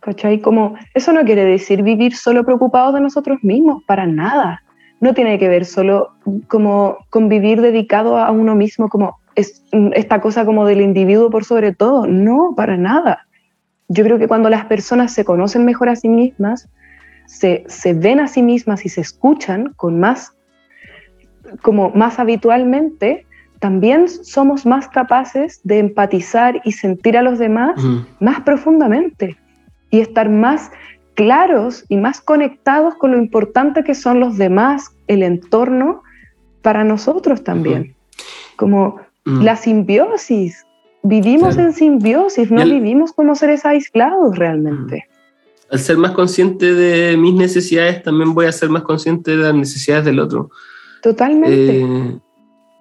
[0.00, 0.40] ¿Cachai?
[0.40, 4.62] Como, eso no quiere decir vivir solo preocupados de nosotros mismos, para nada.
[5.00, 6.10] No tiene que ver solo
[6.48, 9.64] como con vivir dedicado a uno mismo, como es
[9.94, 12.06] esta cosa como del individuo por sobre todo.
[12.06, 13.26] No, para nada.
[13.88, 16.68] Yo creo que cuando las personas se conocen mejor a sí mismas,
[17.26, 20.32] se, se ven a sí mismas y se escuchan con más,
[21.62, 23.26] como más habitualmente,
[23.58, 27.80] también somos más capaces de empatizar y sentir a los demás
[28.20, 29.36] más profundamente
[29.90, 30.70] y estar más
[31.14, 36.02] claros y más conectados con lo importante que son los demás, el entorno,
[36.62, 37.94] para nosotros también.
[38.56, 39.42] Como Mm.
[39.42, 40.64] la simbiosis.
[41.02, 41.68] Vivimos Claro.
[41.68, 45.06] en simbiosis, no el- vivimos como seres aislados realmente.
[45.70, 49.54] Al ser más consciente de mis necesidades, también voy a ser más consciente de las
[49.54, 50.50] necesidades del otro.
[51.02, 52.18] Totalmente, Eh,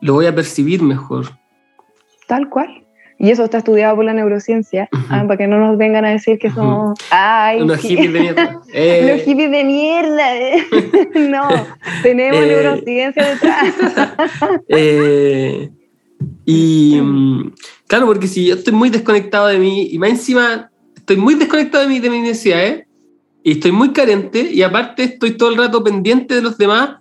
[0.01, 1.25] lo voy a percibir mejor.
[2.27, 2.83] tal cual.
[3.19, 5.03] Y eso está estudiado por la neurociencia, Ujú.
[5.09, 6.97] ah, para que no nos vengan a decir que somos...
[7.09, 7.61] ¡Ay!
[7.61, 7.89] Unos sí.
[7.89, 8.61] hippies de mierda.
[8.73, 10.25] Eh, Los hippies de mierda.
[11.15, 11.47] no,
[12.03, 12.47] tenemos Eh.
[12.47, 13.73] neurociencia detrás.
[14.69, 15.69] Eh,
[16.45, 17.53] y mm,
[17.87, 21.83] claro, porque si yo estoy muy desconectado de mí, y más encima estoy muy desconectado
[21.83, 22.85] de mí, de mis necesidades,
[23.43, 26.97] y estoy muy carente, y aparte estoy todo el rato pendiente de los demás,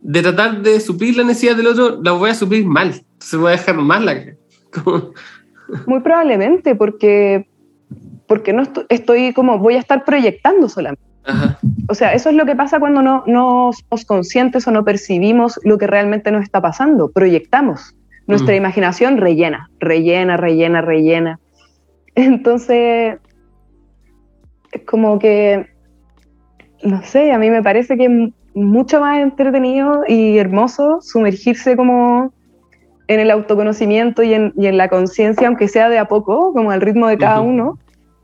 [0.00, 2.88] de tratar de suplir la necesidad del otro, la voy a suplir mal.
[3.12, 4.24] Entonces voy a dejar mal la.
[4.72, 5.12] Como-
[5.86, 7.46] Muy probablemente, porque,
[8.26, 11.02] porque no estoy como, voy a estar proyectando solamente.
[11.24, 11.58] Ajá.
[11.88, 15.60] O sea, eso es lo que pasa cuando no, no somos conscientes o no percibimos
[15.64, 17.10] lo que realmente nos está pasando.
[17.10, 17.94] Proyectamos.
[18.26, 18.58] Nuestra Mm.
[18.58, 21.40] imaginación rellena, rellena, rellena, rellena.
[22.14, 23.18] Entonces,
[24.72, 25.66] es como que,
[26.82, 32.32] no sé, a mí me parece que es mucho más entretenido y hermoso sumergirse como
[33.08, 36.70] en el autoconocimiento y en, y en la conciencia, aunque sea de a poco, como
[36.70, 37.78] al ritmo de cada uno,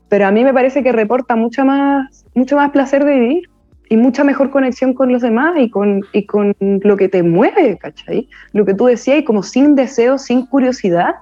[0.09, 3.49] pero a mí me parece que reporta mucho más, mucho más placer de vivir
[3.89, 7.77] y mucha mejor conexión con los demás y con, y con lo que te mueve,
[7.77, 8.29] ¿cachai?
[8.53, 11.15] Lo que tú decías, y como sin deseo, sin curiosidad,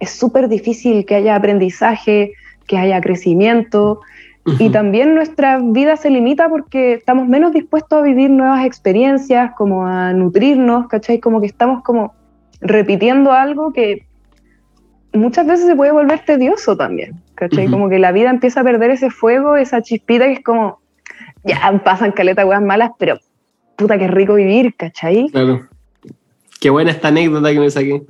[0.00, 2.32] es súper difícil que haya aprendizaje,
[2.66, 4.00] que haya crecimiento,
[4.58, 9.86] y también nuestra vida se limita porque estamos menos dispuestos a vivir nuevas experiencias, como
[9.86, 11.20] a nutrirnos, ¿cachai?
[11.20, 12.14] Como que estamos como
[12.60, 14.06] repitiendo algo que
[15.12, 17.64] muchas veces se puede volver tedioso también, ¿cachai?
[17.64, 17.72] Ujú.
[17.72, 20.80] Como que la vida empieza a perder ese fuego, esa chispita que es como,
[21.44, 23.18] ya pasan caletas weas malas, pero
[23.76, 25.28] puta que rico vivir, ¿cachai?
[25.30, 25.68] Claro.
[26.60, 28.02] Qué buena esta anécdota que me saqué.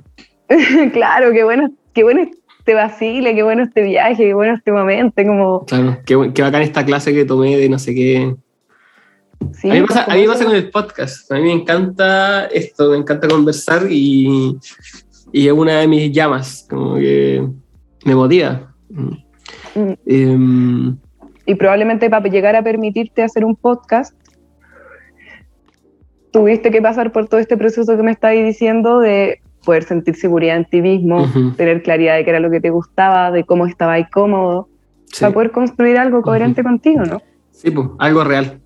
[0.93, 2.21] claro, qué bueno, qué bueno
[2.57, 5.65] este vacile, qué bueno este viaje, qué bueno este momento, como...
[5.65, 5.97] Claro.
[6.05, 8.35] Qué, qué bacán esta clase que tomé de no sé qué.
[9.53, 11.31] Sí, a mí me pasa, como a mí eso- pasa con el podcast.
[11.31, 14.57] A mí me encanta esto, me encanta conversar y,
[15.31, 17.47] y es una de mis llamas, como que
[18.05, 18.73] me motiva.
[18.89, 19.93] Mm.
[20.05, 20.97] Em,
[21.45, 24.13] y probablemente para llegar a permitirte hacer un podcast,
[26.31, 30.57] tuviste que pasar por todo este proceso que me estabas diciendo de poder sentir seguridad
[30.57, 31.51] en ti mismo, Ujú.
[31.53, 34.69] tener claridad de qué era lo que te gustaba, de cómo estabas cómodo,
[35.07, 37.21] sí, para poder construir algo coherente contigo, ¿no?
[37.51, 38.61] sí, pues, algo real.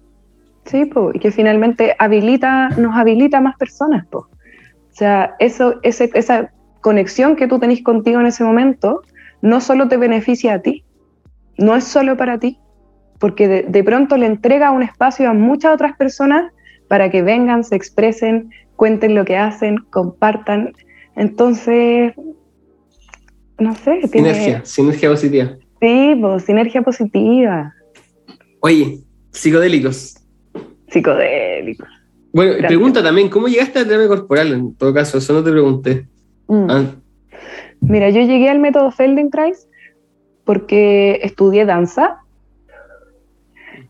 [0.65, 4.05] Sí, po, y que finalmente habilita, nos habilita a más personas.
[4.07, 4.19] Po.
[4.19, 9.01] O sea, eso, ese, esa conexión que tú tenés contigo en ese momento
[9.41, 10.85] no solo te beneficia a ti,
[11.57, 12.59] no es solo para ti,
[13.19, 16.51] porque de, de pronto le entrega un espacio a muchas otras personas
[16.87, 20.73] para que vengan, se expresen, cuenten lo que hacen, compartan.
[21.15, 22.13] Entonces,
[23.59, 25.57] no sé, tiene- Sinergia, sinergia positiva.
[25.81, 27.73] Sí, po, sinergia positiva,
[28.61, 28.99] Oye,
[29.31, 30.15] psicodélicos.
[30.93, 31.85] Psicodélico.
[32.31, 32.69] Bueno, Gracias.
[32.69, 34.53] pregunta también, ¿cómo llegaste a terapia corporal?
[34.53, 36.07] En todo caso, eso no te pregunté.
[36.47, 36.67] Mm.
[36.69, 36.83] Ah,
[37.81, 39.67] Mira, yo llegué al método Feldenkrais
[40.45, 42.19] porque estudié danza.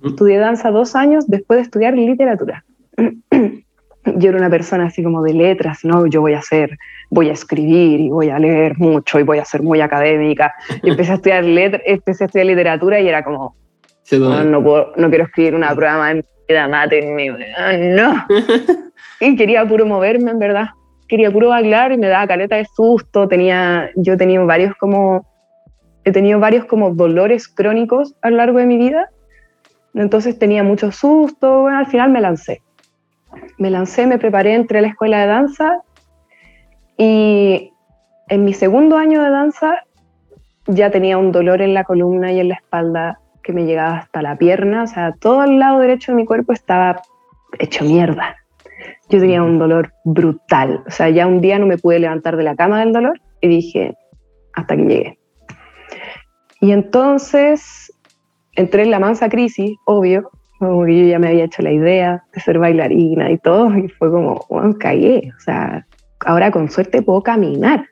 [0.04, 2.66] Estudié danza dos años después de estudiar literatura.
[2.98, 6.08] yo era una persona así como de letras, ¿no?
[6.08, 6.78] Yo voy a hacer,
[7.10, 10.54] voy a escribir y voy a leer mucho y voy a ser muy académica.
[10.82, 13.56] Y empecé a estudiar letras, empecé a estudiar literatura y era como,
[14.12, 18.26] no, no, puedo, no quiero escribir una prueba en en mi no.
[19.20, 20.70] y quería puro moverme, en verdad.
[21.08, 23.28] Quería puro bailar y me daba caleta de susto.
[23.28, 25.26] Tenía, yo tenido varios como,
[26.04, 29.10] he tenido varios como dolores crónicos a lo largo de mi vida.
[29.94, 31.62] Entonces tenía mucho susto.
[31.62, 32.62] Bueno, al final me lancé
[33.58, 35.82] me lancé, me preparé, entré a la escuela de danza
[36.98, 37.72] y
[38.30, 39.84] en mi segundo año de danza
[40.68, 44.22] ya tenía un dolor en la columna y en la espalda que me llegaba hasta
[44.22, 47.02] la pierna, o sea, todo el lado derecho de mi cuerpo estaba
[47.60, 48.36] hecho mierda.
[49.10, 52.44] Yo tenía un dolor brutal, o sea, ya un día no me pude levantar de
[52.44, 53.96] la cama del dolor y dije,
[54.54, 55.20] hasta que llegué.
[56.62, 57.92] Y entonces
[58.56, 62.24] entré en la mansa crisis, obvio, como que yo ya me había hecho la idea
[62.34, 65.86] de ser bailarina y todo, y fue como, bueno, caí, o sea,
[66.26, 67.86] ahora con suerte puedo caminar.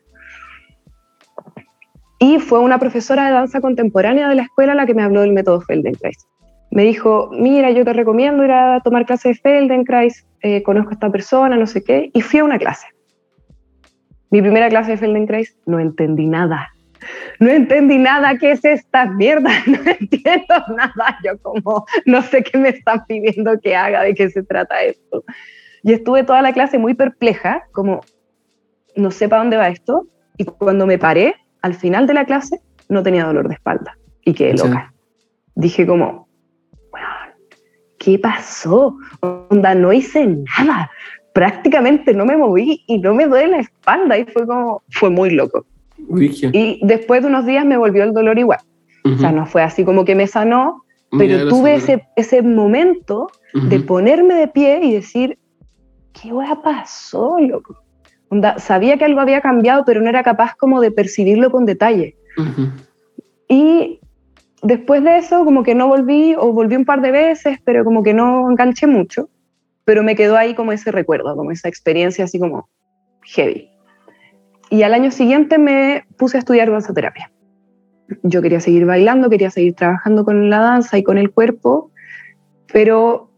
[2.23, 5.33] Y fue una profesora de danza contemporánea de la escuela la que me habló del
[5.33, 6.27] método Feldenkrais.
[6.69, 10.93] Me dijo, mira, yo te recomiendo ir a tomar clase de Feldenkrais, eh, conozco a
[10.93, 12.85] esta persona, no sé qué, y fui a una clase.
[14.29, 16.69] Mi primera clase de Feldenkrais no entendí nada,
[17.39, 19.49] no entendí nada, ¿qué es esta mierda?
[19.65, 24.29] No entiendo nada, yo como, no sé qué me están pidiendo que haga, de qué
[24.29, 25.23] se trata esto.
[25.81, 28.01] Y estuve toda la clase muy perpleja, como,
[28.95, 30.05] no sé para dónde va esto,
[30.37, 34.33] y cuando me paré, al final de la clase, no tenía dolor de espalda, y
[34.33, 34.93] quedé loca.
[35.55, 36.27] Dije como,
[37.97, 38.97] ¿qué pasó?
[39.21, 40.25] Onda, no hice
[40.65, 40.89] nada,
[41.33, 45.31] prácticamente no me moví y no me duele la espalda, y fue como, fue muy
[45.31, 45.65] loco.
[46.51, 48.59] Y después de unos días me volvió el dolor igual.
[49.03, 50.83] O sea, no fue así como que me sanó,
[51.17, 55.37] pero tuve ese, ese momento de ponerme de pie y decir,
[56.13, 57.81] ¿qué hueá pasó, loco?
[58.57, 62.15] Sabía que algo había cambiado, pero no era capaz como de percibirlo con detalle.
[63.47, 63.99] Y
[64.63, 68.03] después de eso, como que no volví, o volví un par de veces, pero como
[68.03, 69.29] que no enganché mucho,
[69.83, 72.69] pero me quedó ahí como ese recuerdo, como esa experiencia así como
[73.23, 73.69] heavy.
[74.69, 77.31] Y al año siguiente me puse a estudiar danza terapia.
[78.23, 81.91] Yo quería seguir bailando, quería seguir trabajando con la danza y con el cuerpo,
[82.71, 83.30] pero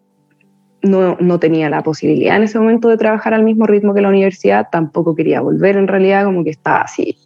[0.84, 4.10] no, no, tenía la posibilidad en ese momento de trabajar al mismo ritmo que la
[4.10, 7.18] universidad, tampoco quería volver en realidad, como que estaba así,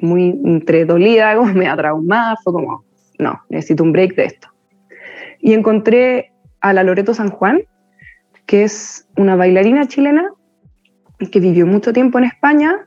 [0.00, 2.84] muy entre dolida, como me traumada, fue como,
[3.18, 4.48] no, necesito un break de esto.
[5.40, 7.62] Y encontré a la Loreto San Juan,
[8.46, 10.32] que es una bailarina chilena
[11.30, 12.86] que vivió mucho tiempo en España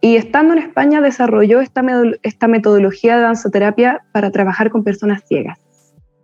[0.00, 1.82] y estando en España desarrolló esta,
[2.22, 5.58] esta metodología de danzoterapia para trabajar con personas ciegas.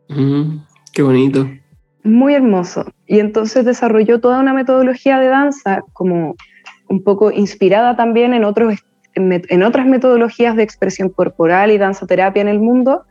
[0.09, 0.59] Mm,
[0.93, 1.47] qué bonito.
[2.05, 2.85] Muy hermoso.
[3.06, 6.36] Y entonces desarrolló toda una metodología de danza como
[6.89, 12.48] un poco inspirada también en, otros, en otras metodologías de expresión corporal y danzoterapia en
[12.48, 13.05] el mundo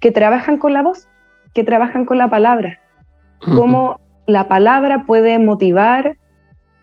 [0.00, 1.08] que trabajan con la voz,
[1.54, 2.80] que trabajan con la palabra.
[3.40, 6.16] Cómo la palabra puede motivar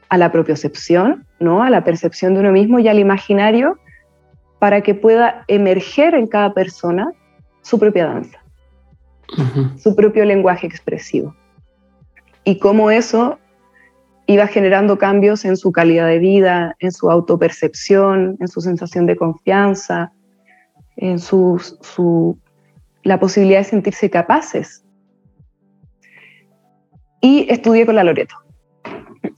[0.10, 1.64] a la propiocepción, ¿no?
[1.64, 3.78] a la percepción de uno mismo y al imaginario
[4.60, 7.12] para que pueda emerger en cada persona
[7.62, 8.40] su propia danza,
[9.78, 11.36] su propio lenguaje expresivo.
[12.48, 13.40] Y cómo eso
[14.26, 19.18] iba generando cambios en su calidad de vida, en su autopercepción, en su sensación de
[19.18, 20.14] confianza,
[20.96, 22.40] en su,
[23.04, 24.86] la posibilidad de sentirse capaces.
[27.20, 28.38] Y estudié con la Loreto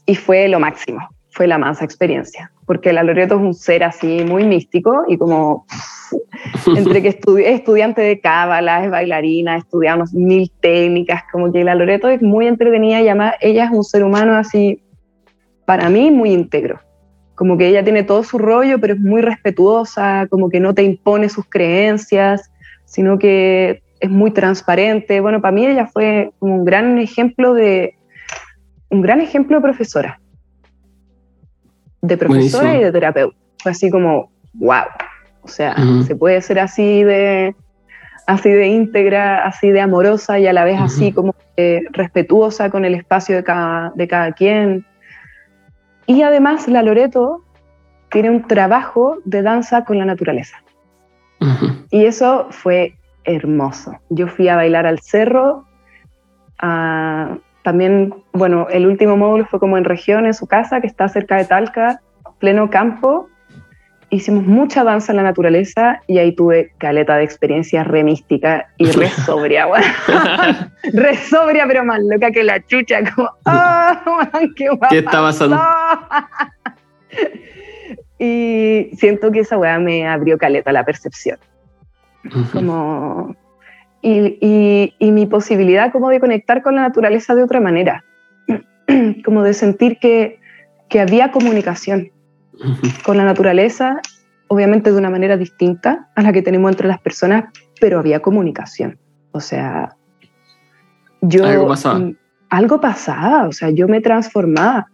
[0.05, 0.99] y fue lo máximo,
[1.31, 5.65] fue la mansa experiencia, porque la Loreto es un ser así muy místico y como
[6.77, 12.09] entre que es estudiante de cábala, es bailarina, estudiamos mil técnicas, como que la Loreto
[12.09, 14.83] es muy entretenida y además ella es un ser humano así,
[15.65, 16.79] para mí, muy íntegro.
[17.33, 20.83] Como que ella tiene todo su rollo, pero es muy respetuosa, como que no te
[20.83, 22.51] impone sus creencias,
[22.85, 25.21] sino que es muy transparente.
[25.21, 27.95] Bueno, para mí ella fue un gran ejemplo de,
[28.91, 30.19] un gran ejemplo de profesora,
[32.01, 33.37] de profesora y de terapeuta.
[33.61, 34.85] Fue así como, wow,
[35.41, 37.55] o sea, se puede ser así de,
[38.27, 41.35] así de íntegra, así de amorosa y a la vez así como
[41.91, 44.85] respetuosa con el espacio de cada, de cada quien.
[46.05, 47.43] Y además la Loreto
[48.09, 50.57] tiene un trabajo de danza con la naturaleza.
[51.89, 53.97] Y eso fue hermoso.
[54.09, 55.65] Yo fui a bailar al cerro,
[56.59, 61.07] a, también, bueno, el último módulo fue como en región, en su casa, que está
[61.09, 62.01] cerca de Talca,
[62.39, 63.29] pleno campo,
[64.09, 68.91] hicimos mucha danza en la naturaleza y ahí tuve caleta de experiencia re mística y
[68.91, 69.83] re sobria, weón.
[70.93, 74.19] re sobria, pero más loca que la chucha, como, ¡oh,
[74.55, 75.59] qué, ¿Qué está pasando?
[78.19, 81.37] y siento que esa weá me abrió caleta la percepción.
[82.51, 83.35] Como,
[84.01, 88.03] y, y, y mi posibilidad como de conectar con la naturaleza de otra manera,
[89.25, 90.39] como de sentir que,
[90.89, 92.11] que había comunicación
[93.03, 94.01] con la naturaleza,
[94.47, 97.45] obviamente de una manera distinta a la que tenemos entre las personas,
[97.79, 98.97] pero había comunicación.
[99.31, 99.95] O sea,
[101.21, 101.45] yo...
[101.45, 101.99] Algo pasaba.
[101.99, 102.15] mm,
[102.49, 104.87] Algo pasaba, o sea, yo me transformaba.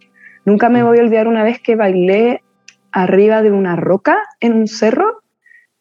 [0.46, 2.44] Nunca me voy a olvidar una vez que bailé
[2.92, 5.24] arriba de una roca en un cerro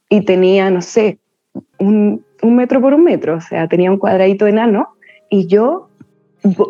[0.08, 1.18] y tenía, no sé,
[1.78, 4.88] un, un metro por un metro, o sea, tenía un cuadradito enano
[5.30, 5.88] y yo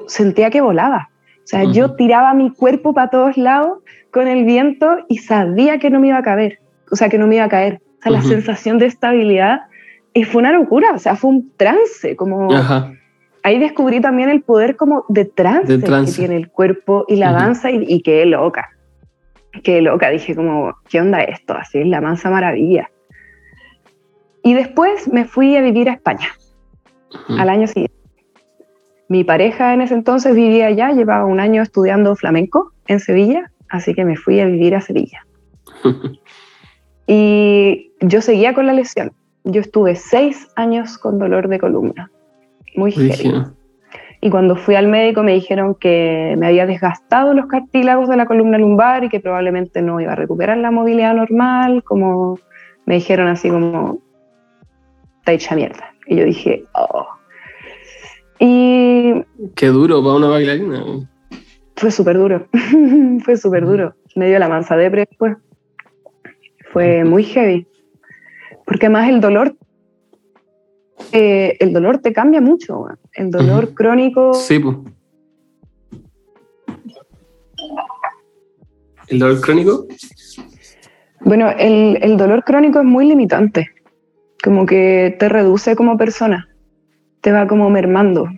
[0.06, 1.10] sentía que volaba.
[1.38, 3.78] O sea, yo tiraba mi cuerpo para todos lados
[4.10, 6.60] con el viento y sabía que no me iba a caer,
[6.90, 7.82] o sea, que no me iba a caer.
[7.98, 9.62] O sea, la sensación de estabilidad
[10.12, 12.92] y fue una locura, o sea, fue un trance, como Ajá.
[13.42, 16.12] ahí descubrí también el poder como de trance, De trance.
[16.12, 18.68] que tiene el cuerpo y la danza y, y qué loca,
[19.64, 21.55] qué loca, dije como, ¿qué onda esto?
[21.55, 22.90] Así es la mansa maravilla.
[24.44, 26.28] Y después me fui a vivir a España,
[27.12, 27.40] Ujú.
[27.40, 27.96] al año siguiente.
[29.08, 33.94] Mi pareja en ese entonces vivía allá, llevaba un año estudiando flamenco en Sevilla, así
[33.94, 35.26] que me fui a vivir a Sevilla.
[37.06, 39.12] Y yo seguía con la lesión.
[39.44, 42.10] Yo estuve seis años con dolor de columna,
[42.76, 42.92] muy.
[42.92, 43.52] Brígido.
[44.22, 48.24] Y cuando fui al médico me dijeron que me había desgastado los cartílagos de la
[48.24, 52.38] columna lumbar y que probablemente no iba a recuperar la movilidad normal, como
[52.86, 53.98] me dijeron así como,
[55.24, 55.90] está hecha mierda.
[56.06, 57.06] Y yo dije, oh.
[58.38, 59.24] Y
[59.55, 60.84] Qué duro para una bailarina.
[61.76, 62.46] fue súper duro,
[63.24, 63.94] fue súper duro.
[64.16, 65.36] Me dio la mansa depre después.
[66.72, 67.66] Fue muy heavy.
[68.66, 69.56] Porque además el dolor,
[71.12, 72.86] eh, el dolor te cambia mucho.
[73.14, 74.76] El dolor crónico Sí, pues.
[79.09, 79.86] ¿El dolor crónico?
[81.20, 83.70] Bueno, el, el dolor crónico es muy limitante,
[84.44, 86.50] como que te reduce como persona,
[87.22, 88.28] te va como mermando,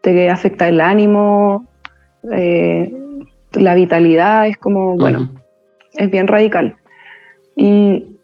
[0.00, 1.66] te afecta el ánimo,
[2.32, 2.90] eh,
[3.52, 5.28] la vitalidad, es como, bueno,
[5.92, 6.76] es bien radical.
[7.56, 8.16] Y,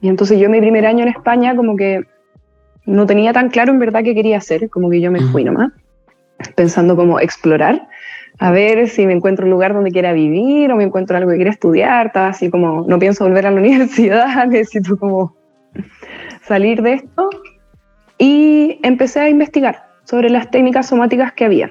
[0.00, 2.04] y entonces yo mi primer año en España como que
[2.84, 5.72] no tenía tan claro en verdad qué quería hacer, como que yo me fui nomás,
[6.54, 7.88] pensando como explorar,
[8.38, 11.36] a ver si me encuentro un lugar donde quiera vivir o me encuentro algo que
[11.38, 15.34] quiera estudiar, estaba así como, no pienso volver a la universidad, necesito como
[16.42, 17.30] salir de esto.
[18.18, 21.70] Y empecé a investigar sobre las técnicas somáticas que había,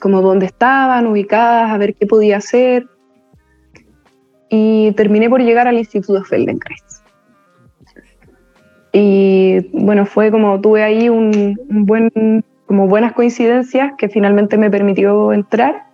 [0.00, 2.86] como dónde estaban ubicadas, a ver qué podía hacer.
[4.48, 7.02] Y terminé por llegar al Instituto Feldenkrais.
[8.92, 15.32] Y bueno, fue como tuve ahí un, buen, como buenas coincidencias que finalmente me permitió
[15.32, 15.86] entrar.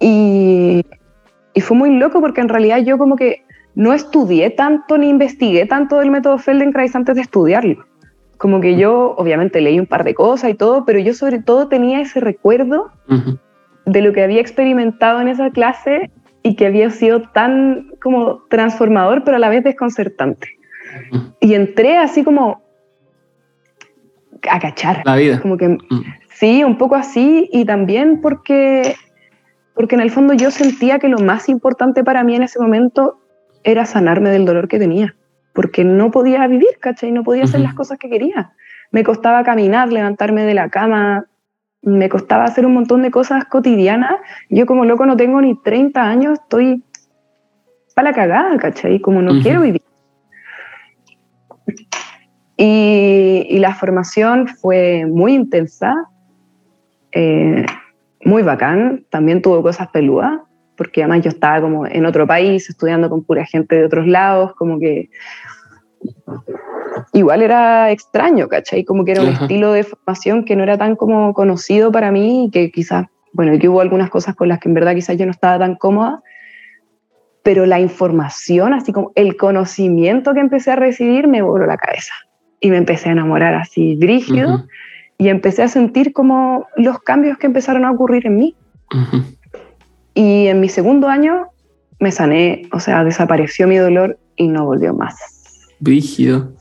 [0.00, 0.84] Y,
[1.54, 3.44] y fue muy loco porque en realidad yo como que
[3.74, 7.84] no estudié tanto ni investigué tanto del método Feldenkrais antes de estudiarlo.
[8.38, 11.68] Como que yo obviamente leí un par de cosas y todo, pero yo sobre todo
[11.68, 12.90] tenía ese recuerdo
[13.86, 16.10] de lo que había experimentado en esa clase
[16.42, 20.48] y que había sido tan como transformador, pero a la vez desconcertante.
[21.40, 22.62] Y entré así como
[24.50, 25.40] a cachar, La vida.
[25.40, 25.78] como que
[26.30, 28.94] sí, un poco así, y también porque,
[29.74, 33.18] porque en el fondo yo sentía que lo más importante para mí en ese momento
[33.64, 35.16] era sanarme del dolor que tenía,
[35.52, 37.10] porque no podía vivir, ¿cachai?
[37.10, 38.52] No podía hacer las cosas que quería.
[38.92, 41.26] Me costaba caminar, levantarme de la cama,
[41.82, 44.16] me costaba hacer un montón de cosas cotidianas.
[44.48, 46.82] Yo como loco no tengo ni 30 años, estoy
[47.94, 49.00] para la cagada, ¿cachai?
[49.00, 49.82] Como no quiero vivir.
[52.56, 55.92] Y, y la formación fue muy intensa,
[57.12, 57.66] eh,
[58.24, 60.40] muy bacán, también tuvo cosas peludas,
[60.76, 64.52] porque además yo estaba como en otro país, estudiando con pura gente de otros lados,
[64.56, 65.08] como que
[67.12, 68.84] igual era extraño, ¿cachai?
[68.84, 69.44] Como que era un Ajá.
[69.44, 73.54] estilo de formación que no era tan como conocido para mí y que quizás, bueno,
[73.54, 75.76] y que hubo algunas cosas con las que en verdad quizás yo no estaba tan
[75.76, 76.22] cómoda,
[77.42, 82.14] pero la información, así como el conocimiento que empecé a recibir me voló la cabeza
[82.60, 84.66] y me empecé a enamorar así brígido Ujú.
[85.18, 88.56] y empecé a sentir como los cambios que empezaron a ocurrir en mí.
[88.92, 89.22] Ujú.
[90.14, 91.48] Y en mi segundo año
[91.98, 95.16] me sané, o sea, desapareció mi dolor y no volvió más.
[95.80, 96.52] Brígido.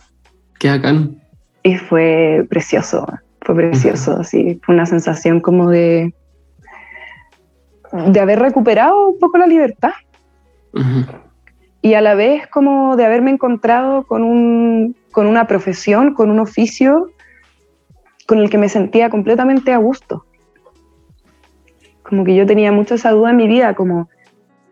[0.59, 1.21] Qué bacán.
[1.63, 3.05] Y fue precioso,
[3.41, 6.13] fue precioso, así, fue una sensación como de,
[7.91, 9.93] de haber recuperado un poco la libertad,
[11.81, 16.39] Y a la vez como de haberme encontrado con, un, con una profesión, con un
[16.39, 17.09] oficio
[18.25, 20.25] con el que me sentía completamente a gusto.
[22.14, 24.07] Como que yo tenía mucho esa duda en mi vida, como,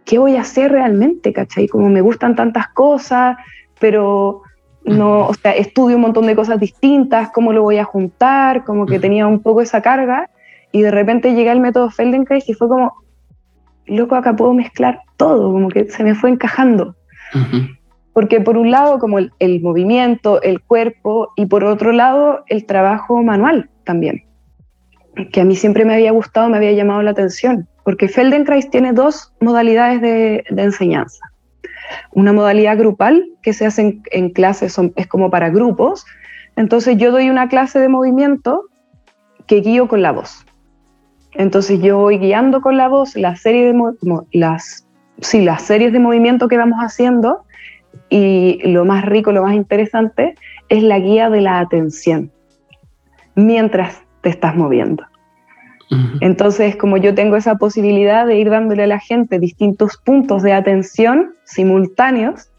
[0.06, 1.34] ¿qué voy a hacer realmente?
[1.34, 1.68] ¿Cachai?
[1.68, 3.36] Como me gustan tantas cosas,
[3.80, 4.44] pero
[4.86, 8.64] no, o sea, estudio un montón de cosas distintas, ¿cómo lo voy a juntar?
[8.64, 10.30] Como que tenía un poco esa carga
[10.72, 12.94] y de repente llegué al método Feldenkrais y fue como,
[13.88, 16.96] loco, acá puedo mezclar todo, como que se me fue encajando.
[18.14, 22.68] Porque por un lado como el, el, movimiento, el cuerpo y por otro lado el
[22.68, 24.26] trabajo manual también,
[25.32, 28.94] que a mí siempre me había gustado, me había llamado la atención, porque Feldenkrais tiene
[28.94, 31.32] dos modalidades de, enseñanza.
[32.14, 36.06] Una modalidad grupal que se hace en, clases, es como para grupos,
[36.56, 38.64] entonces yo doy una clase de movimiento
[39.48, 40.46] que guío con la voz.
[41.34, 43.94] Entonces yo voy guiando con la voz la serie de
[44.32, 44.88] las,
[45.20, 47.44] sí, las series de movimiento que vamos haciendo
[48.10, 50.36] y lo más rico, lo más interesante
[50.70, 52.32] es la guía de la atención
[53.36, 55.06] mientras te estás moviendo.
[56.22, 60.54] Entonces, como yo tengo esa posibilidad de ir dándole a la gente distintos puntos de
[60.54, 62.50] atención simultáneos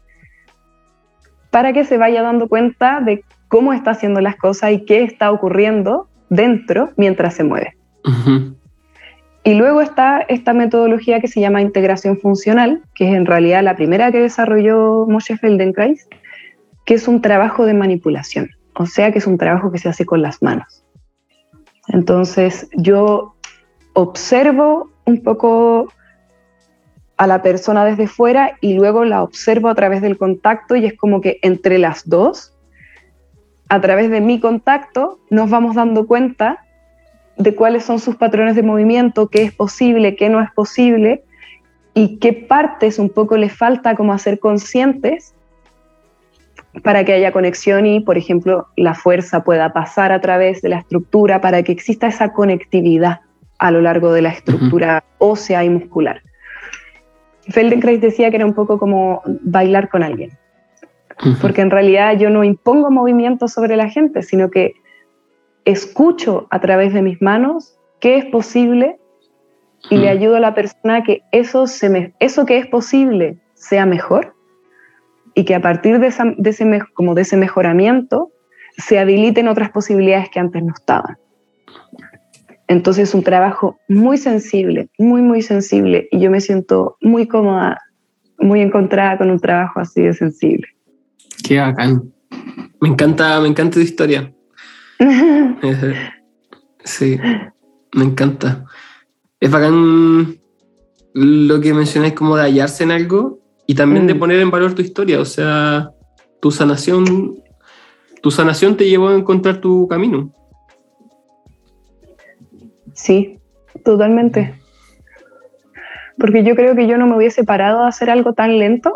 [1.49, 5.31] para que se vaya dando cuenta de cómo está haciendo las cosas y qué está
[5.31, 7.75] ocurriendo dentro mientras se mueve.
[9.43, 13.75] Y luego está esta metodología que se llama integración funcional, que es en realidad la
[13.75, 16.07] primera que desarrolló Moshe Feldenkrais,
[16.85, 20.05] que es un trabajo de manipulación, o sea que es un trabajo que se hace
[20.05, 20.82] con las manos.
[21.87, 23.35] Entonces yo
[23.93, 25.89] observo un poco
[27.17, 30.97] a la persona desde fuera y luego la observo a través del contacto y es
[30.97, 32.53] como que entre las dos,
[33.69, 36.65] a través de mi contacto, nos vamos dando cuenta
[37.37, 41.23] de cuáles son sus patrones de movimiento, qué es posible, qué no es posible
[41.93, 45.32] y qué partes un poco le falta como hacer conscientes
[46.81, 50.79] para que haya conexión y, por ejemplo, la fuerza pueda pasar a través de la
[50.79, 53.19] estructura para que exista esa conectividad
[53.59, 56.21] a lo largo de la estructura ósea y muscular.
[57.49, 60.31] Feldenkrais decía que era un poco como bailar con alguien,
[61.41, 64.73] porque en realidad yo no impongo movimiento sobre la gente, sino que
[65.65, 68.97] escucho a través de mis manos qué es posible
[69.89, 73.37] y le ayudo a la persona a que eso, se me, eso que es posible
[73.53, 74.33] sea mejor
[75.35, 78.31] y que a partir de, ese, como de ese mejoramiento
[78.77, 81.17] se habiliten otras posibilidades que antes no estaban.
[82.67, 87.79] Entonces es un trabajo muy sensible, muy, muy sensible y yo me siento muy cómoda,
[88.39, 90.67] muy encontrada con un trabajo así de sensible.
[91.43, 92.11] Qué bacán.
[92.79, 94.33] Me encanta, me encanta tu historia.
[96.83, 97.19] sí,
[97.93, 98.65] me encanta.
[99.39, 100.37] Es bacán
[101.13, 104.19] lo que mencionáis como de hallarse en algo y también de mm.
[104.19, 105.19] poner en valor tu historia.
[105.19, 105.91] O sea,
[106.39, 107.35] tu sanación,
[108.21, 110.31] tu sanación te llevó a encontrar tu camino.
[112.93, 113.39] Sí,
[113.83, 114.53] totalmente.
[116.17, 118.93] Porque yo creo que yo no me hubiese parado a hacer algo tan lento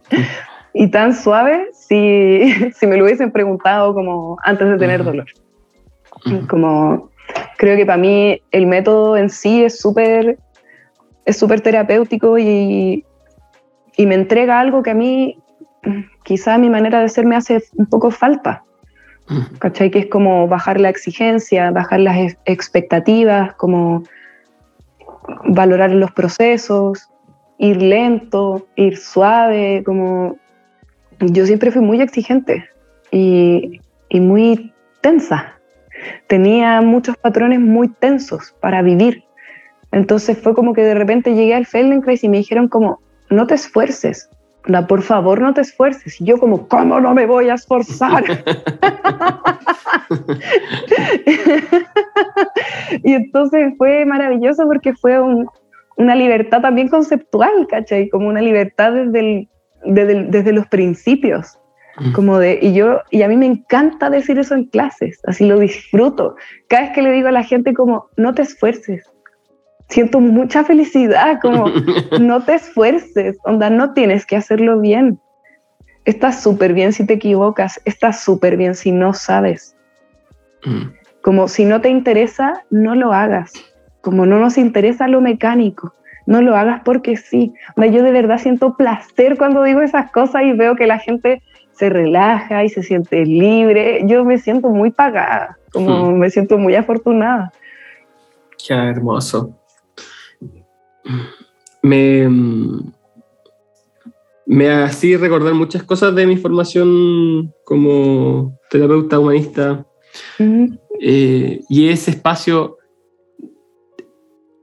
[0.74, 5.26] y tan suave si, si me lo hubiesen preguntado como antes de tener dolor.
[6.48, 7.10] Como
[7.56, 10.38] creo que para mí el método en sí es súper
[11.24, 13.04] es súper terapéutico y,
[13.96, 15.38] y, me entrega algo que a mí
[16.24, 18.64] quizá mi manera de ser me hace un poco falta.
[19.60, 19.92] ¿Cachai?
[19.92, 24.02] Que es como bajar la exigencia, bajar las expectativas, como
[25.44, 27.08] valorar los procesos,
[27.58, 30.36] ir lento, ir suave, como
[31.20, 32.68] yo siempre fui muy exigente
[33.12, 35.60] y, y muy tensa
[36.26, 39.24] tenía muchos patrones muy tensos para vivir.
[39.92, 43.00] Entonces fue como que de repente llegué al Feldenkrais y me dijeron como,
[43.30, 44.28] no te esfuerces,
[44.88, 46.20] por favor no te esfuerces.
[46.20, 48.24] Y yo como, ¿cómo no me voy a esforzar?
[53.02, 55.18] y entonces fue maravilloso porque fue
[55.96, 58.08] una libertad también conceptual, ¿cachai?
[58.08, 59.48] Como una libertad desde,
[59.84, 61.56] desde los principios.
[62.14, 65.58] Como de, y yo, y a mí me encanta decir eso en clases, así lo
[65.58, 66.34] disfruto.
[66.66, 69.04] Cada vez que le digo a la gente como, no te esfuerces,
[69.90, 71.66] siento mucha felicidad, como,
[72.20, 75.20] no te esfuerces, onda, no tienes que hacerlo bien.
[76.04, 79.76] Estás súper bien si te equivocas, estás súper bien si no sabes.
[80.64, 80.92] Mm.
[81.22, 83.52] Como si no te interesa, no lo hagas.
[84.00, 85.92] Como no nos interesa lo mecánico,
[86.24, 87.52] no lo hagas porque sí.
[87.76, 91.42] yo de verdad siento placer cuando digo esas cosas y veo que la gente
[91.72, 94.02] se relaja y se siente libre.
[94.06, 96.18] Yo me siento muy pagada, como hmm.
[96.18, 97.52] me siento muy afortunada.
[98.66, 99.59] Qué hermoso.
[101.82, 102.28] Me,
[104.46, 109.86] me hacía recordar muchas cosas de mi formación como terapeuta humanista
[111.00, 112.76] eh, y ese espacio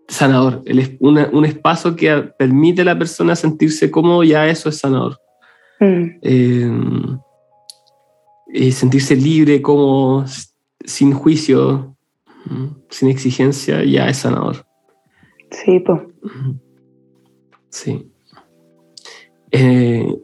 [0.08, 4.70] sanador, el es- una- un espacio que permite a la persona sentirse cómodo, ya eso
[4.70, 5.20] es sanador.
[5.80, 6.72] Mm, Eh,
[8.54, 10.24] y sentirse libre, como
[10.86, 11.96] sin juicio,
[12.46, 14.66] mm, sin exigencia, ya es sanador.
[15.52, 16.02] Sí, pues.
[17.70, 18.12] Sí.
[19.52, 20.16] Eh,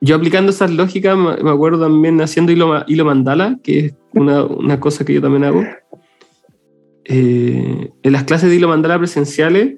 [0.00, 4.80] yo aplicando esas lógicas, me acuerdo también haciendo hilo, hilo mandala, que es una, una
[4.80, 5.62] cosa que yo también hago.
[7.04, 9.76] Eh, en las clases de hilo mandala presenciales,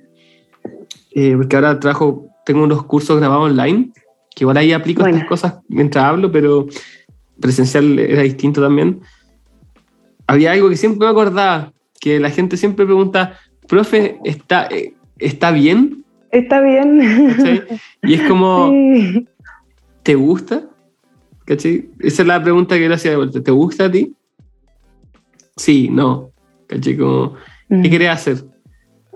[1.14, 3.92] eh, porque ahora trabajo, tengo unos cursos grabados online,
[4.34, 5.18] que igual ahí aplico Buena.
[5.18, 6.66] estas cosas mientras hablo, pero
[7.40, 9.00] presencial era distinto también.
[10.26, 13.38] Había algo que siempre me acordaba, que la gente siempre pregunta,
[13.68, 16.04] profe, ¿está, eh, ¿está bien?
[16.30, 17.00] Está bien.
[18.02, 19.26] Y es como, Sí.
[20.02, 20.64] ¿te gusta?
[21.44, 21.90] ¿Cachai?
[22.00, 23.42] Esa es la pregunta que le hacía de vuelta.
[23.42, 24.14] ¿Te gusta a ti?
[25.56, 26.30] Sí, no.
[26.66, 26.96] ¿Cachai?
[26.96, 27.34] Como,
[27.68, 28.44] ¿qué Mm, querés hacer?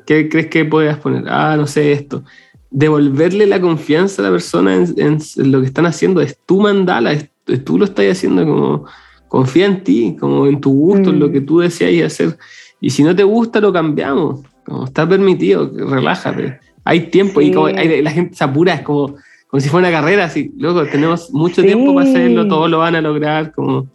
[0.06, 1.24] ¿Qué crees que podrías poner?
[1.28, 2.24] Ah, no sé, esto.
[2.70, 6.20] Devolverle la confianza a la persona en, en- en lo que están haciendo.
[6.20, 8.84] Es tu mandala, es, es- tú lo estás haciendo como
[9.28, 11.32] confía en ti, como en tu gusto, en lo Mm.
[11.32, 12.38] que tú deseas hacer.
[12.80, 14.40] Y si no te gusta, lo cambiamos.
[14.64, 16.60] Como está permitido, relájate.
[16.84, 17.52] Hay tiempo y Sí.
[17.52, 19.16] como hay- la gente se apura, es como,
[19.48, 21.66] como si fuera una carrera, así, luego tenemos mucho Sí.
[21.66, 23.88] tiempo para hacerlo, todos lo van a lograr, como...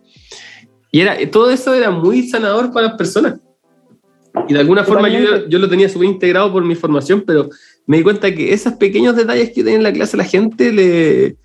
[0.92, 3.40] Y era, todo eso era muy sanador para las personas.
[4.48, 7.50] Y de alguna forma yo, yo lo tenía súper integrado por mi formación, pero
[7.86, 11.36] me di cuenta que esos pequeños detalles que tenía en la clase la gente le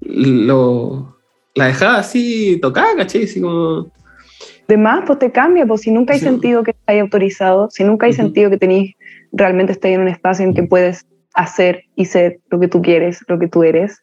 [0.00, 1.16] lo,
[1.54, 3.24] la dejaba así tocada, ¿cachai?
[3.24, 3.90] Así como...
[4.68, 6.26] De más, pues te cambia, pues si nunca hay Sí.
[6.26, 8.94] sentido que estáis autorizado, si nunca hay sentido que tenéis,
[9.32, 13.24] realmente estáis en un espacio en que puedes hacer y ser lo que tú quieres,
[13.28, 14.02] lo que tú eres.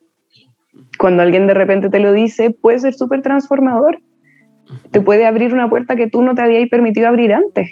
[0.98, 4.00] Cuando alguien de repente te lo dice, puede ser súper transformador.
[4.90, 7.70] Te puede abrir una puerta que tú no te habías permitido abrir antes.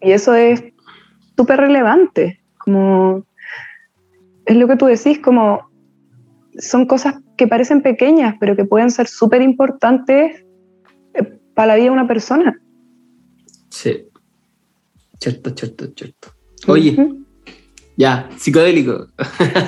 [0.00, 0.64] Y eso es
[1.36, 2.40] súper relevante.
[2.58, 3.24] Como
[4.46, 5.68] es lo que tú decís, como
[6.58, 10.44] son cosas que parecen pequeñas, pero que pueden ser súper importantes
[11.60, 12.58] para la vida de una persona.
[13.68, 14.08] Sí.
[15.20, 16.28] Cierto, cierto, cierto.
[16.66, 16.96] Oye,
[17.98, 19.08] ya, psicodélico.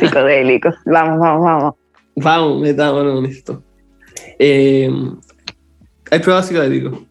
[0.00, 0.74] Psicodélicos.
[0.86, 1.74] Vamos, vamos, vamos.
[2.16, 3.62] Vamos, metámonos en esto.
[4.38, 4.90] Eh,
[6.10, 7.04] ¿Has probado psicodélico?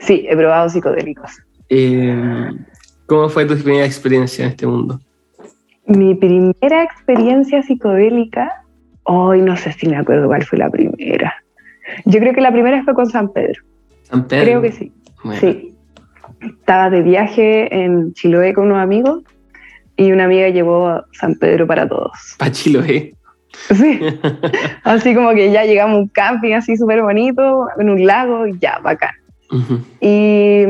[0.00, 1.30] Sí, he probado psicodélicos.
[1.70, 2.50] Eh,
[3.06, 5.00] ¿Cómo fue tu primera experiencia en este mundo?
[5.86, 8.64] Mi primera experiencia psicodélica,
[9.04, 11.32] hoy no sé si me acuerdo cuál fue la primera.
[12.04, 13.62] Yo creo que la primera fue con San Pedro.
[14.02, 14.44] San Pedro.
[14.44, 14.92] Creo que sí.
[15.22, 15.40] Bueno.
[15.40, 15.74] Sí.
[16.40, 19.22] Estaba de viaje en Chiloé con unos amigos
[19.96, 22.12] y una amiga llevó a San Pedro para todos.
[22.38, 23.14] Pachilo, ¿eh?
[23.52, 24.00] Sí.
[24.84, 28.58] Así como que ya llegamos a un camping así súper bonito, en un lago y
[28.58, 29.10] ya, bacán.
[30.00, 30.64] Y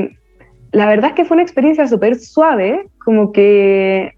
[0.73, 4.15] la verdad es que fue una experiencia súper suave, como que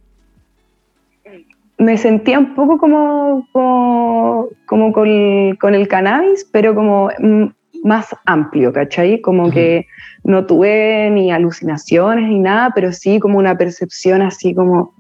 [1.81, 7.47] me sentía un poco como, como, como con, con el cannabis, pero como mm,
[7.85, 9.23] más amplio, ¿cachai?
[9.23, 9.87] Como que
[10.23, 14.93] no tuve ni alucinaciones ni nada, pero sí como una percepción así como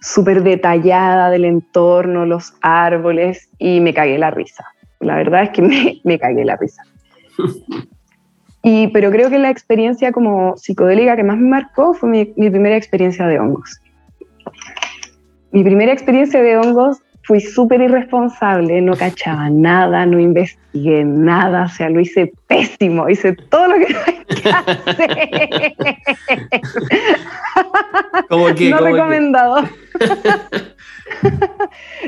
[0.00, 4.64] súper detallada del entorno, los árboles, y me cagué la risa.
[5.00, 6.82] La verdad es que me, me cagué la risa.
[8.60, 12.50] Y, pero creo que la experiencia como psicodélica que más me marcó fue mi, mi
[12.50, 13.80] primera experiencia de hongos.
[15.50, 21.68] Mi primera experiencia de hongos fui súper irresponsable, no cachaba nada, no investigué nada, o
[21.68, 25.06] sea, lo hice pésimo, hice todo lo que que hacer.
[28.28, 28.70] ¿Cómo que?
[28.70, 28.92] no ¿Cómo que?
[28.92, 29.56] recomendado.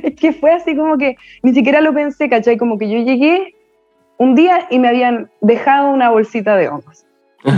[0.02, 2.56] es que fue así como que ni siquiera lo pensé, ¿cachai?
[2.56, 3.54] Como que yo llegué
[4.18, 7.04] un día y me habían dejado una bolsita de hongos.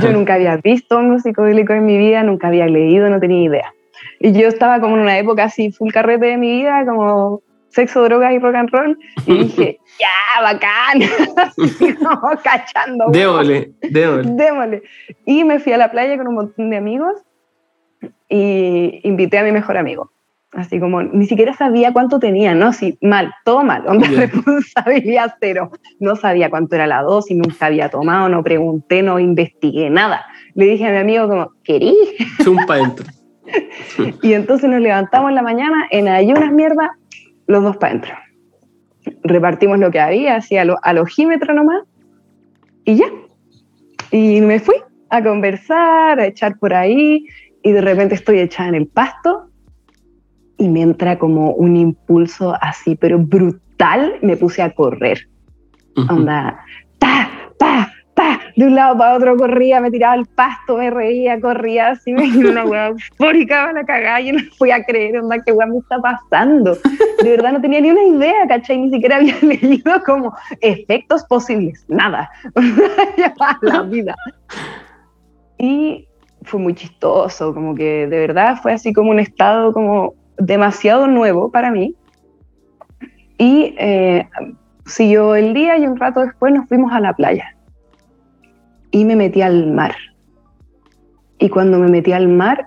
[0.00, 3.74] Yo nunca había visto hongos psicodélicos en mi vida, nunca había leído, no tenía idea.
[4.23, 8.05] Y yo estaba como en una época así, full carrete de mi vida, como sexo,
[8.05, 8.99] drogas y rock and roll.
[9.27, 11.03] Y dije, ya, bacán.
[11.36, 13.07] así como cachando.
[13.11, 14.32] Démosle, démosle.
[14.32, 14.82] Démosle.
[15.27, 17.16] Y me fui a la playa con un montón de amigos
[18.28, 20.12] y invité a mi mejor amigo.
[20.53, 22.73] Así como, ni siquiera sabía cuánto tenía, ¿no?
[22.74, 24.20] Sí, mal, todo mal, onda Ya.
[24.27, 25.73] responsabilidad cero.
[25.99, 30.27] No sabía cuánto era la dosis, nunca había tomado, no pregunté, no investigué nada.
[30.55, 31.97] Le dije a mi amigo como, ¿querí?
[32.44, 33.07] Chumpa adentro.
[34.22, 36.96] Y entonces nos levantamos en la mañana en ayunas mierda,
[37.46, 38.14] los dos para adentro.
[39.24, 41.82] Repartimos lo que había, así al, al ojímetro nomás,
[42.84, 43.06] y ya.
[44.10, 44.76] Y me fui
[45.10, 47.26] a conversar, a echar por ahí,
[47.62, 49.48] y de repente estoy echada en el pasto,
[50.58, 55.28] y me entra como un impulso así, pero brutal, me puse a correr.
[56.08, 56.58] Onda,
[56.98, 61.40] ta, ta, ta, de un lado para otro corría, me tiraba el pasto, me reía,
[61.40, 65.43] corría así, me dio una hueá eufórica, la cagada, y no fui a creer, onda,
[65.44, 66.76] qué hueá me está pasando.
[67.22, 68.78] De verdad no tenía ni una idea, ¿cachai?
[68.78, 72.30] Ni siquiera había leído como efectos posibles, nada.
[73.62, 74.14] la vida.
[75.59, 76.09] Y
[76.43, 81.51] fue muy chistoso, como que de verdad fue así como un estado como demasiado nuevo
[81.51, 81.94] para mí.
[83.39, 84.28] Y eh,
[84.86, 87.56] siguió el día y un rato después nos fuimos a la playa.
[88.93, 89.97] Y me metí al mar.
[91.39, 92.66] Y cuando me metí al mar,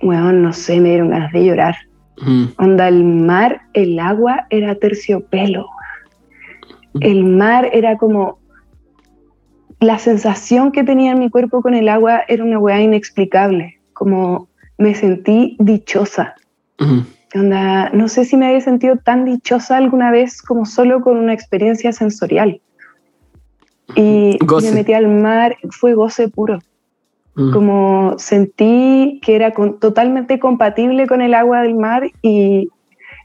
[0.00, 1.76] bueno, no sé, me dieron ganas de llorar.
[2.58, 5.66] Onda, el mar, el agua era terciopelo.
[7.00, 8.38] El mar era como
[9.80, 14.48] la sensación que tenía en mi cuerpo con el agua era una weá inexplicable, como
[14.78, 16.34] me sentí dichosa.
[17.34, 21.34] Onda, no sé si me había sentido tan dichosa alguna vez como solo con una
[21.34, 22.60] experiencia sensorial.
[23.94, 26.58] Y me metí al mar, fue goce puro.
[27.52, 32.68] Como sentí que era totalmente compatible con el agua del mar y,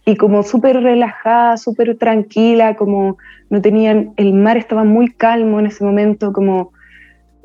[0.04, 3.20] y como súper relajada, súper tranquila, como
[3.52, 6.72] no tenían, el mar estaba muy calmo en ese momento, como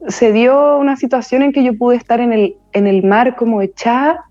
[0.08, 3.60] se dio una situación en que yo pude estar en el, en el mar como
[3.60, 4.24] echada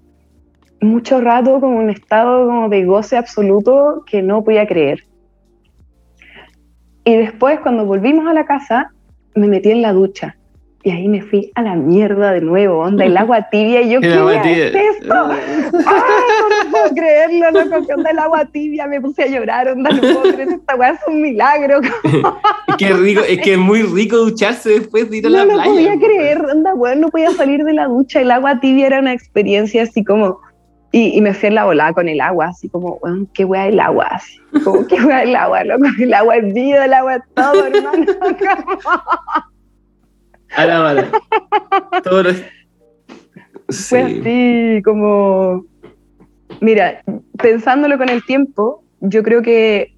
[0.81, 5.03] mucho rato, como un estado como de goce absoluto que no podía creer.
[7.05, 8.91] Y después cuando volvimos a la casa,
[9.35, 10.37] me metí en la ducha
[10.83, 14.01] y ahí me fui a la mierda de nuevo, onda, el agua tibia, y yo,
[14.01, 15.13] ¿qué es esto?
[15.13, 18.85] no puedo creerlo, no, ¿qué onda el agua tibia?
[18.87, 21.79] Me puse a llorar, onda, no puedo creer, esta weá es un milagro.
[22.67, 25.63] es que rico, es que es muy rico ducharse después de ir a la playa.
[25.63, 28.99] No podía creer, onda, weón, no podía salir de la ducha, el agua tibia era
[28.99, 30.41] una experiencia así como,
[30.95, 33.67] y, y me fui en la volada con el agua, así como, weón, qué weá
[33.67, 37.15] el agua, así, como, qué weá el agua, loco, el agua es vida, el agua
[37.15, 38.05] es todo, hermano,
[40.55, 41.11] a la mala.
[42.03, 42.23] Todo
[43.69, 45.65] Fue así, como.
[46.61, 47.01] Mira,
[47.41, 49.95] pensándolo con el tiempo, yo creo que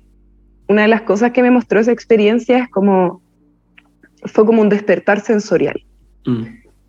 [0.69, 3.22] una de las cosas que me mostró esa experiencia es como.
[4.23, 5.84] Fue como un despertar sensorial.
[6.26, 6.45] Mm.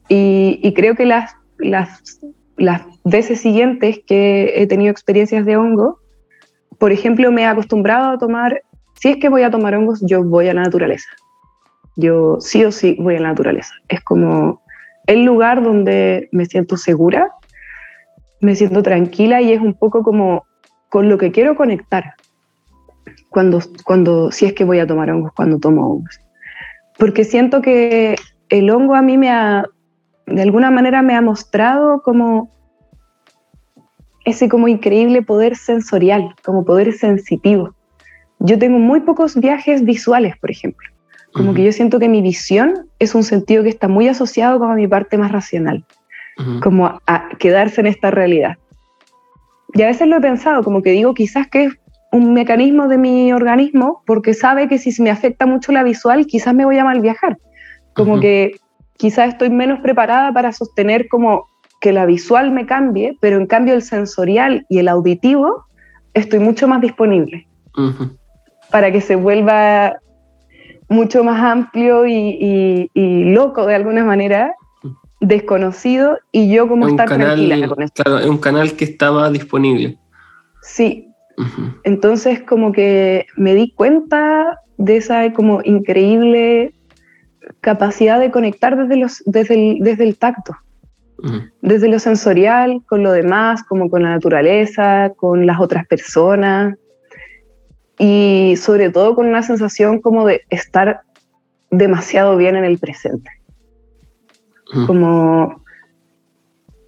[0.08, 2.20] Y, y, creo que las, las,
[2.56, 6.00] las veces siguientes que he tenido experiencias de hongo,
[6.78, 8.62] por ejemplo, me he acostumbrado a tomar.
[8.94, 11.08] Si es que voy a tomar hongos, yo voy a la naturaleza
[11.96, 13.74] yo sí o sí voy a la naturaleza.
[13.88, 14.62] Es como
[15.06, 17.32] el lugar donde me siento segura,
[18.40, 20.44] me siento tranquila y es un poco como
[20.90, 22.14] con lo que quiero conectar
[23.30, 26.20] cuando, cuando si es que voy a tomar hongos, cuando tomo hongos.
[26.98, 28.16] Porque siento que
[28.48, 29.64] el hongo a mí me ha,
[30.26, 32.50] de alguna manera me ha mostrado como
[34.24, 37.74] ese como increíble poder sensorial, como poder sensitivo.
[38.40, 40.88] Yo tengo muy pocos viajes visuales, por ejemplo.
[41.32, 44.74] Como que yo siento que mi visión es un sentido que está muy asociado con
[44.74, 45.84] mi parte más racional,
[46.62, 48.56] como a, quedarse en esta realidad.
[49.74, 51.74] Y a veces lo he pensado, como que digo, quizás que es
[52.10, 56.54] un mecanismo de mi organismo, porque sabe que si me afecta mucho la visual, quizás
[56.54, 57.36] me voy a mal viajar.
[57.92, 58.56] Como que
[58.96, 61.48] quizás estoy menos preparada para sostener como
[61.80, 65.66] que la visual me cambie, pero en cambio el sensorial y el auditivo
[66.14, 67.46] estoy mucho más disponible
[68.70, 70.00] para que se vuelva
[70.88, 74.54] mucho más amplio y, loco de alguna manera,
[75.20, 78.02] desconocido, y yo como estar tranquila con esto.
[78.02, 79.98] Claro, es un canal que estaba disponible.
[80.62, 81.08] Sí.
[81.84, 86.72] Entonces como que me di cuenta de esa como increíble
[87.60, 90.56] capacidad de conectar desde, los, desde, el, desde el tacto.
[91.62, 96.76] Desde lo sensorial, con lo demás, como con la naturaleza, con las otras personas
[97.98, 101.00] y sobre todo con una sensación como de estar
[101.70, 103.30] demasiado bien en el presente.
[104.86, 105.62] Como,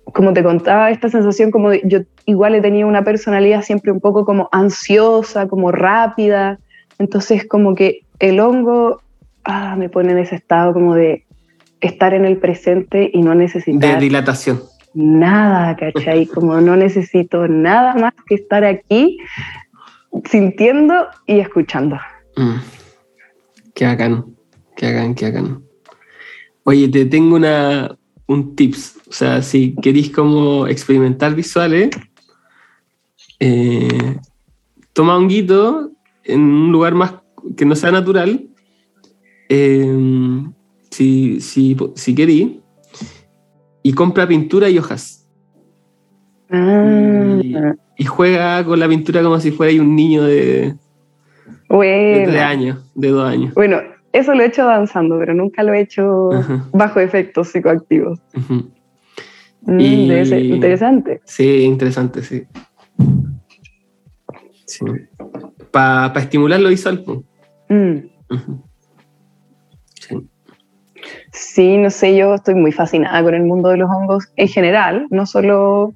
[0.04, 4.00] como te contaba, esta sensación como de, yo igual he tenido una personalidad siempre un
[4.00, 6.58] poco como ansiosa, como rápida,
[6.98, 9.00] entonces como que el hongo
[9.48, 11.24] ah, me pone en ese estado como de
[11.80, 13.94] estar en el presente y no necesitar...
[13.94, 14.62] De dilatación.
[14.94, 16.26] Nada, ¿cachai?
[16.34, 19.18] Como no necesito nada más que estar aquí
[20.24, 21.96] sintiendo y escuchando.
[22.36, 22.56] Mm.
[23.74, 24.26] Qué bacán,
[24.76, 25.62] qué bacán, qué bacán.
[26.64, 27.96] Oye, te tengo una,
[28.26, 28.98] un tips.
[29.08, 31.90] O sea, si queréis como experimentar visuales,
[33.40, 34.18] eh,
[34.92, 35.92] toma un guito
[36.24, 37.14] en un lugar más
[37.56, 38.48] que no sea natural,
[39.48, 40.44] eh,
[40.90, 42.58] si, si, si queréis,
[43.82, 45.14] y compra pintura y hojas.
[46.50, 47.40] Ah.
[47.98, 50.74] y juega con la pintura como si fuera un niño de,
[51.68, 53.52] de tres años, de dos años.
[53.54, 53.80] Bueno,
[54.12, 56.30] eso lo he hecho danzando, pero nunca lo he hecho
[56.72, 58.18] bajo efectos psicoactivos.
[59.62, 61.20] Mm, debe ser interesante.
[61.24, 62.44] Sí, interesante, sí.
[64.64, 64.84] sí.
[65.70, 67.04] Para estimular lo visual.
[67.68, 67.98] Mm.
[67.98, 68.38] Sí.
[71.38, 75.06] Sí, no sé, yo estoy muy fascinada con el mundo de los hongos en general,
[75.10, 75.94] no solo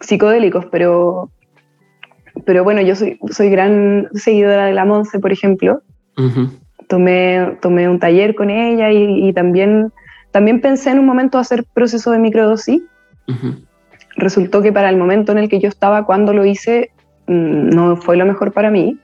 [0.00, 1.30] psicodélicos, pero,
[2.44, 5.82] pero bueno, yo soy, soy gran seguidora de la Monse, por ejemplo.
[6.88, 9.92] tomé, tomé un taller con ella y, también,
[10.30, 12.82] también pensé en un momento hacer proceso de microdosis.
[14.16, 16.90] Resultó que para el momento en el que yo estaba cuando lo hice,
[17.26, 18.98] mm, no fue lo mejor para mí.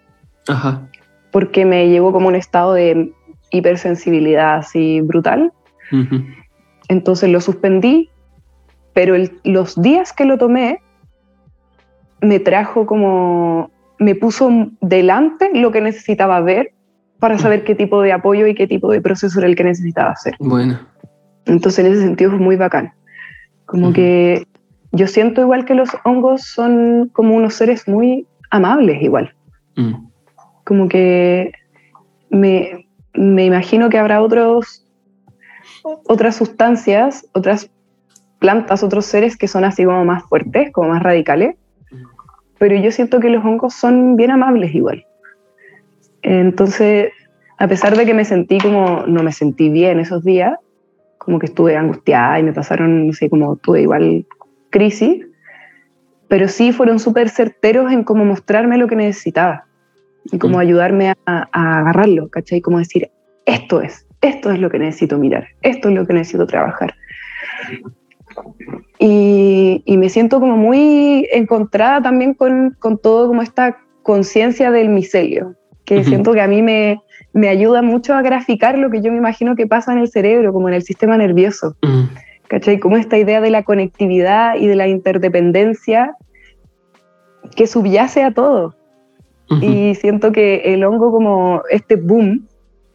[1.31, 3.13] Porque me llevó como un estado de
[3.51, 5.53] hipersensibilidad así brutal.
[6.89, 8.11] Entonces lo suspendí
[8.95, 9.15] pero
[9.45, 10.81] los días que lo tomé
[12.21, 16.73] me trajo como, me puso delante lo que necesitaba ver
[17.19, 20.11] para saber qué tipo de apoyo y qué tipo de proceso era el que necesitaba
[20.11, 20.35] hacer.
[20.39, 20.79] Bueno.
[21.47, 22.93] Entonces en ese sentido fue muy bacán.
[23.67, 24.47] Como que
[24.91, 29.35] yo siento igual que los hongos son como unos seres muy amables igual.
[29.77, 29.95] Mm.
[30.65, 31.53] Como que
[32.29, 34.82] me, me imagino que habrá otros,
[35.85, 37.71] otras sustancias, otras
[38.39, 41.57] plantas, otros seres que son así como más fuertes, como más radicales,
[42.59, 45.07] pero yo siento que los hongos son bien amables igual.
[46.23, 47.13] Entonces,
[47.59, 50.59] a pesar de que me sentí como, no me sentí bien esos días,
[51.19, 54.27] como que estuve angustiada y me pasaron, no sé, como tuve igual
[54.71, 55.25] crisis,
[56.29, 59.67] pero sí fueron súper certeros en cómo mostrarme lo que necesitaba
[60.25, 62.61] y cómo ayudarme a, a agarrarlo, ¿cachai?
[62.61, 63.11] Como decir,
[63.45, 66.95] esto es, esto es lo que necesito mirar, esto es lo que necesito trabajar.
[68.99, 75.55] Y, me siento como muy encontrada también con, con todo como esta conciencia del micelio,
[75.85, 79.19] que siento que a mí me, me, ayuda mucho a graficar lo que yo me
[79.19, 81.77] imagino que pasa en el cerebro, como en el sistema nervioso.
[82.49, 82.79] ¿Cachai?
[82.79, 86.17] Como esta idea de la conectividad y de la interdependencia
[87.57, 88.75] que subyace a todo.
[89.61, 92.49] Y siento que el hongo como este boom,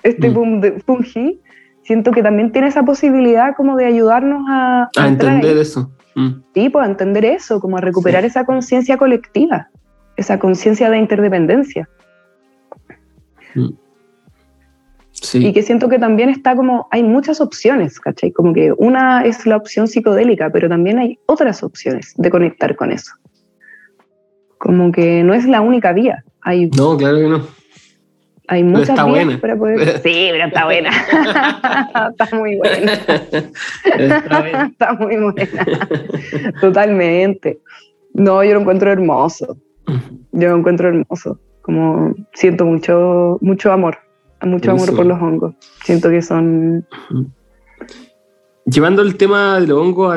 [0.09, 1.39] este boom de fungi,
[1.83, 4.89] siento que también tiene esa posibilidad como de ayudarnos a...
[4.97, 5.91] A, entender eso.
[6.15, 6.41] Mm.
[6.53, 9.69] Sí, pues a entender eso, como a recuperar esa conciencia colectiva,
[10.17, 11.87] esa conciencia de interdependencia.
[13.55, 13.69] Mm.
[15.11, 15.47] Sí.
[15.47, 18.31] Y que siento que también está como, hay muchas opciones, ¿cachai?
[18.31, 22.91] Como que una es la opción psicodélica, pero también hay otras opciones de conectar con
[22.91, 23.13] eso.
[24.59, 26.23] Como que no es la única vía.
[26.41, 27.56] Hay no, claro que no.
[28.47, 29.37] Hay muchas está buena.
[29.39, 29.99] para poder.
[30.03, 30.89] Sí, pero está buena.
[32.11, 32.93] está muy buena.
[34.63, 35.67] Está, muy buena.
[36.61, 37.59] Totalmente.
[38.13, 39.57] No, yo lo encuentro hermoso.
[40.31, 41.39] Yo lo encuentro hermoso.
[41.61, 43.97] Como siento mucho, mucho amor.
[44.41, 45.55] Mucho amor por los hongos.
[45.83, 46.85] Siento que son.
[48.65, 50.13] Llevando el tema de los hongos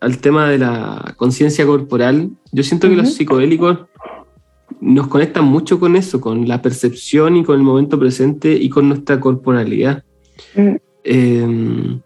[0.00, 3.86] al tema de la conciencia corporal, yo siento que los psicodélicos
[4.80, 8.88] nos conectan mucho con eso, con la percepción y con el momento presente y con
[8.88, 10.04] nuestra corporalidad.
[10.54, 10.76] Mm.
[11.04, 12.00] Em,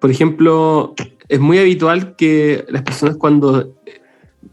[0.00, 0.94] por ejemplo,
[1.28, 3.74] es muy habitual que las personas cuando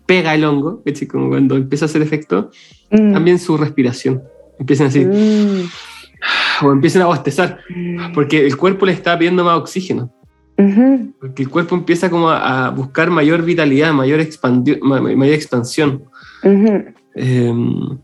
[0.05, 2.51] pega el hongo, como cuando empieza a hacer efecto,
[2.91, 3.13] mm.
[3.13, 4.23] cambien su respiración.
[4.59, 5.05] Empiezan así.
[5.05, 5.69] Mm.
[6.61, 7.59] O empiezan a bostezar,
[8.13, 10.13] porque el cuerpo le está pidiendo más oxígeno.
[11.19, 14.25] Porque el cuerpo empieza como a, buscar mayor vitalidad, mayor,
[14.81, 16.03] mayor expansión.
[16.43, 17.97] Em,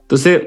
[0.00, 0.42] entonces,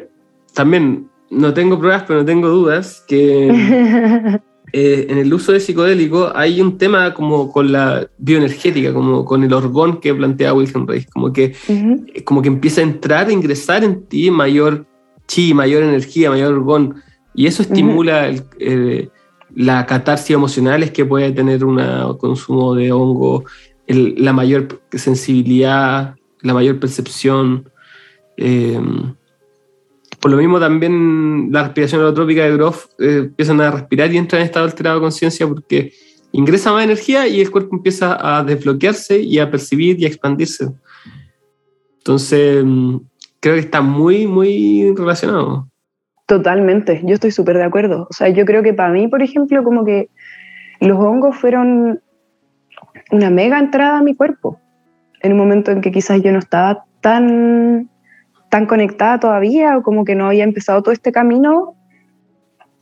[0.53, 3.47] también no tengo pruebas, pero no tengo dudas que
[4.73, 9.43] eh, en el uso de psicodélico hay un tema como con la bioenergética, como con
[9.43, 11.55] el orgón que plantea Wilhelm Reich, como que,
[12.23, 14.85] como que empieza a entrar, a ingresar en ti mayor
[15.27, 16.95] chi, mayor energía, mayor orgón,
[17.33, 19.11] y eso estimula el,
[19.55, 21.79] la catarsis emocional es que puede tener un
[22.17, 23.43] consumo de hongo,
[23.87, 27.69] la mayor sensibilidad, la mayor percepción.
[28.37, 28.79] Eh,
[30.19, 34.41] por lo mismo también la respiración holotrópica de Groff eh, empiezan a respirar y entran
[34.41, 35.93] en estado alterado de conciencia porque
[36.31, 40.67] ingresa más energía y el cuerpo empieza a desbloquearse y a percibir y a expandirse.
[41.99, 42.97] Entonces, mm,
[43.39, 45.67] creo que está muy, muy relacionado.
[46.25, 48.07] Totalmente, yo estoy súper de acuerdo.
[48.09, 50.09] O sea, yo creo que para mí, por ejemplo, como que
[50.81, 52.01] los hongos fueron
[53.11, 54.59] una mega entrada a mi cuerpo
[55.21, 57.89] en un momento en que quizás yo no estaba tan,
[58.49, 61.75] tan conectada todavía o como que no había empezado todo este camino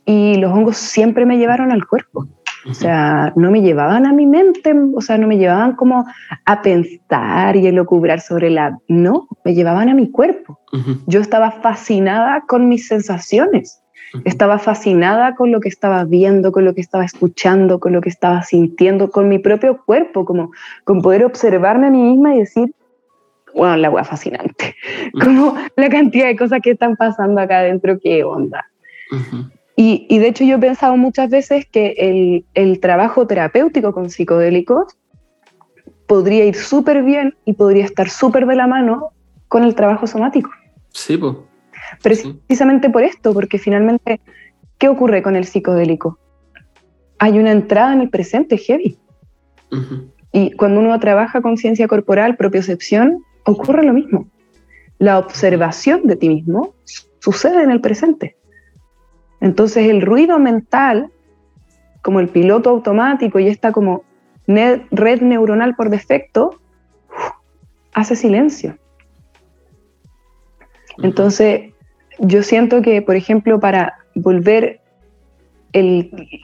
[0.04, 2.28] y los hongos siempre me llevaron al cuerpo.
[2.68, 6.04] O sea, no me llevaban a mi mente, o sea, no me llevaban como
[6.44, 8.76] a pensar y elucubrar sobre la...
[8.88, 10.58] No, me llevaban a mi cuerpo.
[11.06, 13.80] Yo estaba fascinada con mis sensaciones.
[14.24, 18.08] Estaba fascinada con lo que estaba viendo, con lo que estaba escuchando, con lo que
[18.08, 20.52] estaba sintiendo, con mi propio cuerpo, como
[20.84, 22.72] con poder observarme a mí misma y decir,
[23.54, 24.76] wow, la wea fascinante.
[25.22, 28.64] Como la cantidad de cosas que están pasando acá adentro, qué onda.
[29.76, 34.10] y, y, de hecho yo he pensado muchas veces que el, el trabajo terapéutico con
[34.10, 34.96] psicodélicos
[36.06, 39.10] podría ir súper bien y podría estar súper de la mano
[39.48, 40.50] con el trabajo somático.
[40.90, 41.34] Sí, pues.
[42.02, 44.20] Precisamente por esto, porque finalmente,
[44.78, 46.18] ¿qué ocurre con el psicodélico?
[47.18, 48.98] Hay una entrada en el presente heavy.
[50.32, 54.28] Y cuando uno trabaja conciencia corporal, propiocepción, ocurre lo mismo.
[54.98, 56.74] La observación de ti mismo
[57.20, 58.36] sucede en el presente.
[59.40, 61.10] Entonces el ruido mental,
[62.02, 64.04] como el piloto automático y esta como
[64.46, 66.60] red neuronal por defecto,
[67.92, 68.78] hace silencio.
[70.98, 71.72] Entonces,
[72.18, 74.80] yo siento que, por ejemplo, para volver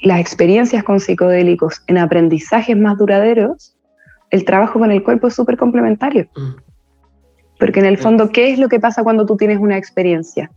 [0.03, 3.77] las experiencias con psicodélicos en aprendizajes más duraderos,
[4.31, 6.29] el trabajo con el cuerpo es súper complementario.
[6.37, 6.61] Mm.
[7.59, 10.51] Porque en el fondo, ¿qué es lo que pasa cuando tú tienes una experiencia?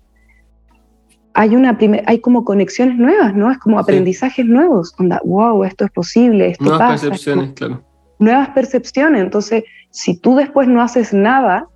[1.34, 3.52] Hay, una hay como conexiones nuevas, ¿no?
[3.52, 4.94] Es como aprendizajes nuevos.
[4.98, 7.84] Onda, wow, esto es posible, esto Nuevas percepciones, claro.
[8.18, 9.22] Nuevas percepciones.
[9.22, 11.68] Entonces, si tú después no haces nada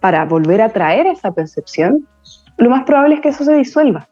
[0.00, 2.06] para volver a traer esa percepción,
[2.58, 4.08] lo más probable es que eso se disuelva.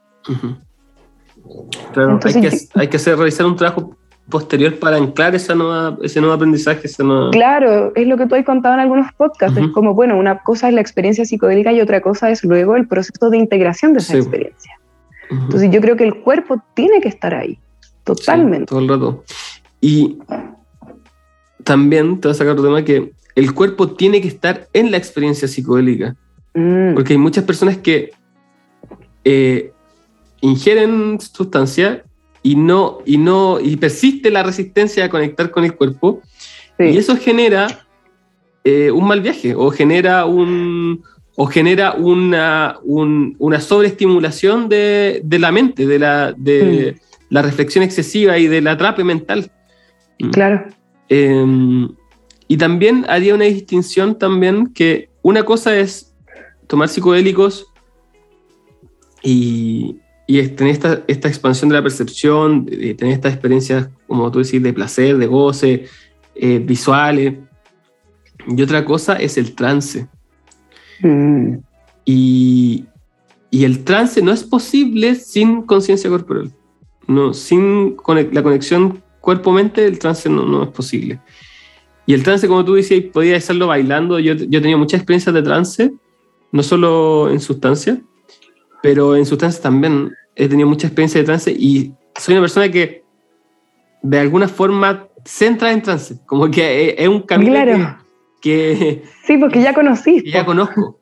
[1.92, 3.96] Claro, hay, que, hay que hacer, realizar un trabajo
[4.28, 6.88] posterior para anclar esa nueva, ese nuevo aprendizaje.
[7.32, 9.58] Claro, es lo que tú has contado en algunos podcasts.
[9.58, 12.86] Es como, bueno, una cosa es la experiencia psicodélica y otra cosa es luego el
[12.86, 14.78] proceso de integración de esa experiencia.
[15.30, 17.58] Entonces yo creo que el cuerpo tiene que estar ahí,
[18.04, 18.66] totalmente.
[18.66, 19.24] todo el rato.
[19.80, 20.18] Y
[21.64, 24.98] también te voy a sacar otro tema que el cuerpo tiene que estar en la
[24.98, 26.16] experiencia psicodélica.
[26.54, 26.94] Mm.
[26.94, 28.12] Porque hay muchas personas que
[29.24, 29.72] eh,
[30.40, 32.04] ingieren sustancia
[32.42, 36.20] y no, y no, y persiste la resistencia a conectar con el cuerpo,
[36.78, 37.86] y eso genera
[38.64, 41.04] eh, un mal viaje, o genera un
[41.34, 47.34] o genera una, una sobreestimulación de, de, la mente, de, la, de mm.
[47.34, 49.50] la reflexión excesiva y del atrape mental.
[50.18, 50.30] Mm.
[50.30, 50.66] Claro.
[51.08, 51.88] Em,
[52.48, 56.14] y también haría una distinción también que una cosa es
[56.66, 57.71] tomar psicodélicos
[59.22, 59.96] y,
[60.26, 64.62] y tener esta, esta, expansión de la percepción, de tener estas experiencias, como tú decís,
[64.62, 65.86] de placer, de goce,
[66.34, 67.34] eh, visuales.
[68.46, 70.08] Y otra cosa es el trance.
[71.00, 71.56] Mm.
[72.04, 72.84] Y,
[73.50, 76.52] y, el trance no es posible sin conciencia corporal.
[77.06, 77.96] No, sin
[78.32, 81.20] la conexión cuerpo-mente, el trance no, no, es posible.
[82.06, 84.18] Y el trance, como tú decías, podía hacerlo bailando.
[84.18, 85.92] Yo, yo tenía muchas experiencias de trance,
[86.50, 88.02] no solo en sustancia,
[88.82, 93.04] pero en sustancias también he tenido mucha experiencia de trance y soy una persona que
[94.02, 97.98] de alguna forma se entra en trance, como que es un camino
[98.40, 100.24] que, Sí, porque ya conocí.
[100.30, 100.98] ya conozco.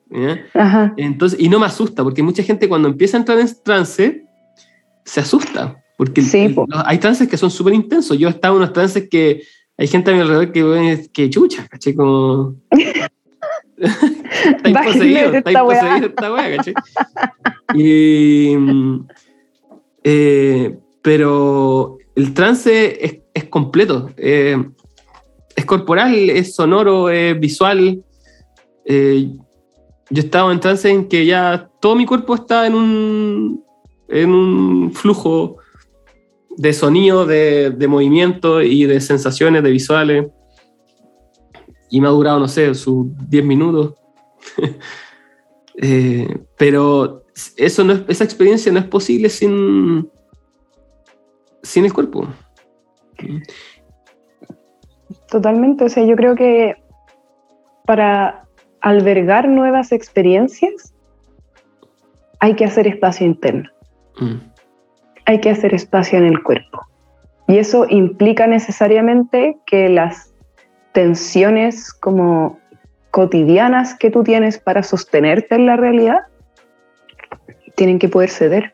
[0.97, 4.25] Entonces, y no me asusta, porque mucha gente cuando empieza a entrar en trance
[5.03, 6.21] se asusta, porque
[6.85, 8.17] hay trances que son súper intensos.
[8.17, 9.41] Yo he estado en unos trances que
[9.77, 12.55] hay gente a mi alrededor que, que chucha, caché Como...
[14.57, 16.73] está imposeído, está imposeído esta wea, ¿cachai?
[17.73, 18.53] Y,
[20.03, 24.09] eh, pero el trance es, es completo.
[24.17, 24.61] Eh,
[25.55, 28.03] es corporal, es sonoro, es visual.
[28.83, 29.29] Eh,
[30.09, 33.63] yo estaba en trance en que ya todo mi cuerpo está en un,
[34.09, 35.57] en un flujo
[36.57, 40.25] de sonido, de, de movimiento y de sensaciones, de visuales
[41.91, 43.93] y me ha durado, no sé, sus 10 minutos.
[45.83, 47.23] Eh, pero
[47.55, 50.11] eso no es, esa experiencia no es posible sin,
[51.63, 52.27] sin el cuerpo.
[55.29, 56.75] Totalmente, o sea, yo creo que
[57.85, 58.45] para
[58.81, 60.93] albergar nuevas experiencias
[62.39, 63.69] hay que hacer espacio interno.
[64.19, 64.35] Mm.
[65.25, 66.81] Hay que hacer espacio en el cuerpo.
[67.47, 70.30] Y eso implica necesariamente que las
[70.93, 72.59] tensiones como
[73.11, 76.19] cotidianas que tú tienes para sostenerte en la realidad
[77.75, 78.73] tienen que poder ceder.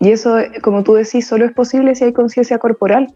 [0.00, 3.14] Y eso, como tú decís, solo es posible si hay conciencia corporal.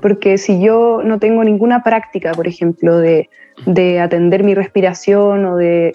[0.00, 3.28] Porque si yo no tengo ninguna práctica, por ejemplo, de,
[3.66, 5.94] de atender mi respiración o de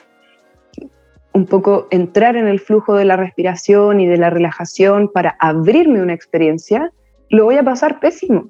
[1.34, 6.01] un poco entrar en el flujo de la respiración y de la relajación para abrirme
[6.01, 6.91] una experiencia,
[7.30, 8.49] lo voy a pasar pésimo.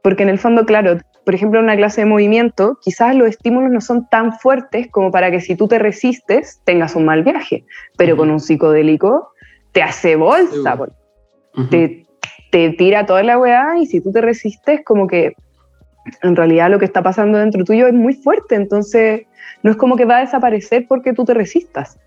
[0.00, 0.98] Porque en el fondo, claro,
[1.28, 5.10] por ejemplo, en una clase de movimiento, quizás los estímulos no son tan fuertes como
[5.10, 7.66] para que si tú te resistes tengas un mal viaje,
[7.98, 9.32] pero con un psicodélico
[9.72, 11.66] te hace bolsa, Sí, po.
[11.68, 12.06] te,
[12.50, 15.34] te tira toda la weá y si tú te resistes, como que
[16.22, 19.26] en realidad lo que está pasando dentro tuyo es muy fuerte, entonces
[19.62, 21.98] no es como que va a desaparecer porque tú te resistas,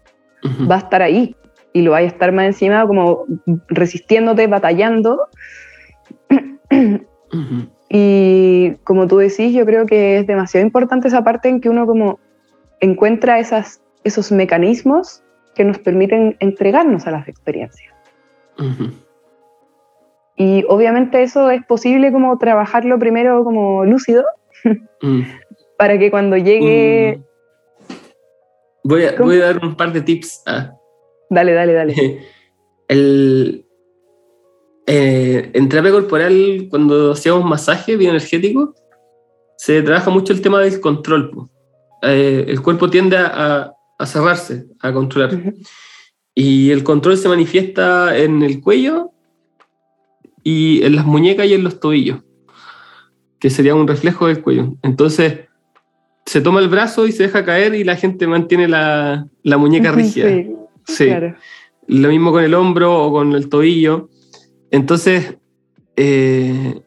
[0.44, 0.68] Ujú.
[0.68, 1.36] va a estar ahí
[1.74, 3.26] y lo vas a estar más encima como
[3.68, 5.28] resistiéndote, batallando.
[7.94, 11.86] y como tú decís, yo creo que es demasiado importante esa parte en que uno
[11.86, 12.20] como
[12.80, 15.24] encuentra esas, esos mecanismos
[15.56, 17.94] que nos permiten entregarnos a las experiencias.
[20.38, 24.24] Y obviamente eso es posible como trabajarlo primero como lúcido
[25.02, 25.22] Mm.
[25.78, 27.18] para que cuando llegue...
[27.18, 27.24] Mm.
[28.84, 30.44] Voy a, voy a dar un par de tips.
[30.48, 30.74] ah.
[31.30, 31.96] Dale, dale, dale.
[32.88, 33.61] El,
[34.88, 38.74] eh, en terapia corporal, cuando hacíamos masaje bioenergético,
[39.58, 41.50] se trabaja mucho el tema del control.
[42.02, 45.36] Eh, el cuerpo tiende a, a- cerrarse, a controlar.
[45.36, 45.54] Ujú.
[46.34, 49.12] Y el control se manifiesta en el cuello
[50.44, 52.20] y en las muñecas y en los tobillos,
[53.40, 54.74] que sería un reflejo del cuello.
[54.82, 55.42] Entonces,
[56.26, 59.92] se toma el brazo y se deja caer y la gente mantiene la, la muñeca
[59.92, 60.30] rígida.
[60.30, 60.56] Sí,
[60.88, 61.06] Sí.
[61.06, 61.36] claro.
[61.88, 64.10] Lo mismo con el hombro o con el tobillo.
[64.72, 65.36] Entonces,
[65.96, 66.82] eh,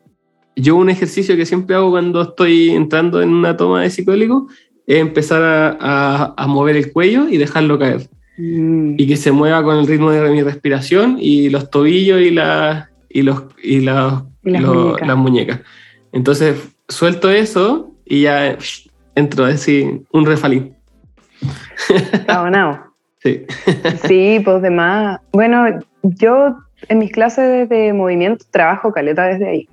[0.56, 4.48] yo un ejercicio que siempre hago cuando estoy entrando en una toma de psicodélico
[4.86, 8.08] es empezar a, a- a mover el cuello y dejarlo caer.
[8.38, 8.94] Mm.
[8.98, 12.90] Y que se mueva con el ritmo de mi respiración y los tobillos y, la,
[13.08, 15.08] y, los, y, la- Y las lo- muñecas.
[15.08, 15.60] las muñecas.
[16.12, 16.56] Entonces,
[16.88, 20.74] suelto eso y ya psh, entro así, un refalín.
[22.28, 22.78] Abonado.
[23.22, 23.44] Sí.
[24.06, 25.20] Sí, pues demás.
[25.32, 25.64] Bueno,
[26.02, 26.56] yo
[26.88, 29.68] en mis clases de movimiento trabajo caleta desde ahí.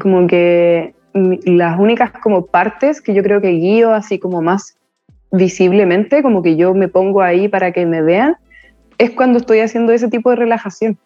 [0.00, 4.76] Como que las únicas como partes que yo creo que guío así como más
[5.30, 8.36] visiblemente, como que yo me pongo ahí para que me vean,
[8.98, 10.98] es cuando estoy haciendo ese tipo de relajación.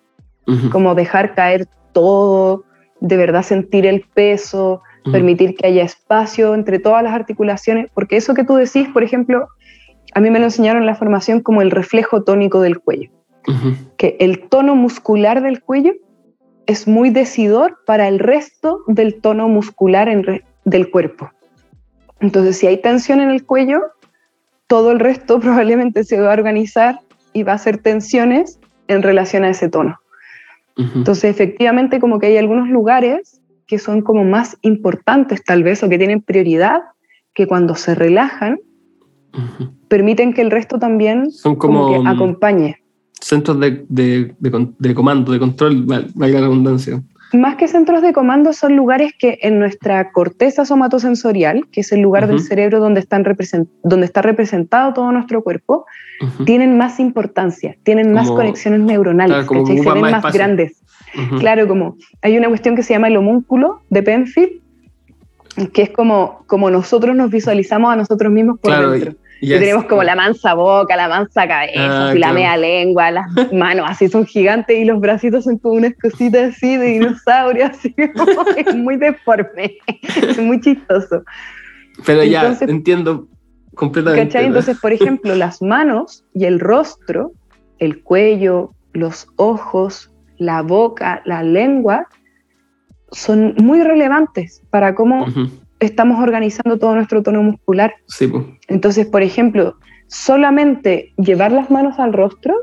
[0.70, 2.64] Como dejar caer todo,
[3.00, 8.34] de verdad sentir el peso, permitir que haya espacio entre todas las articulaciones, porque eso
[8.34, 9.48] que tú decís, por ejemplo,
[10.14, 13.10] a mí me lo enseñaron en la formación como el reflejo tónico del cuello,
[13.96, 15.92] Que el tono muscular del cuello
[16.66, 21.30] es muy decidor para el resto del tono muscular en del cuerpo.
[22.20, 23.82] Entonces, si hay tensión en el cuello,
[24.66, 27.00] todo el resto probablemente se va a organizar
[27.32, 28.58] y va a hacer tensiones
[28.88, 29.98] en relación a ese tono.
[30.76, 30.98] Ujú.
[30.98, 35.88] Entonces, efectivamente, como que hay algunos lugares que son como más importantes tal vez o
[35.88, 36.82] que tienen prioridad,
[37.34, 38.58] que cuando se relajan,
[39.88, 42.82] permiten que el resto también Son como, como, que mm, acompañe.
[43.20, 47.02] Centros de, de- de comando, de control, val- valga la redundancia.
[47.32, 52.00] Más que centros de comando son lugares que en nuestra corteza somatosensorial, que es el
[52.00, 55.86] lugar del cerebro donde, están represent- donde está representado todo nuestro cuerpo,
[56.44, 60.82] tienen más importancia, tienen más conexiones neuronales, claro, se ven más grandes.
[61.40, 64.60] Claro, como hay una cuestión que se llama el homúnculo de Penfield,
[65.72, 69.14] que es como, como nosotros nos visualizamos a nosotros mismos por Claro, dentro.
[69.40, 72.34] Y tenemos como la mansa boca, la mansa cabeza, Ah, así la claro.
[72.34, 76.76] media lengua, las manos así son gigantes y los bracitos son como unas cositas así
[76.76, 81.22] de dinosaurio, así como, es muy deforme, es muy chistoso.
[82.04, 83.28] Pero ya, entonces- entiendo
[83.74, 84.26] completamente.
[84.26, 84.46] ¿Cachai?
[84.46, 87.32] Entonces, por ejemplo, las manos y el rostro,
[87.78, 92.06] el cuello, los ojos, la boca, la lengua,
[93.12, 95.26] son muy relevantes para cómo.
[95.80, 97.94] Estamos organizando todo nuestro tono muscular.
[98.06, 98.44] Sí, pues.
[98.68, 99.76] Entonces, por ejemplo,
[100.06, 102.54] solamente llevar las manos al rostro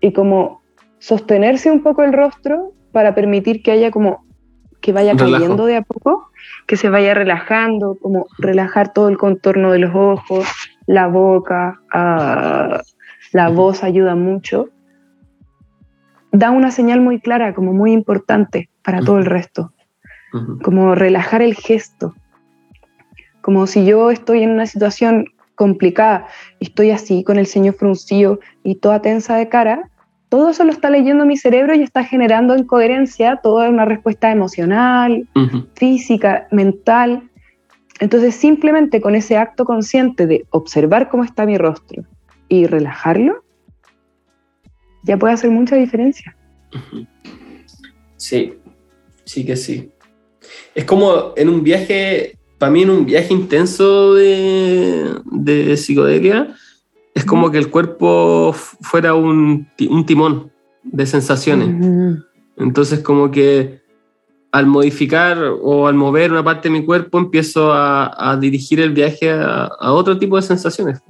[0.00, 0.62] y como
[0.98, 4.24] sostenerse un poco el rostro para permitir que haya como
[4.80, 6.28] que vaya cayendo de a poco,
[6.66, 10.44] que se vaya relajando, como relajar todo el contorno de los ojos,
[10.86, 12.82] la boca, ah,
[13.32, 14.68] la voz ayuda mucho.
[16.32, 19.71] Da una señal muy clara, como muy importante para todo el Ujú.
[20.62, 22.14] Como relajar el gesto.
[23.40, 26.26] Como si yo estoy en una situación complicada
[26.60, 29.90] estoy así con el ceño fruncido y toda tensa de cara,
[30.28, 35.28] todo eso lo está leyendo mi cerebro y está generando incoherencia toda una respuesta emocional,
[35.74, 37.28] física, mental.
[38.00, 42.02] Entonces simplemente con ese acto consciente de observar cómo está mi rostro
[42.48, 43.44] y relajarlo,
[45.04, 46.34] ya puede hacer mucha diferencia.
[48.16, 48.54] Sí,
[49.24, 49.92] sí que sí.
[50.74, 56.54] Es como en un viaje, para mí en un viaje intenso de, de psicodelia,
[57.14, 60.50] es como que el cuerpo fuera un, un timón
[60.82, 62.18] de sensaciones.
[62.56, 63.82] Entonces como que
[64.50, 69.30] al modificar o al mover una parte de mi cuerpo empiezo a, dirigir el viaje
[69.30, 71.02] a, otro tipo de sensaciones.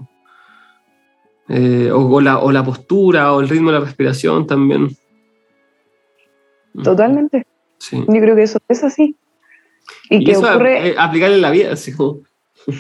[1.49, 4.97] Eh, o, la, o, la, postura o el ritmo de la respiración también.
[6.83, 7.47] Totalmente.
[7.79, 7.99] Sí.
[7.99, 9.17] Yo creo que eso es así.
[10.13, 10.91] Y, que ocurre...
[10.91, 11.93] Eh, aplicar en la vida, así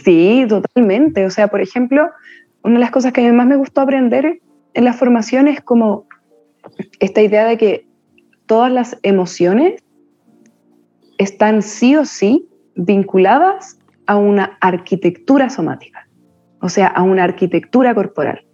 [0.04, 1.24] Sí, totalmente.
[1.24, 2.10] O sea, por ejemplo,
[2.62, 4.40] una de las cosas que a mí más me gustó aprender
[4.74, 6.06] en la formación es como
[7.00, 7.86] esta idea de que
[8.46, 9.82] todas las emociones
[11.18, 16.08] están sí o sí vinculadas a una arquitectura somática,
[16.60, 18.44] o sea, a una arquitectura corporal.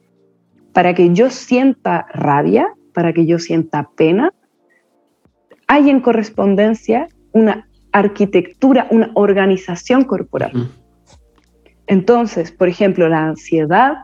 [0.73, 4.33] Para que yo sienta rabia, para que yo sienta pena,
[5.67, 10.71] hay en correspondencia una arquitectura, una organización corporal.
[11.87, 13.99] Entonces, por ejemplo, la ansiedad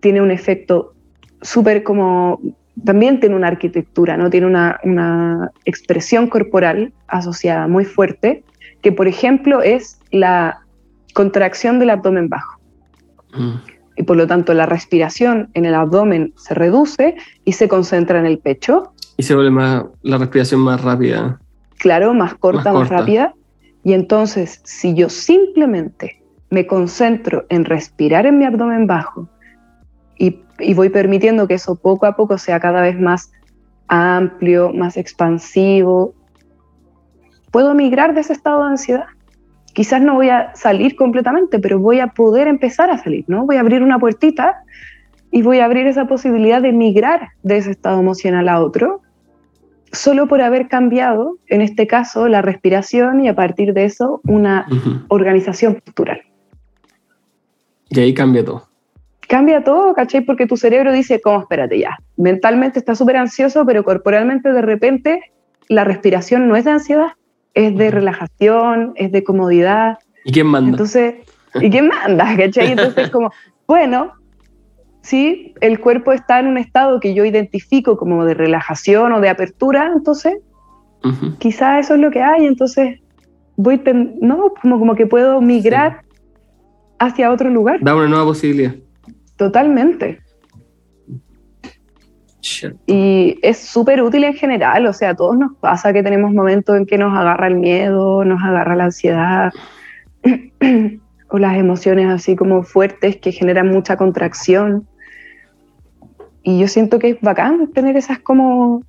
[0.00, 0.94] tiene un efecto
[1.42, 2.40] súper como,
[2.84, 4.30] también tiene una arquitectura, ¿no?
[4.30, 8.44] Tiene una, expresión corporal asociada muy fuerte,
[8.80, 10.60] que por ejemplo es la
[11.14, 12.58] contracción del abdomen bajo.
[13.34, 13.54] Mm.
[13.96, 18.26] Y por lo tanto la respiración en el abdomen se reduce y se concentra en
[18.26, 18.92] el pecho.
[19.16, 21.40] Y se vuelve más, la respiración más rápida.
[21.78, 23.34] Claro, más corta, más rápida.
[23.84, 29.28] Y entonces, si yo simplemente me concentro en respirar en mi abdomen bajo
[30.18, 30.42] y,
[30.74, 33.30] voy permitiendo que eso poco a poco sea cada vez más
[33.86, 36.14] amplio, más expansivo,
[37.52, 39.06] puedo migrar de ese estado de ansiedad.
[39.72, 43.46] Quizás no voy a salir completamente, pero voy a poder empezar a salir, ¿no?
[43.46, 44.56] Voy a abrir una puertita
[45.30, 49.02] y voy a abrir esa posibilidad de migrar de ese estado emocional a otro,
[49.92, 54.66] solo por haber cambiado, en este caso, la respiración y a partir de eso una
[55.08, 56.22] organización postural.
[57.90, 58.68] Y ahí cambia todo.
[59.28, 60.22] Cambia todo, ¿cachai?
[60.22, 61.40] Porque tu cerebro dice, ¿cómo?
[61.40, 61.98] Espérate ya.
[62.16, 65.32] Mentalmente está súper ansioso, pero corporalmente de repente
[65.68, 67.12] la respiración no es de ansiedad,
[67.54, 69.98] es de relajación, es de comodidad.
[70.24, 70.70] ¿Y quién manda?
[70.70, 71.14] Entonces,
[71.60, 72.36] ¿y quién manda?
[72.38, 72.72] ¿cachai?
[72.72, 73.30] Entonces, como,
[73.66, 74.12] bueno,
[75.08, 79.28] sí, el cuerpo está en un estado que yo identifico como de relajación o de
[79.28, 80.36] apertura, entonces,
[81.38, 83.00] quizá eso es lo que hay, entonces
[83.56, 83.80] voy,
[84.20, 86.02] no, como, como que puedo migrar
[86.98, 87.78] hacia otro lugar.
[87.80, 88.74] Da una nueva posibilidad.
[89.36, 90.20] Totalmente.
[92.86, 96.76] Y es súper útil en general, o sea, a todos nos pasa que tenemos momentos
[96.76, 99.52] en que nos agarra el miedo, nos agarra la ansiedad,
[101.30, 104.86] o las emociones así como fuertes que generan mucha contracción.
[106.48, 108.82] Y yo siento que es bacán tener esas como,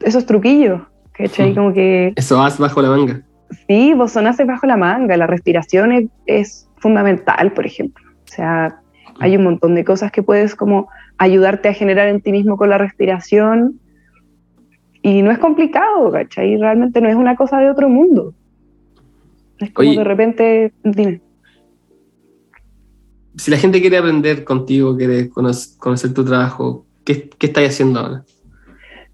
[0.00, 0.82] esos truquillos,
[1.12, 1.54] ¿cachai?
[1.54, 2.12] Como que...
[2.16, 3.22] Eso hace bajo la manga.
[3.68, 8.04] Sí, vos haces bajo la manga, la respiración es, es fundamental, por ejemplo.
[8.10, 8.80] O sea,
[9.20, 10.88] hay un montón de cosas que puedes como
[11.18, 13.78] ayudarte a generar en ti mismo con la respiración.
[15.02, 16.56] Y no es complicado, ¿cachai?
[16.56, 18.34] Realmente no es una cosa de otro mundo.
[19.60, 21.20] Es como de repente, dime.
[23.36, 28.24] Si la gente quiere aprender contigo, quiere conocer, tu trabajo, ¿qué, ¿qué estás haciendo ahora?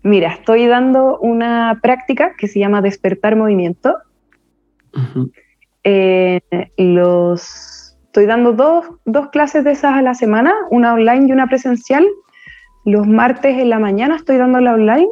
[0.03, 3.97] Mira, estoy dando una práctica que se llama despertar movimiento.
[5.85, 6.41] Eh,
[6.77, 11.47] los, estoy dando dos, dos clases de esas a la semana, una online y una
[11.47, 12.07] presencial.
[12.85, 15.09] Los martes en la mañana estoy dando la online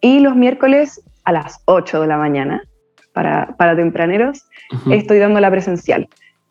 [0.00, 2.62] y los miércoles a las 8 de la mañana,
[3.12, 4.44] para, para tempraneros,
[4.90, 6.08] estoy dando la presencial.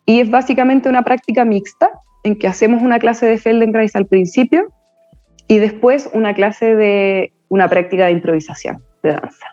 [0.08, 1.90] Y es básicamente una práctica mixta
[2.24, 4.72] en que hacemos una clase de Feldenkrais al principio
[5.48, 9.46] y después una clase de una práctica de improvisación, de danza.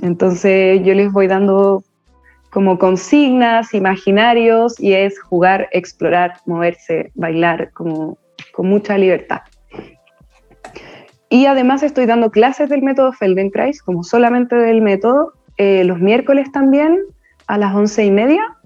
[0.00, 1.82] Entonces yo les voy dando
[2.50, 8.18] como consignas, imaginarios, y es jugar, explorar, moverse, bailar, como
[8.52, 9.40] con mucha libertad.
[11.30, 16.52] Y además estoy dando clases del método Feldenkrais, como solamente del método, eh, los miércoles
[16.52, 17.00] también
[17.48, 18.56] a las once y media.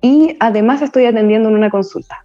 [0.00, 2.24] Y además estoy atendiendo en una consulta.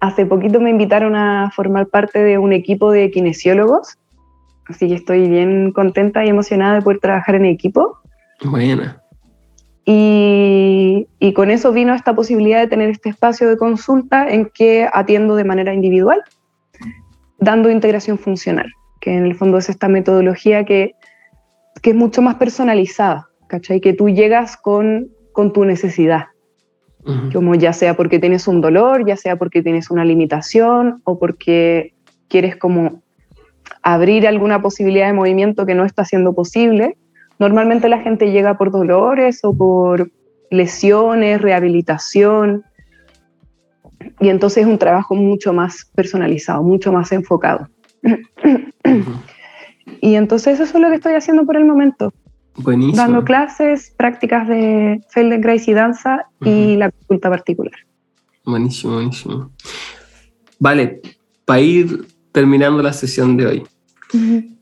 [0.00, 3.98] Hace poquito me invitaron a formar parte de un equipo de kinesiólogos
[4.70, 7.98] Así que estoy bien contenta y emocionada de poder trabajar en equipo.
[8.44, 9.02] Buena.
[9.84, 14.88] Y, y, con eso vino esta posibilidad de tener este espacio de consulta en que
[14.92, 16.22] atiendo de manera individual,
[17.38, 18.70] dando integración funcional,
[19.00, 20.94] que en el fondo es esta metodología que,
[21.82, 23.80] que es mucho más personalizada, ¿cachai?
[23.80, 26.26] Que tú llegas con, con tu necesidad,
[27.32, 31.94] como ya sea porque tienes un dolor, ya sea porque tienes una limitación o porque
[32.28, 33.02] quieres como
[33.82, 36.96] abrir alguna posibilidad de movimiento que no está siendo posible.
[37.38, 40.10] Normalmente la gente llega por dolores o por
[40.50, 42.64] lesiones, rehabilitación,
[44.18, 47.68] y entonces es un trabajo mucho más personalizado, mucho más enfocado.
[50.00, 52.12] y entonces eso es lo que estoy haciendo por el momento.
[52.56, 52.96] Buenísimo.
[52.96, 57.72] Dando clases, prácticas de Feldenkrais y danza y la consulta particular.
[58.44, 59.50] Buenísimo, buenísimo.
[60.58, 61.00] Vale,
[61.44, 63.62] para ir terminando la sesión de hoy,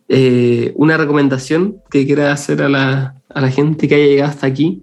[0.09, 4.47] eh, una recomendación que quieras hacer a la, a la gente que haya llegado hasta
[4.47, 4.83] aquí.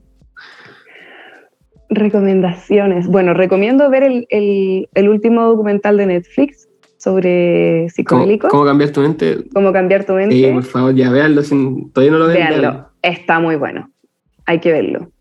[1.89, 3.07] Recomendaciones.
[3.07, 6.67] Bueno, recomiendo ver el, el, el último documental de Netflix
[6.97, 8.49] sobre ¿Cómo, psicodélicos.
[8.49, 9.45] cómo cambiar tu mente?
[9.53, 10.35] Cómo cambiar tu mente.
[10.35, 11.43] Sí, por favor, ya véanlo.
[11.43, 12.35] sin- todavía no lo ven.
[12.37, 12.89] Véanlo, véanlo.
[13.05, 13.89] Está muy bueno.
[14.45, 15.11] Hay que verlo.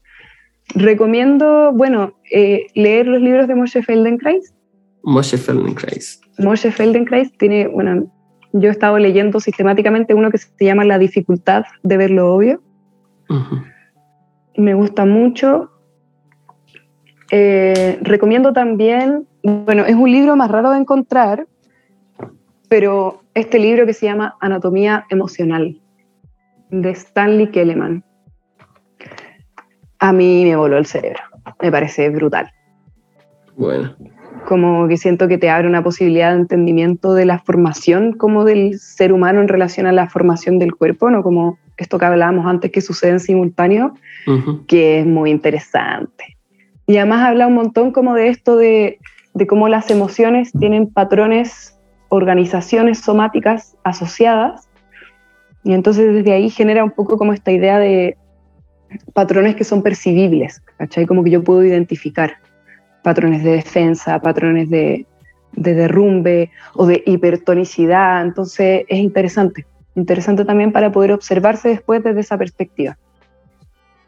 [0.74, 4.54] Recomiendo, bueno, eh, leer los libros de Moshe Feldenkrais.
[5.02, 6.20] Moshe Feldenkrais.
[6.38, 8.10] Moshe Feldenkrais tiene, bueno,
[8.52, 12.62] yo he estado leyendo sistemáticamente uno que se llama La dificultad de ver lo obvio.
[14.56, 15.70] Me gusta mucho.
[17.30, 21.46] Eh, recomiendo también, bueno, es un libro más raro de encontrar,
[22.68, 25.80] pero este libro que se llama Anatomía Emocional,
[26.82, 28.04] de Stanley Kelleman.
[29.98, 31.20] A mí me voló el cerebro,
[31.62, 32.50] me parece brutal.
[33.56, 33.94] Bueno,
[34.46, 38.78] Como que siento que te abre una posibilidad de entendimiento de la formación como del
[38.80, 42.70] ser humano en relación a la formación del cuerpo, no como esto que hablábamos antes
[42.72, 43.94] que sucede en simultáneo,
[44.66, 46.36] que es muy interesante.
[46.86, 48.98] Y además habla un montón como de esto de,
[49.32, 51.78] de cómo las emociones tienen patrones,
[52.08, 54.68] organizaciones somáticas asociadas.
[55.64, 58.16] Y entonces desde ahí genera un poco como esta idea de
[59.12, 61.06] patrones que son percibibles, ¿cachai?
[61.06, 62.36] Como que yo puedo identificar
[63.02, 65.06] patrones de defensa, patrones de,
[65.52, 68.22] de derrumbe o de hipertonicidad.
[68.22, 69.66] Entonces es interesante.
[69.94, 72.98] Interesante también para poder observarse después desde esa perspectiva.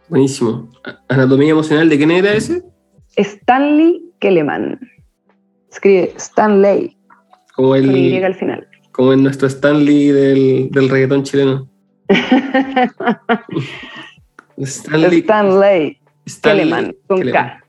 [0.08, 0.68] buenísimo.
[1.08, 2.62] Anatomía emocional, ¿de quién era ese?
[3.16, 4.78] Stanley Kelleman.
[5.70, 6.96] Escribe Stanley,
[7.54, 8.66] Como con Y el, al final.
[8.96, 11.68] Como en nuestro Stanley del, del reggaetón chileno.
[14.56, 17.46] Stanley, Stanley Stanley Kelleman, con Kelleman.
[17.48, 17.64] K.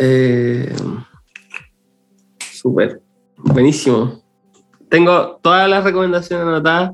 [0.00, 0.74] Eh,
[2.40, 3.00] Súper.
[3.36, 4.24] Buenísimo.
[4.88, 6.90] Tengo todas las recomendaciones anotadas.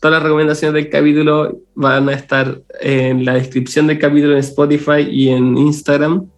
[0.00, 5.00] Todas las recomendaciones del capítulo van a estar en la descripción del capítulo en Spotify
[5.10, 6.30] y en Instagram.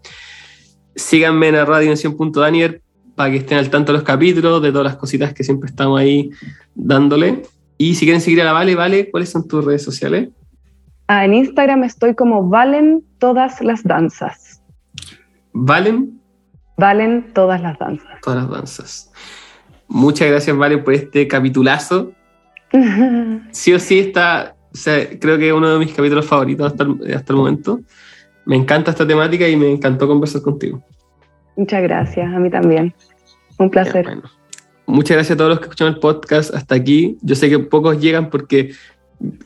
[0.97, 2.81] Síganme en radionación.daniel
[3.19, 5.99] para que estén al tanto de los capítulos, de todas las cositas que siempre estamos
[5.99, 6.31] ahí
[6.77, 7.43] dándole.
[7.77, 10.29] Y si quieren seguir a la Vale, Vale, ¿cuáles son tus redes sociales?
[11.09, 14.63] Ah, en Instagram estoy como Valen todas las danzas.
[15.53, 16.21] Valen
[16.77, 18.21] Valen todas las danzas.
[18.23, 19.13] todas las danzas.
[19.89, 22.13] Muchas gracias, Vale, por este capitulazo.
[23.51, 26.85] sí o sí está, o sea, creo que es uno de mis capítulos favoritos hasta
[26.85, 27.81] el, hasta el momento.
[28.45, 30.85] Me encanta esta temática y me encantó conversar contigo.
[31.59, 32.95] Muchas gracias, a mí también.
[33.59, 34.05] Un placer.
[34.05, 34.23] Bueno,
[34.87, 37.19] muchas gracias a todos los que escuchan el podcast hasta aquí.
[37.21, 38.75] Yo sé que pocos llegan porque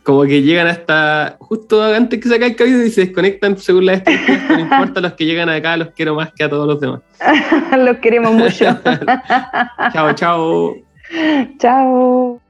[0.02, 3.86] como que llegan hasta justo antes que se acabe el capítulo y se desconectan según
[3.86, 4.46] la estadística.
[4.50, 7.00] No importa los que llegan acá, los quiero más que a todos los demás.
[7.78, 8.66] Los queremos mucho.
[9.94, 10.76] chao, chao.
[11.58, 12.41] Chao.